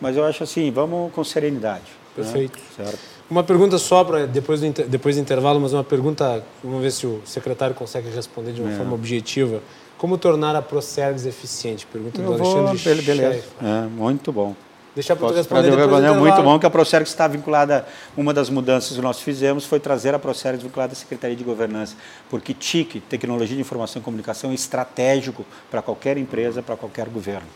Mas 0.00 0.16
eu 0.16 0.24
acho 0.24 0.42
assim, 0.42 0.70
vamos 0.70 1.12
com 1.12 1.22
serenidade. 1.22 1.82
né? 2.16 2.24
Perfeito. 2.24 2.58
Certo. 2.76 3.17
Uma 3.30 3.42
pergunta 3.44 3.76
só 3.76 4.02
para 4.04 4.26
depois 4.26 4.60
do, 4.60 4.72
depois 4.88 5.16
do 5.16 5.20
intervalo, 5.20 5.60
mas 5.60 5.72
uma 5.74 5.84
pergunta, 5.84 6.42
vamos 6.64 6.80
ver 6.80 6.90
se 6.90 7.06
o 7.06 7.20
secretário 7.26 7.74
consegue 7.74 8.08
responder 8.08 8.52
de 8.52 8.62
uma 8.62 8.70
forma 8.74 8.94
objetiva. 8.94 9.60
Como 9.98 10.16
tornar 10.16 10.56
a 10.56 10.62
Procergs 10.62 11.26
eficiente? 11.26 11.84
Pergunta 11.86 12.22
do 12.22 12.32
Eu 12.32 12.38
vou, 12.38 12.68
Alexandre 12.68 13.02
be- 13.02 13.06
beleza. 13.06 13.44
É, 13.62 13.86
muito 13.88 14.32
bom. 14.32 14.54
Deixa 14.94 15.14
para 15.14 15.28
responder 15.28 15.70
depois 15.70 15.90
do 15.90 16.06
é 16.06 16.12
muito 16.18 16.42
bom 16.42 16.58
que 16.58 16.66
a 16.66 16.70
Procergs 16.70 17.10
está 17.10 17.28
vinculada, 17.28 17.86
uma 18.16 18.32
das 18.32 18.48
mudanças 18.48 18.96
que 18.96 19.02
nós 19.02 19.20
fizemos 19.20 19.64
foi 19.66 19.78
trazer 19.78 20.14
a 20.14 20.18
Procergs 20.18 20.62
vinculada 20.62 20.92
à 20.92 20.96
Secretaria 20.96 21.36
de 21.36 21.44
Governança, 21.44 21.96
porque 22.30 22.54
TIC, 22.54 23.00
Tecnologia 23.02 23.54
de 23.54 23.60
Informação 23.60 24.00
e 24.00 24.04
Comunicação, 24.04 24.50
é 24.50 24.54
estratégico 24.54 25.44
para 25.70 25.82
qualquer 25.82 26.16
empresa, 26.16 26.62
para 26.62 26.76
qualquer 26.76 27.08
governo. 27.08 27.46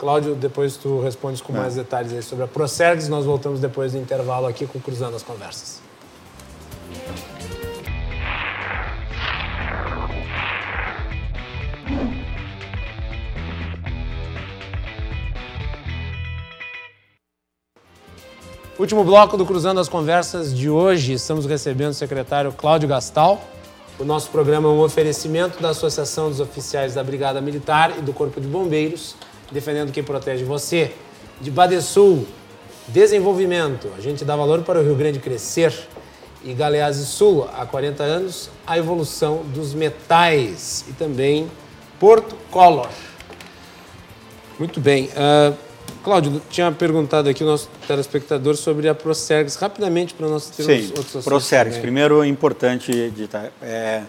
Cláudio, 0.00 0.34
depois 0.34 0.78
tu 0.78 0.98
respondes 1.02 1.42
com 1.42 1.52
mais 1.52 1.74
detalhes 1.74 2.10
aí 2.10 2.22
sobre 2.22 2.42
a 2.42 2.48
Procergs. 2.48 3.06
Nós 3.06 3.26
voltamos 3.26 3.60
depois 3.60 3.92
do 3.92 3.98
intervalo 3.98 4.46
aqui 4.46 4.66
com 4.66 4.80
Cruzando 4.80 5.14
as 5.14 5.22
Conversas. 5.22 5.82
Último 18.78 19.04
bloco 19.04 19.36
do 19.36 19.44
Cruzando 19.44 19.80
as 19.80 19.88
Conversas 19.90 20.56
de 20.56 20.70
hoje. 20.70 21.12
Estamos 21.12 21.44
recebendo 21.44 21.90
o 21.90 21.94
secretário 21.94 22.50
Cláudio 22.52 22.88
Gastal. 22.88 23.38
O 23.98 24.04
nosso 24.06 24.30
programa 24.30 24.66
é 24.66 24.72
um 24.72 24.80
oferecimento 24.80 25.62
da 25.62 25.68
Associação 25.68 26.30
dos 26.30 26.40
Oficiais 26.40 26.94
da 26.94 27.04
Brigada 27.04 27.38
Militar 27.42 27.98
e 27.98 28.00
do 28.00 28.14
Corpo 28.14 28.40
de 28.40 28.48
Bombeiros, 28.48 29.14
defendendo 29.50 29.92
quem 29.92 30.02
protege 30.02 30.44
você. 30.44 30.92
De 31.40 31.50
Badesul, 31.50 32.26
desenvolvimento. 32.88 33.90
A 33.96 34.00
gente 34.00 34.24
dá 34.24 34.36
valor 34.36 34.62
para 34.62 34.78
o 34.78 34.82
Rio 34.82 34.94
Grande 34.94 35.18
crescer. 35.18 35.72
E 36.42 36.54
Galeazzi 36.54 37.04
Sul, 37.04 37.46
há 37.54 37.66
40 37.66 38.02
anos, 38.02 38.50
a 38.66 38.78
evolução 38.78 39.42
dos 39.54 39.74
metais. 39.74 40.84
E 40.88 40.92
também 40.94 41.50
Porto 41.98 42.34
Color. 42.50 42.88
Muito 44.58 44.80
bem. 44.80 45.10
Uh, 45.10 45.54
Cláudio, 46.02 46.40
tinha 46.48 46.72
perguntado 46.72 47.28
aqui 47.28 47.44
o 47.44 47.46
nosso 47.46 47.68
telespectador 47.86 48.56
sobre 48.56 48.88
a 48.88 48.94
Procergs, 48.94 49.56
rapidamente 49.56 50.14
para 50.14 50.28
nós 50.28 50.48
termos 50.48 50.74
Sim, 50.74 50.86
outros 50.88 51.08
assuntos. 51.08 51.24
Procergs. 51.26 51.78
Primeiro, 51.78 52.24
importante 52.24 53.10
digitar. 53.10 53.52
É, 53.60 54.02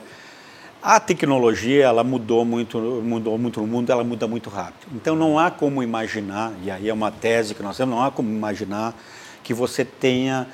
a 0.81 0.99
tecnologia 0.99 1.85
ela 1.85 2.03
mudou 2.03 2.43
muito, 2.43 2.79
mudou 2.79 3.37
muito 3.37 3.61
no 3.61 3.67
mundo, 3.67 3.91
ela 3.91 4.03
muda 4.03 4.27
muito 4.27 4.49
rápido. 4.49 4.87
Então 4.95 5.15
não 5.15 5.37
há 5.37 5.51
como 5.51 5.83
imaginar, 5.83 6.51
e 6.63 6.71
aí 6.71 6.89
é 6.89 6.93
uma 6.93 7.11
tese 7.11 7.53
que 7.53 7.61
nós 7.61 7.77
temos, 7.77 7.95
não 7.95 8.03
há 8.03 8.09
como 8.09 8.29
imaginar 8.29 8.95
que 9.43 9.53
você 9.53 9.85
tenha, 9.85 10.47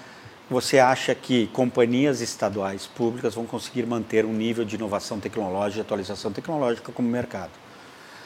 você 0.50 0.80
acha 0.80 1.16
que 1.16 1.48
companhias 1.48 2.20
estaduais 2.20 2.86
públicas 2.86 3.36
vão 3.36 3.46
conseguir 3.46 3.86
manter 3.86 4.26
um 4.26 4.34
nível 4.34 4.66
de 4.66 4.76
inovação 4.76 5.20
tecnológica, 5.20 5.76
de 5.76 5.82
atualização 5.82 6.32
tecnológica 6.32 6.92
como 6.92 7.08
mercado. 7.08 7.52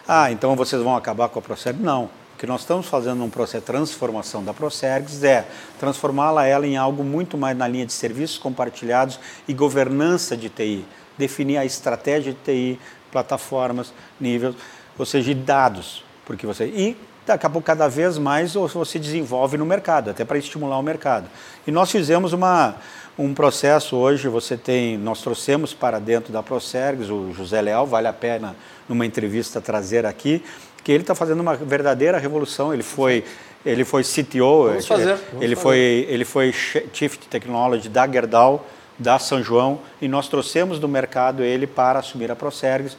Ah, 0.07 0.31
então 0.31 0.55
vocês 0.55 0.81
vão 0.81 0.95
acabar 0.95 1.29
com 1.29 1.37
a 1.37 1.41
Procergs? 1.41 1.83
Não 1.83 2.09
que 2.41 2.47
nós 2.47 2.61
estamos 2.61 2.87
fazendo 2.87 3.23
um 3.23 3.29
processo 3.29 3.59
de 3.59 3.67
transformação 3.67 4.43
da 4.43 4.51
Procergs 4.51 5.23
é 5.23 5.45
transformá-la 5.79 6.47
ela 6.47 6.65
em 6.65 6.75
algo 6.75 7.03
muito 7.03 7.37
mais 7.37 7.55
na 7.55 7.67
linha 7.67 7.85
de 7.85 7.93
serviços 7.93 8.39
compartilhados 8.39 9.19
e 9.47 9.53
governança 9.53 10.35
de 10.35 10.49
TI, 10.49 10.83
definir 11.17 11.57
a 11.57 11.65
estratégia 11.65 12.33
de 12.33 12.39
TI, 12.39 12.79
plataformas, 13.11 13.93
níveis, 14.19 14.55
ou 14.97 15.05
seja, 15.05 15.33
dados, 15.33 16.03
porque 16.25 16.45
você 16.45 16.65
e 16.65 16.97
daqui 17.25 17.45
a 17.45 17.49
pouco 17.49 17.65
cada 17.65 17.87
vez 17.87 18.17
mais 18.17 18.53
você 18.53 18.97
desenvolve 18.97 19.57
no 19.57 19.65
mercado, 19.65 20.09
até 20.09 20.25
para 20.25 20.37
estimular 20.37 20.77
o 20.77 20.83
mercado. 20.83 21.27
E 21.65 21.71
nós 21.71 21.91
fizemos 21.91 22.33
uma 22.33 22.75
um 23.17 23.33
processo 23.33 23.97
hoje, 23.97 24.27
você 24.27 24.55
tem, 24.57 24.97
nós 24.97 25.21
trouxemos 25.21 25.73
para 25.73 25.99
dentro 25.99 26.31
da 26.31 26.41
Procergs 26.41 27.09
o 27.09 27.31
José 27.33 27.61
Leal, 27.61 27.85
vale 27.85 28.07
a 28.07 28.13
pena 28.13 28.55
numa 28.87 29.05
entrevista 29.05 29.59
trazer 29.61 30.05
aqui, 30.05 30.43
que 30.83 30.91
ele 30.91 31.03
está 31.03 31.13
fazendo 31.13 31.39
uma 31.39 31.55
verdadeira 31.55 32.17
revolução. 32.17 32.73
Ele 32.73 32.81
foi, 32.83 33.23
ele 33.65 33.83
foi 33.83 34.03
CTO, 34.03 34.67
vamos 34.69 34.87
fazer, 34.87 35.15
vamos 35.15 35.43
ele, 35.43 35.55
fazer. 35.55 35.55
Foi, 35.55 35.77
ele 36.09 36.25
foi 36.25 36.53
Chief 36.93 37.17
Technology 37.29 37.89
da 37.89 38.07
Gerdau, 38.07 38.65
da 39.01 39.17
São 39.17 39.41
João, 39.41 39.79
e 39.99 40.07
nós 40.07 40.27
trouxemos 40.27 40.77
do 40.77 40.87
mercado 40.87 41.43
ele 41.43 41.65
para 41.65 41.99
assumir 41.99 42.31
a 42.31 42.35
Procergs, 42.35 42.95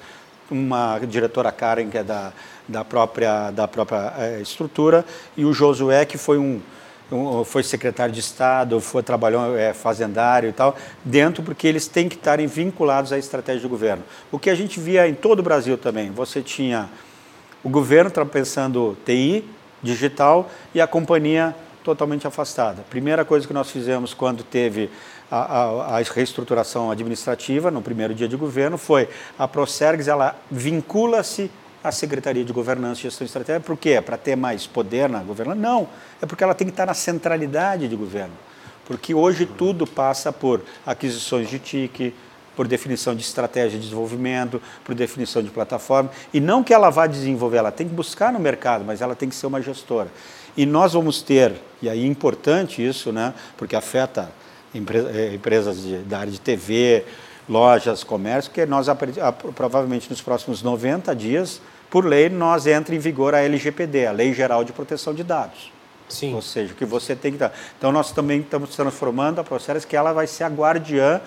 uma 0.51 0.99
diretora 0.99 1.53
Karen, 1.53 1.89
que 1.89 1.99
é 1.99 2.03
da, 2.03 2.33
da 2.69 2.85
própria, 2.85 3.51
da 3.53 3.69
própria 3.69 4.13
é, 4.19 4.41
estrutura, 4.41 5.05
e 5.37 5.45
o 5.45 5.53
Josué, 5.53 6.05
que 6.05 6.19
foi 6.19 6.39
um, 6.39 6.61
foi 7.45 7.63
secretário 7.63 8.13
de 8.13 8.21
Estado, 8.21 8.81
foi 8.81 9.03
trabalhou 9.03 9.57
é, 9.57 9.73
fazendário 9.73 10.49
e 10.49 10.53
tal, 10.53 10.77
dentro 11.05 11.43
porque 11.43 11.69
eles 11.69 11.87
têm 11.87 12.09
que 12.09 12.17
estarem 12.17 12.49
vinculados 12.49 13.13
à 13.13 13.19
estratégia 13.19 13.63
do 13.63 13.69
governo. 13.69 14.03
O 14.31 14.39
que 14.39 14.51
a 14.51 14.55
gente 14.57 14.81
via 14.81 15.09
em 15.09 15.15
todo 15.15 15.39
o 15.39 15.43
Brasil 15.43 15.79
também, 15.79 16.11
você 16.11 16.43
tinha 16.43 16.91
o 17.63 17.69
governo 17.69 18.11
pensando 18.27 18.97
TI, 19.05 19.45
digital, 19.81 20.51
e 20.75 20.81
a 20.81 20.87
companhia 20.87 21.55
totalmente 21.85 22.27
afastada. 22.27 22.85
Primeira 22.89 23.25
coisa 23.25 23.47
que 23.47 23.53
nós 23.53 23.71
fizemos 23.71 24.15
quando 24.15 24.43
teve 24.43 24.91
a, 25.35 25.97
a, 25.97 26.03
reestruturação 26.03 26.91
administrativa, 26.91 27.71
no 27.71 27.81
primeiro 27.81 28.15
dia 28.15 28.29
de 28.29 28.37
governo, 28.37 28.77
foi 28.77 29.09
a 29.39 29.49
Procergs, 29.49 30.07
ela 30.07 30.37
vincula-se 30.51 31.51
à 31.83 31.91
Secretaria 31.91 32.45
de 32.45 32.53
Governança 32.53 33.01
e 33.01 33.03
Gestão 33.05 33.25
Estratégica. 33.25 33.65
Por 33.65 33.79
quê? 33.79 33.99
Para 34.03 34.19
ter 34.19 34.37
mais 34.37 34.67
poder 34.67 35.09
na 35.09 35.21
governança? 35.21 35.59
Não, 35.59 35.89
é 36.21 36.27
porque 36.27 36.45
ela 36.45 36.55
tem 36.55 36.67
que 36.67 36.73
estar 36.73 36.85
na 36.85 36.93
centralidade 36.93 37.89
de 37.89 37.97
governo. 37.97 38.35
Porque 38.85 39.15
hoje 39.15 39.47
tudo 39.47 39.87
passa 39.87 40.31
por 40.31 40.61
aquisições 40.85 41.49
de 41.49 41.59
TIC, 41.59 42.15
por 42.55 42.69
definição 42.69 43.15
de 43.15 43.23
estratégia 43.23 43.79
de 43.79 43.85
desenvolvimento, 43.87 44.61
por 44.85 44.95
definição 44.95 45.43
de 45.43 45.49
plataforma. 45.49 46.11
E 46.35 46.41
não 46.41 46.63
que 46.63 46.75
ela 46.75 46.91
vá 46.91 47.07
desenvolver, 47.07 47.57
ela 47.57 47.73
tem 47.73 47.89
que 47.89 47.95
buscar 47.95 48.31
no 48.35 48.39
mercado, 48.39 48.85
mas 48.85 49.01
ela 49.01 49.15
tem 49.15 49.31
que 49.31 49.35
ser 49.35 49.47
uma 49.47 49.63
gestora. 49.63 50.11
E 50.55 50.67
nós 50.67 50.93
vamos 50.93 51.23
ter, 51.23 51.55
e 51.81 51.89
aí 51.89 52.03
é 52.03 52.07
importante 52.07 52.87
isso, 52.87 53.11
né, 53.11 53.33
porque 53.57 53.75
afeta 53.75 54.31
empresas 54.75 55.83
de, 55.83 55.99
da 55.99 56.21
área 56.21 56.33
de 56.33 56.41
TV, 56.41 57.05
lojas, 57.49 58.05
comércio, 58.05 58.51
que 58.51 58.65
nós 58.67 58.87
provavelmente 59.55 60.09
nos 60.09 60.21
próximos 60.21 60.63
90 60.63 61.15
dias, 61.15 61.61
por 61.91 62.07
lei, 62.07 62.29
nós 62.29 62.67
entra 62.67 62.95
em 62.95 62.99
vigor 62.99 63.35
a 63.35 63.41
LGPD, 63.41 64.07
a 64.07 64.13
Lei 64.13 64.33
Geral 64.33 64.65
de 64.65 64.73
Proteção 64.73 65.13
de 65.13 65.23
Dados. 65.23 65.71
Sim. 66.09 66.35
Ou 66.35 66.43
seja, 66.43 66.75
que 66.75 66.85
você 66.85 67.17
tem 67.17 67.33
que 67.33 67.39
dar. 67.39 67.53
Então 67.79 67.91
nós 67.91 68.13
também 68.13 68.41
estamos 68.41 68.75
transformando 68.75 69.41
a 69.41 69.45
Processo 69.45 69.87
que 69.87 69.97
ela 69.97 70.13
vai 70.13 70.27
ser 70.27 70.45
a 70.45 70.49
guardiã 70.49 71.21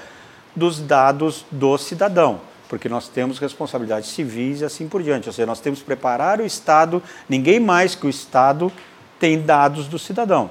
dos 0.56 0.80
dados 0.80 1.46
do 1.52 1.78
cidadão, 1.78 2.40
porque 2.70 2.88
nós 2.88 3.08
temos 3.10 3.40
responsabilidades 3.40 4.10
civis 4.10 4.62
e 4.62 4.66
assim 4.66 4.88
por 4.88 5.04
diante. 5.04 5.28
Ou 5.28 5.34
seja, 5.34 5.46
nós 5.46 5.60
temos 5.60 5.80
que 5.80 5.86
preparar 5.86 6.40
o 6.40 6.46
Estado, 6.46 7.02
ninguém 7.28 7.60
mais 7.60 7.94
que 7.94 8.08
o 8.08 8.10
Estado 8.10 8.72
tem 9.20 9.42
dados 9.42 9.88
do 9.88 10.00
cidadão 10.00 10.50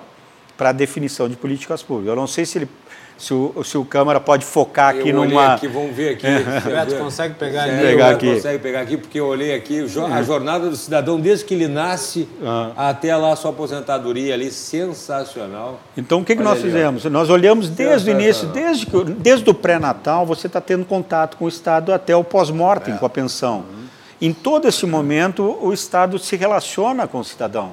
para 0.57 0.69
a 0.69 0.73
definição 0.73 1.29
de 1.29 1.37
políticas 1.37 1.83
públicas. 1.83 2.11
Eu 2.11 2.17
não 2.17 2.27
sei 2.27 2.45
se 2.47 2.59
ele 2.59 2.69
se 3.25 3.33
o, 3.33 3.65
se 3.65 3.79
o 3.79 3.87
Câmara 3.87 4.21
pode 4.21 4.45
focar 4.45 4.91
aqui 4.91 5.09
eu 5.09 5.15
numa. 5.15 5.55
aqui, 5.55 5.67
vamos 5.67 5.97
ver 5.97 6.11
aqui. 6.11 6.27
Beto, 6.69 6.97
consegue 6.97 7.35
pegar 7.35 7.63
ali? 7.63 7.81
Pegar 7.81 8.11
aqui. 8.11 8.35
Consegue 8.35 8.59
pegar 8.59 8.81
aqui, 8.83 8.99
porque 8.99 9.19
eu 9.19 9.27
olhei 9.27 9.55
aqui 9.55 9.81
a 10.13 10.23
jornada 10.23 10.69
do 10.69 10.77
cidadão, 10.77 11.19
desde 11.19 11.47
que 11.47 11.55
ele 11.55 11.67
nasce 11.67 12.29
ah. 12.45 12.73
até 12.77 13.17
lá 13.17 13.33
a 13.33 13.37
sua 13.37 13.51
aposentadoria 13.51 14.35
ali, 14.35 14.51
sensacional. 14.51 15.81
Então 15.97 16.21
o 16.21 16.25
que, 16.25 16.37
que 16.37 16.43
nós 16.43 16.59
ali, 16.59 16.65
fizemos? 16.65 17.07
Ó. 17.07 17.09
Nós 17.09 17.31
olhamos 17.31 17.71
desde 17.71 18.11
o 18.11 18.13
início, 18.13 18.47
desde, 18.49 18.85
que, 18.85 19.05
desde 19.05 19.49
o 19.49 19.55
pré-natal, 19.55 20.27
você 20.27 20.47
está 20.47 20.61
tendo 20.61 20.85
contato 20.85 21.39
com 21.39 21.47
o 21.47 21.49
Estado 21.49 21.95
até 21.95 22.15
o 22.15 22.23
pós-mortem, 22.23 22.93
é. 22.93 22.97
com 22.99 23.07
a 23.07 23.11
pensão. 23.11 23.61
Uhum. 23.61 23.85
Em 24.21 24.35
todo 24.35 24.69
esse 24.69 24.85
momento, 24.85 25.59
o 25.63 25.73
Estado 25.73 26.19
se 26.19 26.37
relaciona 26.37 27.07
com 27.07 27.21
o 27.21 27.25
cidadão. 27.25 27.73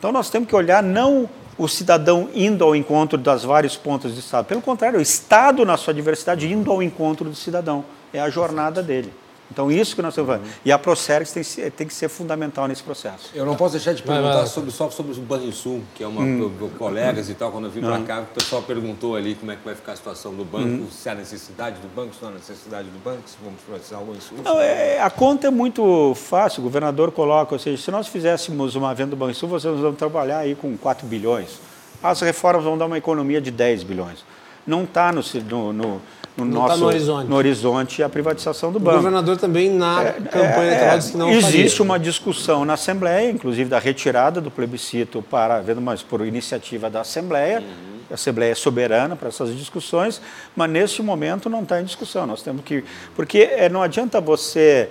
Então 0.00 0.10
nós 0.10 0.28
temos 0.28 0.48
que 0.48 0.56
olhar 0.56 0.82
não 0.82 1.28
o 1.56 1.68
cidadão 1.68 2.28
indo 2.34 2.64
ao 2.64 2.74
encontro 2.74 3.18
das 3.18 3.44
vários 3.44 3.76
pontos 3.76 4.12
do 4.12 4.18
Estado. 4.18 4.46
Pelo 4.46 4.62
contrário, 4.62 4.98
o 4.98 5.02
Estado, 5.02 5.64
na 5.64 5.76
sua 5.76 5.92
diversidade, 5.92 6.50
indo 6.50 6.70
ao 6.70 6.82
encontro 6.82 7.28
do 7.28 7.34
cidadão. 7.34 7.84
É 8.12 8.20
a 8.20 8.28
jornada 8.28 8.82
dele. 8.82 9.12
Então, 9.52 9.70
isso 9.70 9.94
que 9.94 10.00
nós 10.00 10.14
estamos 10.14 10.30
falando. 10.30 10.50
E 10.64 10.72
a 10.72 10.78
Procergs 10.78 11.32
tem, 11.32 11.70
tem, 11.70 11.86
que 11.86 11.92
ser 11.92 12.08
fundamental 12.08 12.66
nesse 12.66 12.82
processo. 12.82 13.30
Eu 13.34 13.44
não 13.44 13.54
posso 13.54 13.72
deixar 13.72 13.92
de 13.92 14.02
perguntar 14.02 14.46
sobre, 14.46 14.70
só 14.70 14.88
sobre 14.88 15.12
o 15.12 15.16
Banrisul, 15.20 15.82
que 15.94 16.02
é 16.02 16.06
uma 16.06 16.22
hum. 16.22 16.70
colegas 16.78 17.28
e 17.28 17.34
tal, 17.34 17.52
quando 17.52 17.66
eu 17.66 17.70
vim 17.70 17.82
para 17.82 18.00
cá, 18.00 18.20
o 18.20 18.26
pessoal 18.26 18.62
perguntou 18.62 19.14
ali 19.14 19.34
como 19.34 19.52
é 19.52 19.56
que 19.56 19.62
vai 19.62 19.74
ficar 19.74 19.92
a 19.92 19.96
situação 19.96 20.32
do 20.34 20.44
banco, 20.44 20.84
hum. 20.84 20.88
se 20.90 21.06
há 21.06 21.14
necessidade 21.14 21.76
do 21.80 21.94
banco, 21.94 22.14
se 22.14 22.22
não 22.22 22.30
há 22.30 22.32
necessidade 22.32 22.88
do 22.88 22.98
banco, 22.98 23.22
se 23.26 23.36
vamos 23.44 23.60
precisar 23.60 23.98
algum 23.98 24.14
insumo. 24.14 24.42
Não, 24.42 24.58
é, 24.58 25.00
a 25.00 25.10
conta 25.10 25.48
é 25.48 25.50
muito 25.50 26.14
fácil, 26.14 26.60
o 26.60 26.64
governador 26.64 27.12
coloca, 27.12 27.54
ou 27.54 27.58
seja, 27.58 27.82
se 27.82 27.90
nós 27.90 28.08
fizéssemos 28.08 28.74
uma 28.74 28.94
venda 28.94 29.10
do 29.10 29.16
Banrisul, 29.16 29.50
vocês 29.50 29.78
vão 29.78 29.94
trabalhar 29.94 30.38
aí 30.38 30.54
com 30.54 30.74
4 30.78 31.06
bilhões. 31.06 31.60
As 32.02 32.22
reformas 32.22 32.64
vão 32.64 32.78
dar 32.78 32.86
uma 32.86 32.96
economia 32.96 33.40
de 33.40 33.50
10 33.50 33.82
bilhões. 33.82 34.24
Não 34.66 34.84
está 34.84 35.12
no, 35.12 35.22
no, 35.44 35.72
no 35.72 36.02
no 36.36 36.44
não 36.44 36.52
tá 36.52 36.58
nosso 36.60 36.74
tá 36.74 36.76
no, 36.78 36.86
horizonte. 36.86 37.28
no 37.28 37.36
horizonte 37.36 38.02
a 38.02 38.08
privatização 38.08 38.72
do 38.72 38.80
banco. 38.80 38.96
O 38.96 38.98
governador 38.98 39.36
também 39.36 39.70
na 39.70 40.02
é, 40.02 40.12
campanha 40.12 40.62
é, 40.62 40.66
eleitoral 40.66 40.98
disse 40.98 41.12
que 41.12 41.18
não 41.18 41.30
Existe 41.30 41.78
faria. 41.78 41.82
uma 41.82 41.98
discussão 41.98 42.64
na 42.64 42.74
Assembleia, 42.74 43.30
inclusive 43.30 43.68
da 43.68 43.78
retirada 43.78 44.40
do 44.40 44.50
plebiscito 44.50 45.22
para, 45.22 45.60
vendo 45.60 45.80
mais 45.80 46.02
por 46.02 46.24
iniciativa 46.26 46.88
da 46.88 47.02
Assembleia. 47.02 47.60
Uhum. 47.60 47.92
A 48.10 48.14
Assembleia 48.14 48.52
é 48.52 48.54
soberana 48.54 49.16
para 49.16 49.28
essas 49.28 49.56
discussões, 49.56 50.20
mas 50.56 50.70
neste 50.70 51.02
momento 51.02 51.48
não 51.48 51.62
está 51.62 51.80
em 51.80 51.84
discussão. 51.84 52.26
Nós 52.26 52.42
temos 52.42 52.62
que 52.64 52.84
porque 53.14 53.38
é, 53.38 53.68
não 53.68 53.82
adianta 53.82 54.20
você 54.20 54.90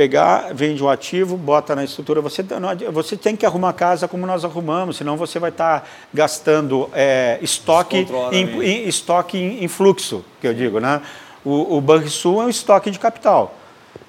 pegar, 0.00 0.54
vende 0.54 0.82
o 0.82 0.88
ativo, 0.88 1.36
bota 1.36 1.76
na 1.76 1.84
estrutura. 1.84 2.22
Você, 2.22 2.42
você 2.90 3.18
tem 3.18 3.36
que 3.36 3.44
arrumar 3.44 3.68
a 3.68 3.72
casa 3.74 4.08
como 4.08 4.26
nós 4.26 4.46
arrumamos, 4.46 4.96
senão 4.96 5.14
você 5.14 5.38
vai 5.38 5.50
estar 5.50 5.80
tá 5.80 5.86
gastando 6.14 6.88
é, 6.94 7.38
estoque, 7.42 8.08
em, 8.32 8.62
em, 8.62 8.88
estoque 8.88 9.36
em, 9.36 9.62
em, 9.62 9.68
fluxo, 9.68 10.24
que 10.40 10.46
eu 10.46 10.54
digo. 10.54 10.80
Né? 10.80 11.02
O, 11.44 11.76
o 11.76 11.80
Banrisul 11.82 12.40
é 12.40 12.46
um 12.46 12.48
estoque 12.48 12.90
de 12.90 12.98
capital. 12.98 13.54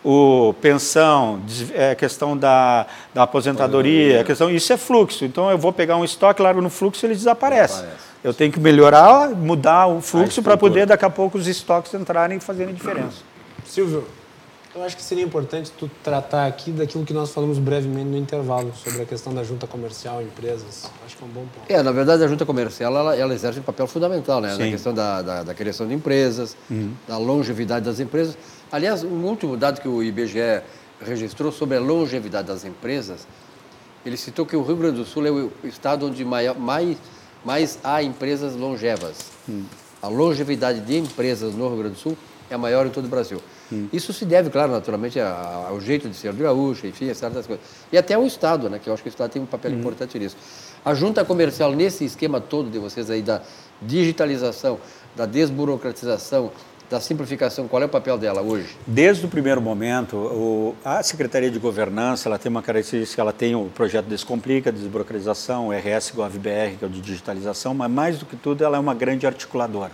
O 0.01 0.55
pensão, 0.61 1.41
é, 1.73 1.93
questão 1.93 2.37
da, 2.37 2.87
da 3.13 3.23
aposentadoria, 3.23 4.23
questão, 4.23 4.49
isso 4.49 4.71
é 4.71 4.77
fluxo. 4.77 5.25
Então 5.25 5.51
eu 5.51 5.57
vou 5.57 5.73
pegar 5.73 5.97
um 5.97 6.05
estoque, 6.05 6.41
largo 6.41 6.61
no 6.61 6.69
fluxo 6.69 7.05
ele 7.05 7.15
desaparece. 7.15 7.73
desaparece. 7.73 8.11
Eu 8.23 8.33
tenho 8.33 8.49
que 8.49 8.61
melhorar, 8.61 9.29
mudar 9.31 9.87
o 9.87 9.99
fluxo 9.99 10.41
para 10.41 10.55
poder 10.55 10.85
daqui 10.85 11.03
a 11.03 11.09
pouco 11.09 11.37
os 11.37 11.47
estoques 11.47 11.93
entrarem 11.93 12.37
e 12.37 12.39
fazerem 12.39 12.73
diferença. 12.73 13.17
Silvio. 13.65 14.20
Eu 14.73 14.83
acho 14.83 14.95
que 14.95 15.03
seria 15.03 15.23
importante 15.23 15.69
tu 15.77 15.91
tratar 16.01 16.47
aqui 16.47 16.71
daquilo 16.71 17.03
que 17.03 17.13
nós 17.13 17.31
falamos 17.31 17.59
brevemente 17.59 18.07
no 18.07 18.17
intervalo, 18.17 18.73
sobre 18.73 19.01
a 19.01 19.05
questão 19.05 19.33
da 19.33 19.43
junta 19.43 19.67
comercial, 19.67 20.21
empresas. 20.21 20.89
Acho 21.05 21.17
que 21.17 21.23
é 21.23 21.27
um 21.27 21.29
bom 21.29 21.41
ponto. 21.41 21.65
É, 21.67 21.83
na 21.83 21.91
verdade, 21.91 22.23
a 22.23 22.27
junta 22.27 22.45
comercial 22.45 22.95
ela, 22.95 23.15
ela 23.15 23.33
exerce 23.33 23.59
um 23.59 23.63
papel 23.63 23.85
fundamental, 23.85 24.39
né? 24.39 24.55
Na 24.55 24.69
questão 24.69 24.93
da, 24.93 25.21
da, 25.21 25.43
da 25.43 25.53
criação 25.53 25.85
de 25.85 25.93
empresas, 25.93 26.55
da 27.05 27.17
longevidade 27.17 27.85
das 27.85 27.99
empresas. 27.99 28.37
Aliás, 28.71 29.03
um 29.03 29.25
último 29.25 29.57
dado 29.57 29.81
que 29.81 29.89
o 29.89 30.01
IBGE 30.01 30.61
registrou 31.01 31.51
sobre 31.51 31.75
a 31.75 31.81
longevidade 31.81 32.47
das 32.47 32.63
empresas, 32.63 33.27
ele 34.05 34.15
citou 34.15 34.45
que 34.45 34.55
o 34.55 34.63
Rio 34.63 34.77
Grande 34.77 34.97
do 34.97 35.05
Sul 35.05 35.25
é 35.27 35.31
o 35.31 35.51
estado 35.65 36.07
onde 36.07 36.23
maior, 36.23 36.57
mais, 36.57 36.97
mais 37.43 37.77
há 37.83 38.01
empresas 38.01 38.55
longevas. 38.55 39.31
A 40.01 40.07
longevidade 40.07 40.79
de 40.79 40.97
empresas 40.97 41.53
no 41.53 41.67
Rio 41.67 41.77
Grande 41.77 41.95
do 41.95 41.99
Sul 41.99 42.17
é 42.51 42.55
a 42.55 42.57
maior 42.57 42.85
em 42.85 42.89
todo 42.89 43.05
o 43.05 43.07
Brasil. 43.07 43.41
Isso 43.93 44.11
se 44.11 44.25
deve, 44.25 44.49
claro, 44.49 44.71
naturalmente, 44.73 45.17
ao 45.19 45.79
jeito 45.79 46.09
de 46.09 46.15
ser 46.15 46.33
do 46.33 46.43
gaúcho, 46.43 46.85
enfim, 46.85 47.09
a 47.09 47.15
certas 47.15 47.47
coisas. 47.47 47.63
E 47.91 47.97
até 47.97 48.13
ao 48.15 48.25
Estado, 48.25 48.69
né, 48.69 48.77
que 48.77 48.89
eu 48.89 48.93
acho 48.93 49.01
que 49.01 49.07
o 49.07 49.11
Estado 49.11 49.31
tem 49.31 49.41
um 49.41 49.45
papel 49.45 49.71
importante 49.71 50.19
nisso. 50.19 50.35
A 50.83 50.93
junta 50.93 51.23
comercial, 51.23 51.71
nesse 51.71 52.03
esquema 52.03 52.41
todo 52.41 52.69
de 52.69 52.77
vocês 52.79 53.09
aí 53.09 53.21
da 53.21 53.41
digitalização, 53.81 54.77
da 55.15 55.25
desburocratização, 55.25 56.51
da 56.89 56.99
simplificação, 56.99 57.69
qual 57.69 57.81
é 57.81 57.85
o 57.85 57.89
papel 57.89 58.17
dela 58.17 58.41
hoje? 58.41 58.75
Desde 58.85 59.25
o 59.25 59.29
primeiro 59.29 59.61
momento, 59.61 60.17
o- 60.17 60.75
a 60.83 61.01
Secretaria 61.01 61.49
de 61.49 61.57
Governança 61.57 62.27
ela 62.27 62.37
tem 62.37 62.49
uma 62.49 62.61
característica, 62.61 63.21
ela 63.21 63.31
tem 63.31 63.55
o 63.55 63.69
projeto 63.73 64.07
Descomplica, 64.07 64.69
desburocratização, 64.73 65.69
o 65.69 65.71
RS 65.73 66.11
GovBR, 66.13 66.75
que 66.77 66.83
é 66.83 66.87
o 66.87 66.89
de 66.89 66.99
digitalização, 66.99 67.73
mas 67.73 67.89
mais 67.89 68.17
do 68.17 68.25
que 68.25 68.35
tudo 68.35 68.61
ela 68.65 68.75
é 68.75 68.79
uma 68.79 68.93
grande 68.93 69.25
articuladora. 69.25 69.91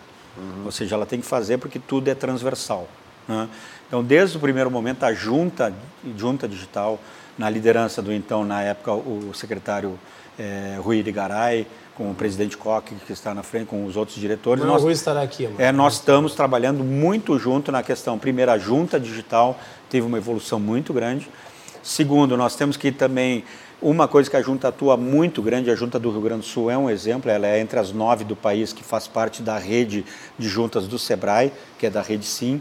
Ou 0.65 0.71
seja, 0.71 0.95
ela 0.95 1.05
tem 1.05 1.19
que 1.19 1.25
fazer 1.25 1.57
porque 1.57 1.79
tudo 1.79 2.07
é 2.09 2.15
transversal. 2.15 2.87
né? 3.27 3.47
Então, 3.87 4.03
desde 4.03 4.37
o 4.37 4.39
primeiro 4.39 4.69
momento, 4.69 5.03
a 5.03 5.13
junta, 5.13 5.73
junta 6.17 6.47
digital, 6.47 6.99
na 7.37 7.49
liderança 7.49 8.01
do 8.01 8.11
então, 8.11 8.43
na 8.43 8.61
época, 8.63 8.91
o 8.93 9.31
secretário 9.33 9.97
eh, 10.39 10.77
Rui 10.81 10.97
Irigaray, 10.97 11.65
com 11.95 12.11
o 12.11 12.13
presidente 12.15 12.55
Koch, 12.57 12.83
que 13.05 13.13
está 13.13 13.33
na 13.33 13.41
frente, 13.43 13.67
com 13.67 13.85
os 13.85 13.95
outros 13.95 14.17
diretores, 14.19 14.63
Não, 14.63 14.71
nós- 14.71 14.81
o 14.81 14.85
Rui 14.85 14.93
estará 14.93 15.21
aqui, 15.21 15.45
amor. 15.47 15.59
é, 15.59 15.71
nós 15.71 15.93
estamos 15.95 16.35
trabalhando 16.35 16.83
muito 16.83 17.37
junto 17.39 17.71
na 17.71 17.81
questão. 17.81 18.19
Primeiro, 18.19 18.51
a 18.51 18.57
junta 18.57 18.99
digital 18.99 19.57
teve 19.89 20.05
uma 20.05 20.17
evolução 20.17 20.59
muito 20.59 20.93
grande. 20.93 21.27
Segundo, 21.81 22.35
nós 22.35 22.55
temos 22.55 22.75
que 22.77 22.91
também. 22.91 23.43
Uma 23.79 24.07
coisa 24.07 24.27
que 24.29 24.35
a 24.35 24.41
junta 24.41 24.69
atua 24.69 24.97
muito 24.97 25.39
grande, 25.41 25.69
a 25.69 25.75
junta 25.75 25.99
do 25.99 26.09
Rio 26.09 26.21
Grande 26.21 26.41
do 26.41 26.47
Sul 26.47 26.71
é 26.71 26.77
um 26.77 26.89
exemplo, 26.89 27.29
ela 27.29 27.45
é 27.45 27.59
entre 27.59 27.77
as 27.77 27.91
nove 27.91 28.23
do 28.23 28.35
país 28.35 28.73
que 28.73 28.83
faz 28.83 29.07
parte 29.07 29.43
da 29.43 29.57
rede 29.59 30.03
de 30.37 30.49
juntas 30.49 30.87
do 30.87 30.97
SEBRAE, 30.97 31.51
que 31.77 31.85
é 31.85 31.89
da 31.89 32.01
Rede 32.01 32.25
Sim. 32.25 32.59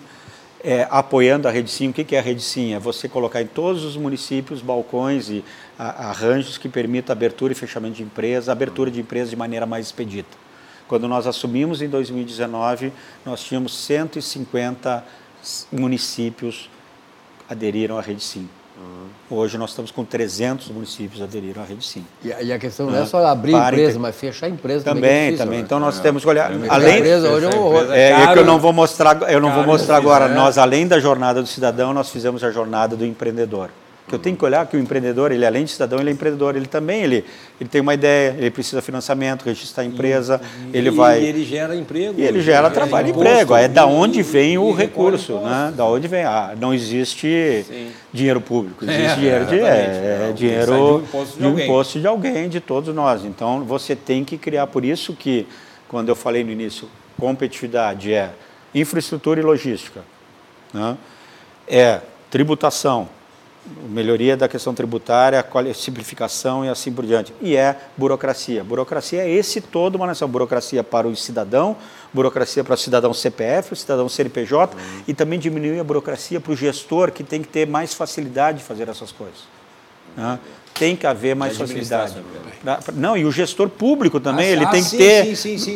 É, 0.62 0.86
apoiando 0.90 1.48
a 1.48 1.50
Rede 1.50 1.70
Sim, 1.70 1.88
o 1.88 1.92
que 1.92 2.14
é 2.14 2.18
a 2.18 2.22
Rede 2.22 2.42
Sim? 2.42 2.74
É 2.74 2.78
você 2.78 3.08
colocar 3.08 3.40
em 3.40 3.46
todos 3.46 3.82
os 3.82 3.96
municípios 3.96 4.60
balcões 4.60 5.30
e 5.30 5.42
arranjos 5.78 6.58
que 6.58 6.68
permitam 6.68 7.14
abertura 7.14 7.52
e 7.52 7.56
fechamento 7.56 7.94
de 7.96 8.02
empresa, 8.02 8.52
abertura 8.52 8.90
de 8.90 9.00
empresa 9.00 9.30
de 9.30 9.36
maneira 9.36 9.64
mais 9.64 9.86
expedita. 9.86 10.36
Quando 10.86 11.08
nós 11.08 11.26
assumimos 11.26 11.80
em 11.80 11.88
2019, 11.88 12.92
nós 13.24 13.42
tínhamos 13.42 13.74
150 13.74 15.02
s- 15.42 15.66
municípios 15.72 16.68
aderiram 17.48 17.96
à 17.96 18.02
Rede 18.02 18.22
Sim. 18.22 18.48
Hoje 19.28 19.58
nós 19.58 19.70
estamos 19.70 19.90
com 19.90 20.04
300 20.04 20.68
municípios 20.68 21.20
aderiram 21.20 21.60
à 21.60 21.64
Rede 21.64 21.84
Sim. 21.84 22.04
E 22.22 22.32
a, 22.32 22.42
e 22.42 22.52
a 22.52 22.58
questão 22.60 22.88
não 22.88 22.96
é 22.96 23.04
só 23.06 23.24
abrir 23.26 23.50
Para 23.52 23.68
empresa, 23.74 23.90
inte- 23.92 23.98
mas 23.98 24.14
fechar 24.14 24.48
empresa 24.48 24.84
também. 24.84 25.02
que 25.02 25.06
é 25.06 25.10
Também, 25.10 25.24
difícil, 25.24 25.44
também. 25.44 25.58
né? 25.58 25.64
Então 25.64 25.80
nós 25.80 25.98
temos 25.98 26.22
que 26.22 26.28
olhar. 26.28 26.52
Fechar 26.52 26.72
Além, 26.74 26.96
empresa 26.98 27.28
hoje 27.30 27.46
é 27.46 27.48
um 27.48 27.58
horror. 27.58 27.92
é, 27.92 28.10
é 28.12 28.32
que 28.32 28.38
eu 28.38 28.44
não 28.44 28.58
vou 28.60 28.72
mostrar, 28.72 29.20
eu 29.32 29.40
não 29.40 29.52
vou 29.52 29.64
mostrar 29.64 29.96
agora. 29.96 30.26
fizer. 30.28 30.36
Nós, 30.38 30.58
além 30.58 30.86
da 30.86 31.00
jornada 31.00 31.42
do 31.42 31.48
cidadão, 31.48 31.92
nós 31.92 32.08
fizemos 32.10 32.44
a 32.44 32.52
jornada 32.52 32.94
do 32.94 33.04
empreendedor. 33.04 33.70
Que 34.08 34.14
eu 34.14 34.20
tenho 34.20 34.36
que 34.36 34.44
olhar 34.44 34.64
que 34.66 34.76
o 34.76 34.80
empreendedor, 34.80 35.32
ele 35.32 35.44
além 35.44 35.64
de 35.64 35.72
cidadão, 35.72 35.98
ele 35.98 36.10
é 36.10 36.12
empreendedor. 36.12 36.54
Ele 36.54 36.66
também, 36.66 37.02
ele, 37.02 37.24
ele 37.60 37.68
tem 37.68 37.80
uma 37.80 37.92
ideia, 37.92 38.36
ele 38.38 38.52
precisa 38.52 38.80
financiamento, 38.80 39.42
registrar 39.44 39.82
a 39.82 39.86
empresa, 39.86 40.40
ele 40.72 40.88
e 40.88 40.90
vai... 40.92 41.20
ele 41.24 41.44
gera 41.44 41.74
emprego. 41.74 42.14
E 42.20 42.22
ele 42.22 42.40
gera 42.40 42.70
trabalho 42.70 43.08
e 43.08 43.10
imposto, 43.10 43.28
emprego. 43.28 43.56
É 43.56 43.66
da 43.66 43.84
onde 43.84 44.20
e- 44.20 44.22
vem 44.22 44.56
o 44.58 44.70
e 44.70 44.74
recurso, 44.74 45.32
imposto. 45.32 45.48
né? 45.50 45.72
Da 45.76 45.84
onde 45.84 46.06
vem? 46.06 46.22
Ah, 46.24 46.54
não 46.56 46.72
existe 46.72 47.66
dinheiro 48.12 48.40
público, 48.40 48.84
existe 48.84 49.02
É, 49.10 49.14
dinheiro 49.16 49.46
de 49.46 49.58
é, 49.58 50.28
é 50.28 50.32
dinheiro 50.32 50.66
de 50.66 50.72
um 50.72 50.98
imposto 51.00 51.32
de 51.34 51.38
de 51.40 51.44
um 51.44 51.48
alguém. 51.50 51.64
imposto 51.64 52.00
de 52.00 52.06
alguém, 52.06 52.48
de 52.48 52.60
todos 52.60 52.94
nós. 52.94 53.24
Então 53.24 53.64
você 53.64 53.96
tem 53.96 54.24
que 54.24 54.38
criar. 54.38 54.68
Por 54.68 54.84
isso 54.84 55.14
que 55.14 55.48
quando 55.88 56.08
eu 56.10 56.14
falei 56.14 56.44
no 56.44 56.52
início, 56.52 56.88
competitividade 57.18 58.12
é 58.12 58.30
infraestrutura 58.72 59.40
e 59.40 59.42
logística, 59.42 60.02
né? 60.72 60.96
é 61.66 62.00
tributação, 62.30 63.08
melhoria 63.88 64.36
da 64.36 64.48
questão 64.48 64.74
tributária, 64.74 65.44
simplificação 65.74 66.64
e 66.64 66.68
assim 66.68 66.92
por 66.92 67.04
diante. 67.04 67.32
E 67.40 67.56
é 67.56 67.76
burocracia. 67.96 68.62
Burocracia 68.62 69.22
é 69.22 69.30
esse 69.30 69.60
todo 69.60 69.96
uma 69.96 70.06
nação. 70.06 70.28
Burocracia 70.28 70.82
para 70.82 71.06
o 71.06 71.16
cidadão, 71.16 71.76
burocracia 72.12 72.62
para 72.64 72.74
o 72.74 72.76
cidadão 72.76 73.12
CPF, 73.12 73.72
o 73.72 73.76
cidadão 73.76 74.08
CNPJ 74.08 74.76
e 75.06 75.14
também 75.14 75.38
diminuir 75.38 75.78
a 75.80 75.84
burocracia 75.84 76.40
para 76.40 76.52
o 76.52 76.56
gestor 76.56 77.10
que 77.10 77.22
tem 77.22 77.42
que 77.42 77.48
ter 77.48 77.66
mais 77.66 77.94
facilidade 77.94 78.58
de 78.58 78.64
fazer 78.64 78.88
essas 78.88 79.12
coisas. 79.12 79.44
né? 80.16 80.38
Tem 80.78 80.94
que 80.96 81.06
haver 81.06 81.34
mais 81.34 81.56
facilidade. 81.56 82.14
Não, 82.94 83.16
e 83.16 83.24
o 83.24 83.30
gestor 83.30 83.68
público 83.68 84.18
também, 84.18 84.48
Ah, 84.48 84.50
ele 84.52 84.64
ah, 84.64 84.68
tem 84.70 84.82
que 84.82 84.90
sim, 84.90 84.96
ter 84.98 85.24
sim, 85.26 85.34
sim, 85.36 85.58
sim. 85.58 85.74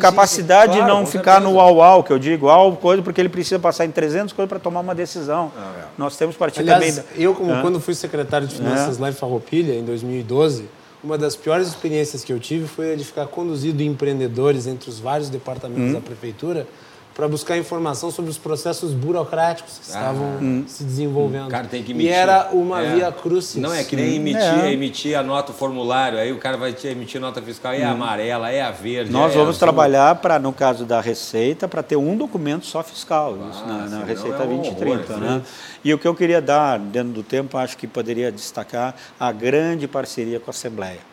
de 0.72 0.74
Claro, 0.80 0.88
não 0.88 1.06
ficar 1.06 1.40
no 1.40 1.46
certeza. 1.50 1.64
uau-uau, 1.64 2.02
que 2.02 2.12
eu 2.12 2.18
digo, 2.18 2.46
uau, 2.46 2.74
coisa, 2.76 3.00
porque 3.00 3.20
ele 3.20 3.28
precisa 3.28 3.58
passar 3.60 3.84
em 3.84 3.90
300 3.92 4.32
coisas 4.32 4.48
para 4.48 4.58
tomar 4.58 4.80
uma 4.80 4.94
decisão. 4.94 5.52
Ah, 5.56 5.72
é. 5.78 5.84
Nós 5.96 6.16
temos 6.16 6.36
partido 6.36 6.68
Aliás, 6.68 6.96
também... 6.96 7.22
eu, 7.22 7.34
como, 7.34 7.52
Hã? 7.52 7.60
quando 7.60 7.78
fui 7.80 7.94
secretário 7.94 8.48
de 8.48 8.56
Finanças 8.56 8.98
lá 8.98 9.08
em 9.08 9.12
Farroupilha, 9.12 9.72
em 9.74 9.84
2012, 9.84 10.64
uma 11.04 11.16
das 11.16 11.36
piores 11.36 11.68
experiências 11.68 12.24
que 12.24 12.32
eu 12.32 12.40
tive 12.40 12.66
foi 12.66 12.94
a 12.94 12.96
de 12.96 13.04
ficar 13.04 13.26
conduzido 13.26 13.82
empreendedores 13.82 14.66
entre 14.66 14.90
os 14.90 14.98
vários 14.98 15.28
departamentos 15.30 15.90
Hum. 15.90 15.94
da 15.94 16.00
prefeitura 16.00 16.66
para 17.14 17.28
buscar 17.28 17.58
informação 17.58 18.10
sobre 18.10 18.30
os 18.30 18.38
processos 18.38 18.92
burocráticos 18.92 19.78
que 19.78 19.84
estavam 19.86 20.64
se 20.66 20.82
desenvolvendo. 20.84 21.44
O 21.44 21.48
Ah. 21.48 21.50
cara 21.50 21.66
tem 21.66 21.82
que 21.82 21.90
e 21.90 21.94
emitir. 21.94 22.12
era 22.12 22.48
uma 22.52 22.82
É. 22.82 22.94
via 22.94 23.12
crucis. 23.12 23.60
Não, 23.60 23.74
é 23.74 23.84
que 23.84 23.94
nem 23.96 24.16
emitir, 24.16 24.40
É. 24.64 24.72
emitir 24.72 25.18
a 25.18 25.22
nota, 25.22 25.52
o 25.52 25.54
formulário, 25.54 26.18
aí 26.18 26.32
o 26.32 26.38
cara 26.38 26.56
vai 26.56 26.72
te 26.72 26.86
emitir 26.86 27.20
nota 27.20 27.42
fiscal, 27.42 27.72
é 27.72 27.82
a 27.84 27.90
amarela, 27.90 28.50
é 28.50 28.62
a 28.62 28.70
verde. 28.70 29.10
Hum. 29.10 29.12
Nós 29.12 29.32
é 29.32 29.34
vamos 29.34 29.50
azul. 29.56 29.58
trabalhar 29.60 30.14
para, 30.16 30.38
no 30.38 30.52
caso 30.52 30.84
da 30.84 31.00
Receita, 31.00 31.68
para 31.68 31.82
ter 31.82 31.96
um 31.96 32.16
documento 32.16 32.64
só 32.66 32.82
fiscal, 32.82 33.36
isso, 33.50 33.66
na, 33.66 33.74
na 33.78 33.88
senão 33.88 34.04
Receita 34.06 34.42
é 34.42 34.46
um 34.46 34.48
2030. 34.48 35.12
horror, 35.12 35.18
né? 35.24 35.42
E 35.84 35.92
o 35.92 35.98
que 35.98 36.06
eu 36.08 36.14
queria 36.14 36.40
dar, 36.40 36.78
dentro 36.78 37.12
do 37.12 37.22
tempo, 37.22 37.58
acho 37.58 37.76
que 37.76 37.86
poderia 37.86 38.30
destacar 38.32 38.94
a 39.18 39.32
grande 39.32 39.86
parceria 39.88 40.38
com 40.40 40.50
a 40.50 40.52
Assembleia. 40.52 41.09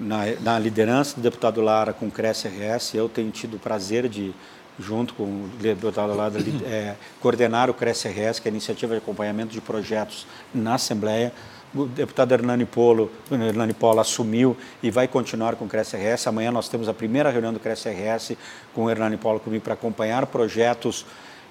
Na, 0.00 0.24
na 0.40 0.58
liderança 0.58 1.16
do 1.16 1.22
deputado 1.22 1.60
Lara 1.60 1.92
com 1.92 2.06
o 2.06 2.10
Cresce 2.10 2.48
RS, 2.48 2.94
eu 2.94 3.08
tenho 3.08 3.30
tido 3.30 3.56
o 3.56 3.58
prazer 3.58 4.08
de, 4.08 4.32
junto 4.78 5.14
com 5.14 5.24
o 5.24 5.50
deputado 5.60 6.14
Lara, 6.14 6.34
eh, 6.64 6.94
coordenar 7.20 7.68
o 7.68 7.74
Cresce 7.74 8.08
RS, 8.08 8.38
que 8.38 8.48
é 8.48 8.50
a 8.50 8.52
iniciativa 8.52 8.94
de 8.94 8.98
acompanhamento 8.98 9.52
de 9.52 9.60
projetos 9.60 10.26
na 10.54 10.74
Assembleia. 10.74 11.32
O 11.74 11.84
deputado 11.84 12.32
Hernani 12.32 12.64
Polo, 12.64 13.10
Hernani 13.30 13.74
Polo 13.74 14.00
assumiu 14.00 14.56
e 14.82 14.90
vai 14.90 15.06
continuar 15.06 15.56
com 15.56 15.66
o 15.66 15.68
Cresce 15.68 15.96
RS. 15.96 16.26
Amanhã 16.28 16.50
nós 16.50 16.68
temos 16.68 16.88
a 16.88 16.94
primeira 16.94 17.30
reunião 17.30 17.52
do 17.52 17.60
Cresce 17.60 17.88
RS 17.90 18.36
com 18.74 18.84
o 18.84 18.90
Hernani 18.90 19.16
Polo 19.16 19.40
comigo 19.40 19.64
para 19.64 19.74
acompanhar 19.74 20.26
projetos 20.26 21.04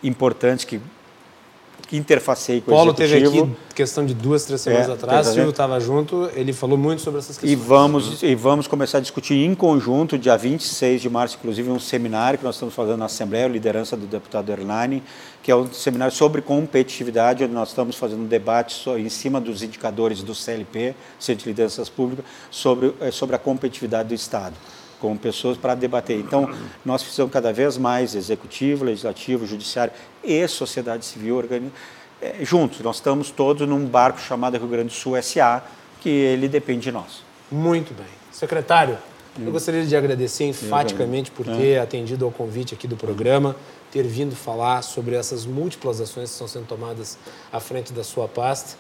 importantes 0.04 0.66
que 0.66 0.80
interfacei 1.96 2.60
com 2.60 2.72
Paulo 2.72 2.92
o 2.92 2.94
teve 2.94 3.16
executivo. 3.18 3.46
aqui 3.46 3.74
questão 3.76 4.04
de 4.06 4.14
duas, 4.16 4.44
três 4.44 4.60
semanas 4.60 4.90
É, 4.90 4.94
atrás, 4.94 5.28
Silvio 5.28 5.52
estava 5.52 5.80
junto, 5.80 6.30
ele 6.36 6.52
falou 6.52 6.78
muito 6.78 7.02
sobre 7.02 7.20
essas 7.20 7.38
E 7.38 7.42
questões. 7.42 7.60
vamos, 7.68 8.24
e 8.24 8.34
vamos 8.36 8.68
começar 8.68 8.98
a 8.98 9.02
discutir 9.02 9.36
em 9.36 9.54
conjunto, 9.54 10.18
dia 10.18 10.36
26 10.36 11.00
de 11.02 11.10
março, 11.10 11.38
inclusive, 11.40 11.70
um 11.70 11.80
seminário 11.80 12.40
que 12.40 12.44
nós 12.44 12.56
estamos 12.56 12.74
fazendo 12.74 12.98
na 12.98 13.06
Assembleia, 13.06 13.48
liderança 13.48 13.96
do 13.96 14.08
deputado 14.08 14.52
Hernani, 14.52 15.04
que 15.44 15.52
é 15.52 15.56
um 15.56 15.72
seminário 15.72 16.14
sobre 16.14 16.42
competitividade, 16.42 17.44
onde 17.44 17.54
nós 17.54 17.70
estamos 17.70 17.96
fazendo 17.96 18.22
um 18.24 18.28
debate 18.28 18.90
em 18.98 19.08
cima 19.10 19.40
dos 19.40 19.62
indicadores 19.62 20.24
do 20.24 20.34
CLP, 20.34 20.96
Centro 21.20 21.44
de 21.44 21.50
Lideranças 21.52 21.88
Públicas, 21.88 22.26
sobre, 22.50 22.94
eh, 23.00 23.12
sobre 23.12 23.36
a 23.36 23.40
competitividade 23.40 24.10
do 24.10 24.16
Estado, 24.16 24.56
com 25.00 25.16
pessoas 25.16 25.58
para 25.58 25.76
debater. 25.76 26.20
Então, 26.20 26.50
nós 26.86 27.02
precisamos 27.02 27.32
cada 27.32 27.54
vez 27.54 27.78
mais, 27.78 28.16
executivo, 28.16 28.86
legislativo, 28.86 29.46
judiciário 29.46 29.94
e 30.24 30.48
sociedade 30.48 31.06
civil, 31.06 31.44
eh, 32.22 32.36
juntos. 32.42 32.80
Nós 32.80 32.98
estamos 32.98 33.30
todos 33.32 33.68
num 33.68 33.86
barco 33.86 34.20
chamado 34.20 34.58
Rio 34.58 34.68
Grande 34.68 34.90
do 34.90 34.94
Sul 34.94 35.16
SA, 35.22 35.64
que 36.02 36.10
ele 36.10 36.48
depende 36.48 36.82
de 36.82 36.92
nós. 36.92 37.24
Muito 37.52 37.94
bem. 37.94 38.08
Secretário, 38.32 38.98
eu 39.40 39.52
gostaria 39.52 39.86
de 39.86 39.96
agradecer 39.96 40.46
enfaticamente 40.46 41.32
por 41.32 41.46
ter 41.46 41.80
atendido 41.80 42.26
ao 42.26 42.32
convite 42.32 42.74
aqui 42.74 42.88
do 42.88 42.96
programa, 42.96 43.56
ter 43.92 44.04
vindo 44.04 44.36
falar 44.36 44.82
sobre 44.82 45.16
essas 45.16 45.46
múltiplas 45.46 46.02
ações 46.02 46.30
que 46.30 46.34
estão 46.34 46.48
sendo 46.48 46.66
tomadas 46.66 47.18
à 47.52 47.60
frente 47.60 47.94
da 47.94 48.04
sua 48.04 48.28
pasta. 48.28 48.78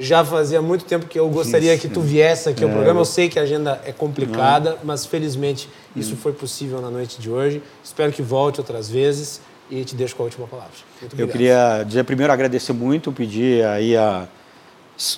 Já 0.00 0.24
fazia 0.24 0.62
muito 0.62 0.84
tempo 0.84 1.06
que 1.06 1.18
eu 1.18 1.28
gostaria 1.28 1.76
que 1.76 1.88
tu 1.88 2.00
viesse 2.00 2.48
aqui 2.48 2.64
ao 2.64 2.70
programa. 2.70 3.00
Eu 3.00 3.04
sei 3.04 3.28
que 3.28 3.38
a 3.38 3.42
agenda 3.42 3.80
é 3.84 3.92
complicada, 3.92 4.78
mas 4.82 5.06
felizmente 5.06 5.68
isso 5.94 6.16
foi 6.16 6.32
possível 6.32 6.80
na 6.80 6.90
noite 6.90 7.20
de 7.20 7.30
hoje. 7.30 7.62
Espero 7.84 8.12
que 8.12 8.22
volte 8.22 8.60
outras 8.60 8.90
vezes 8.90 9.40
e 9.70 9.84
te 9.84 9.94
deixo 9.94 10.16
com 10.16 10.22
a 10.22 10.26
última 10.26 10.46
palavra. 10.46 10.72
Eu 11.16 11.28
queria 11.28 11.84
dizer 11.86 12.04
primeiro 12.04 12.32
agradecer 12.32 12.72
muito, 12.72 13.12
pedir 13.12 13.64
aí 13.64 13.96
a 13.96 14.26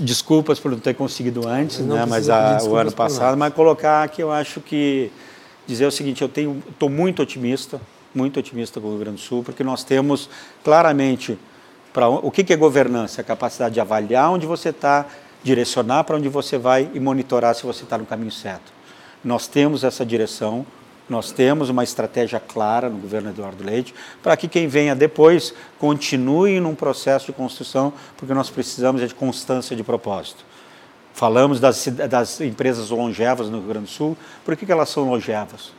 desculpas 0.01 0.59
por 0.59 0.71
não 0.71 0.79
ter 0.79 0.95
conseguido 0.95 1.47
antes, 1.47 1.81
né, 1.81 2.01
mas 2.01 2.27
precisa 2.27 2.57
pedir 2.57 2.67
a, 2.67 2.71
o 2.71 2.77
ano 2.77 2.93
passado, 2.93 3.37
mas 3.37 3.53
colocar 3.53 4.09
que 4.09 4.23
eu 4.23 4.33
acho 4.33 4.61
que 4.61 5.11
dizer 5.67 5.87
o 5.87 5.91
seguinte, 5.91 6.23
eu 6.23 6.29
tenho 6.29 6.63
estou 6.69 6.89
muito 6.89 7.23
otimista, 7.23 7.81
muito 8.15 8.39
otimista 8.39 8.81
com 8.81 8.89
o 8.89 8.91
Rio 8.91 9.01
Grande 9.01 9.17
do 9.17 9.23
Sul, 9.23 9.43
porque 9.43 9.65
nós 9.65 9.85
temos 9.85 10.29
claramente 10.63 11.39
para 11.93 12.09
o 12.09 12.31
que 12.31 12.43
que 12.43 12.53
é 12.53 12.57
governança, 12.57 13.21
a 13.21 13.25
capacidade 13.25 13.75
de 13.75 13.81
avaliar 13.81 14.31
onde 14.31 14.47
você 14.47 14.71
está, 14.71 15.07
direcionar 15.43 16.05
para 16.05 16.17
onde 16.17 16.29
você 16.29 16.59
vai 16.59 16.91
e 16.93 17.01
monitorar 17.01 17.55
se 17.55 17.65
você 17.65 17.85
está 17.85 17.97
no 17.99 18.07
caminho 18.07 18.33
certo. 18.33 18.73
Nós 19.23 19.47
temos 19.47 19.85
essa 19.85 20.05
direção, 20.05 20.67
nós 21.09 21.31
temos 21.31 21.69
uma 21.69 21.85
estratégia 21.85 22.41
clara 22.41 22.89
no 22.89 22.99
governo 22.99 23.31
Eduardo 23.31 23.63
Leite 23.63 23.95
para 24.23 24.37
que 24.37 24.49
quem 24.49 24.67
venha 24.67 24.95
depois 24.95 25.55
continue 25.79 26.59
num 26.61 26.75
processo 26.75 27.27
de 27.27 27.33
construção, 27.33 27.93
porque 28.17 28.33
nós 28.33 28.49
precisamos 28.49 29.03
é 29.03 29.07
de 29.07 29.15
constância 29.15 29.77
de 29.77 29.83
propósito. 29.83 30.45
Falamos 31.13 31.61
das, 31.61 31.87
das 31.87 32.41
empresas 32.41 32.91
longevas 32.91 33.49
no 33.49 33.59
Rio 33.59 33.69
Grande 33.69 33.87
do 33.87 33.91
Sul. 33.91 34.17
Por 34.45 34.57
que, 34.57 34.67
que 34.67 34.73
elas 34.73 34.89
são 34.89 35.09
longevas? 35.09 35.73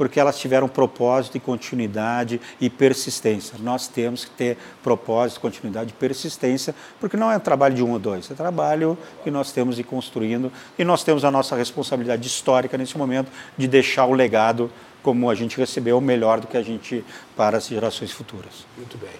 Porque 0.00 0.18
elas 0.18 0.38
tiveram 0.38 0.66
propósito 0.66 1.36
e 1.36 1.40
continuidade 1.40 2.40
e 2.58 2.70
persistência. 2.70 3.58
Nós 3.60 3.86
temos 3.86 4.24
que 4.24 4.30
ter 4.30 4.56
propósito, 4.82 5.42
continuidade 5.42 5.90
e 5.90 5.92
persistência, 5.92 6.74
porque 6.98 7.18
não 7.18 7.30
é 7.30 7.36
um 7.36 7.40
trabalho 7.40 7.74
de 7.74 7.82
um 7.82 7.90
ou 7.92 7.98
dois, 7.98 8.30
é 8.30 8.34
trabalho 8.34 8.96
que 9.22 9.30
nós 9.30 9.52
temos 9.52 9.74
de 9.74 9.82
ir 9.82 9.84
construindo 9.84 10.50
e 10.78 10.84
nós 10.84 11.04
temos 11.04 11.22
a 11.22 11.30
nossa 11.30 11.54
responsabilidade 11.54 12.26
histórica 12.26 12.78
nesse 12.78 12.96
momento 12.96 13.30
de 13.58 13.68
deixar 13.68 14.06
o 14.06 14.14
legado 14.14 14.70
como 15.02 15.28
a 15.28 15.34
gente 15.34 15.58
recebeu, 15.58 16.00
melhor 16.00 16.40
do 16.40 16.46
que 16.46 16.56
a 16.56 16.62
gente 16.62 17.04
para 17.36 17.58
as 17.58 17.66
gerações 17.66 18.10
futuras. 18.10 18.64
Muito 18.78 18.96
bem. 18.96 19.10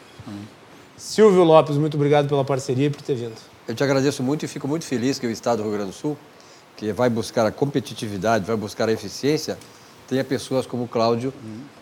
Silvio 0.96 1.44
Lopes, 1.44 1.76
muito 1.76 1.98
obrigado 1.98 2.26
pela 2.26 2.42
parceria 2.42 2.86
e 2.86 2.90
por 2.90 3.02
ter 3.02 3.16
vindo. 3.16 3.34
Eu 3.68 3.74
te 3.74 3.84
agradeço 3.84 4.22
muito 4.22 4.46
e 4.46 4.48
fico 4.48 4.66
muito 4.66 4.86
feliz 4.86 5.18
que 5.18 5.26
o 5.26 5.30
Estado 5.30 5.58
do 5.58 5.64
Rio 5.64 5.72
Grande 5.72 5.90
do 5.90 5.94
Sul, 5.94 6.16
que 6.74 6.90
vai 6.90 7.10
buscar 7.10 7.44
a 7.44 7.52
competitividade, 7.52 8.46
vai 8.46 8.56
buscar 8.56 8.88
a 8.88 8.92
eficiência, 8.92 9.58
tenha 10.10 10.24
pessoas 10.24 10.66
como 10.66 10.82
o 10.84 10.88
Cláudio 10.88 11.32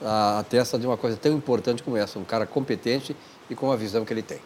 a, 0.04 0.40
a 0.40 0.42
testa 0.42 0.78
de 0.78 0.86
uma 0.86 0.98
coisa 0.98 1.16
tão 1.16 1.32
importante 1.32 1.82
como 1.82 1.96
essa, 1.96 2.18
um 2.18 2.24
cara 2.24 2.44
competente 2.46 3.16
e 3.48 3.54
com 3.54 3.72
a 3.72 3.76
visão 3.76 4.04
que 4.04 4.12
ele 4.12 4.22
tem. 4.22 4.38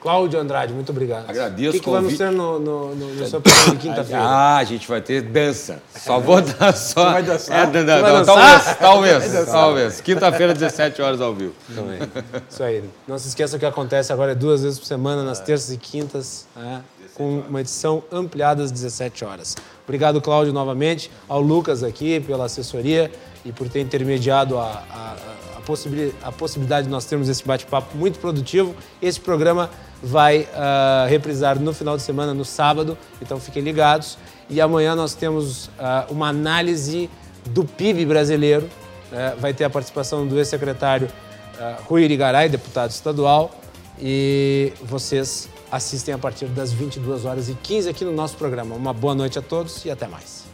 Cláudio 0.00 0.38
Andrade, 0.38 0.72
muito 0.72 0.90
obrigado. 0.90 1.28
Agradeço 1.28 1.70
O 1.70 1.72
que, 1.72 1.80
que 1.80 1.90
vamos 1.90 2.16
ter 2.16 2.30
no, 2.30 2.60
no, 2.60 2.94
no, 2.94 3.14
no 3.14 3.26
seu 3.26 3.40
programa 3.40 3.72
de 3.74 3.78
quinta-feira? 3.78 4.22
Ah, 4.22 4.58
a 4.58 4.62
gente 4.64 4.86
vai 4.86 5.00
ter 5.00 5.22
dança. 5.22 5.82
Só 5.92 6.20
vou 6.20 6.40
dar 6.40 6.72
só. 6.76 7.12
Vai 7.12 7.22
dançar? 7.22 7.58
É, 7.58 7.66
dan- 7.66 7.80
Tu 7.84 8.02
vai 8.02 8.12
não, 8.12 8.18
dançar? 8.20 8.78
talvez, 8.78 9.22
talvez, 9.24 9.46
talvez. 9.50 10.00
Quinta-feira, 10.00 10.52
17 10.54 11.02
horas 11.02 11.20
ao 11.20 11.34
vivo. 11.34 11.52
Isso 12.48 12.62
aí. 12.62 12.84
Não 13.08 13.18
se 13.18 13.26
esqueça 13.28 13.58
que 13.58 13.66
acontece 13.66 14.12
agora 14.12 14.32
é 14.32 14.34
duas 14.36 14.62
vezes 14.62 14.78
por 14.78 14.84
semana, 14.86 15.24
nas 15.24 15.40
terças 15.40 15.72
e 15.72 15.76
quintas, 15.78 16.46
né, 16.54 16.80
com 17.14 17.40
uma 17.40 17.60
edição 17.60 18.04
ampliada 18.12 18.62
às 18.62 18.70
17 18.70 19.24
horas. 19.24 19.56
Obrigado, 19.88 20.20
Cláudio, 20.20 20.52
novamente, 20.52 21.10
ao 21.26 21.40
Lucas 21.40 21.82
aqui 21.82 22.20
pela 22.20 22.44
assessoria 22.44 23.10
e 23.42 23.50
por 23.50 23.70
ter 23.70 23.80
intermediado 23.80 24.58
a, 24.58 24.64
a, 24.90 25.16
a, 25.56 25.60
possibili- 25.62 26.14
a 26.22 26.30
possibilidade 26.30 26.84
de 26.86 26.90
nós 26.90 27.06
termos 27.06 27.26
esse 27.26 27.42
bate-papo 27.42 27.96
muito 27.96 28.18
produtivo. 28.18 28.74
Esse 29.00 29.18
programa 29.18 29.70
vai 30.02 30.46
ah, 30.54 31.06
reprisar 31.08 31.58
no 31.58 31.72
final 31.72 31.96
de 31.96 32.02
semana, 32.02 32.34
no 32.34 32.44
sábado, 32.44 32.98
então 33.22 33.40
fiquem 33.40 33.62
ligados. 33.62 34.18
E 34.50 34.60
amanhã 34.60 34.94
nós 34.94 35.14
temos 35.14 35.70
ah, 35.78 36.04
uma 36.10 36.28
análise 36.28 37.08
do 37.46 37.64
PIB 37.64 38.04
brasileiro. 38.04 38.68
né, 39.10 39.34
vai 39.40 39.54
ter 39.54 39.64
a 39.64 39.70
participação 39.70 40.26
do 40.26 40.36
ex-secretário 40.36 41.08
ah, 41.58 41.78
Rui 41.86 42.02
Irigaray, 42.04 42.50
deputado 42.50 42.90
estadual, 42.90 43.50
e 43.98 44.70
vocês 44.82 45.48
assistem 45.70 46.14
a 46.14 46.18
partir 46.18 46.46
das 46.46 46.72
22 46.72 47.24
horas 47.24 47.48
e 47.48 47.54
15 47.54 47.88
aqui 47.88 48.04
no 48.04 48.12
nosso 48.12 48.36
programa. 48.36 48.74
Uma 48.74 48.92
boa 48.92 49.14
noite 49.14 49.38
a 49.38 49.42
todos 49.42 49.84
e 49.84 49.90
até 49.90 50.06
mais. 50.06 50.46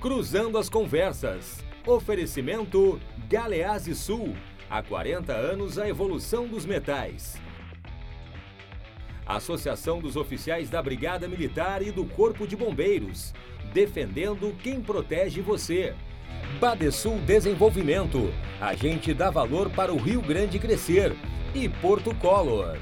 Cruzando 0.00 0.58
as 0.58 0.68
conversas. 0.68 1.67
Oferecimento 1.88 3.00
Galeazzi 3.30 3.94
Sul. 3.94 4.36
Há 4.68 4.82
40 4.82 5.32
anos 5.32 5.78
a 5.78 5.88
evolução 5.88 6.46
dos 6.46 6.66
metais. 6.66 7.40
Associação 9.26 9.98
dos 9.98 10.14
Oficiais 10.14 10.68
da 10.68 10.82
Brigada 10.82 11.26
Militar 11.26 11.80
e 11.80 11.90
do 11.90 12.04
Corpo 12.04 12.46
de 12.46 12.54
Bombeiros. 12.54 13.32
Defendendo 13.72 14.54
quem 14.62 14.82
protege 14.82 15.40
você. 15.40 15.94
Badesul 16.60 17.18
Desenvolvimento. 17.20 18.34
A 18.60 18.74
gente 18.74 19.14
dá 19.14 19.30
valor 19.30 19.70
para 19.70 19.90
o 19.90 19.96
Rio 19.96 20.20
Grande 20.20 20.58
crescer. 20.58 21.16
E 21.54 21.70
Porto 21.70 22.14
Color. 22.16 22.76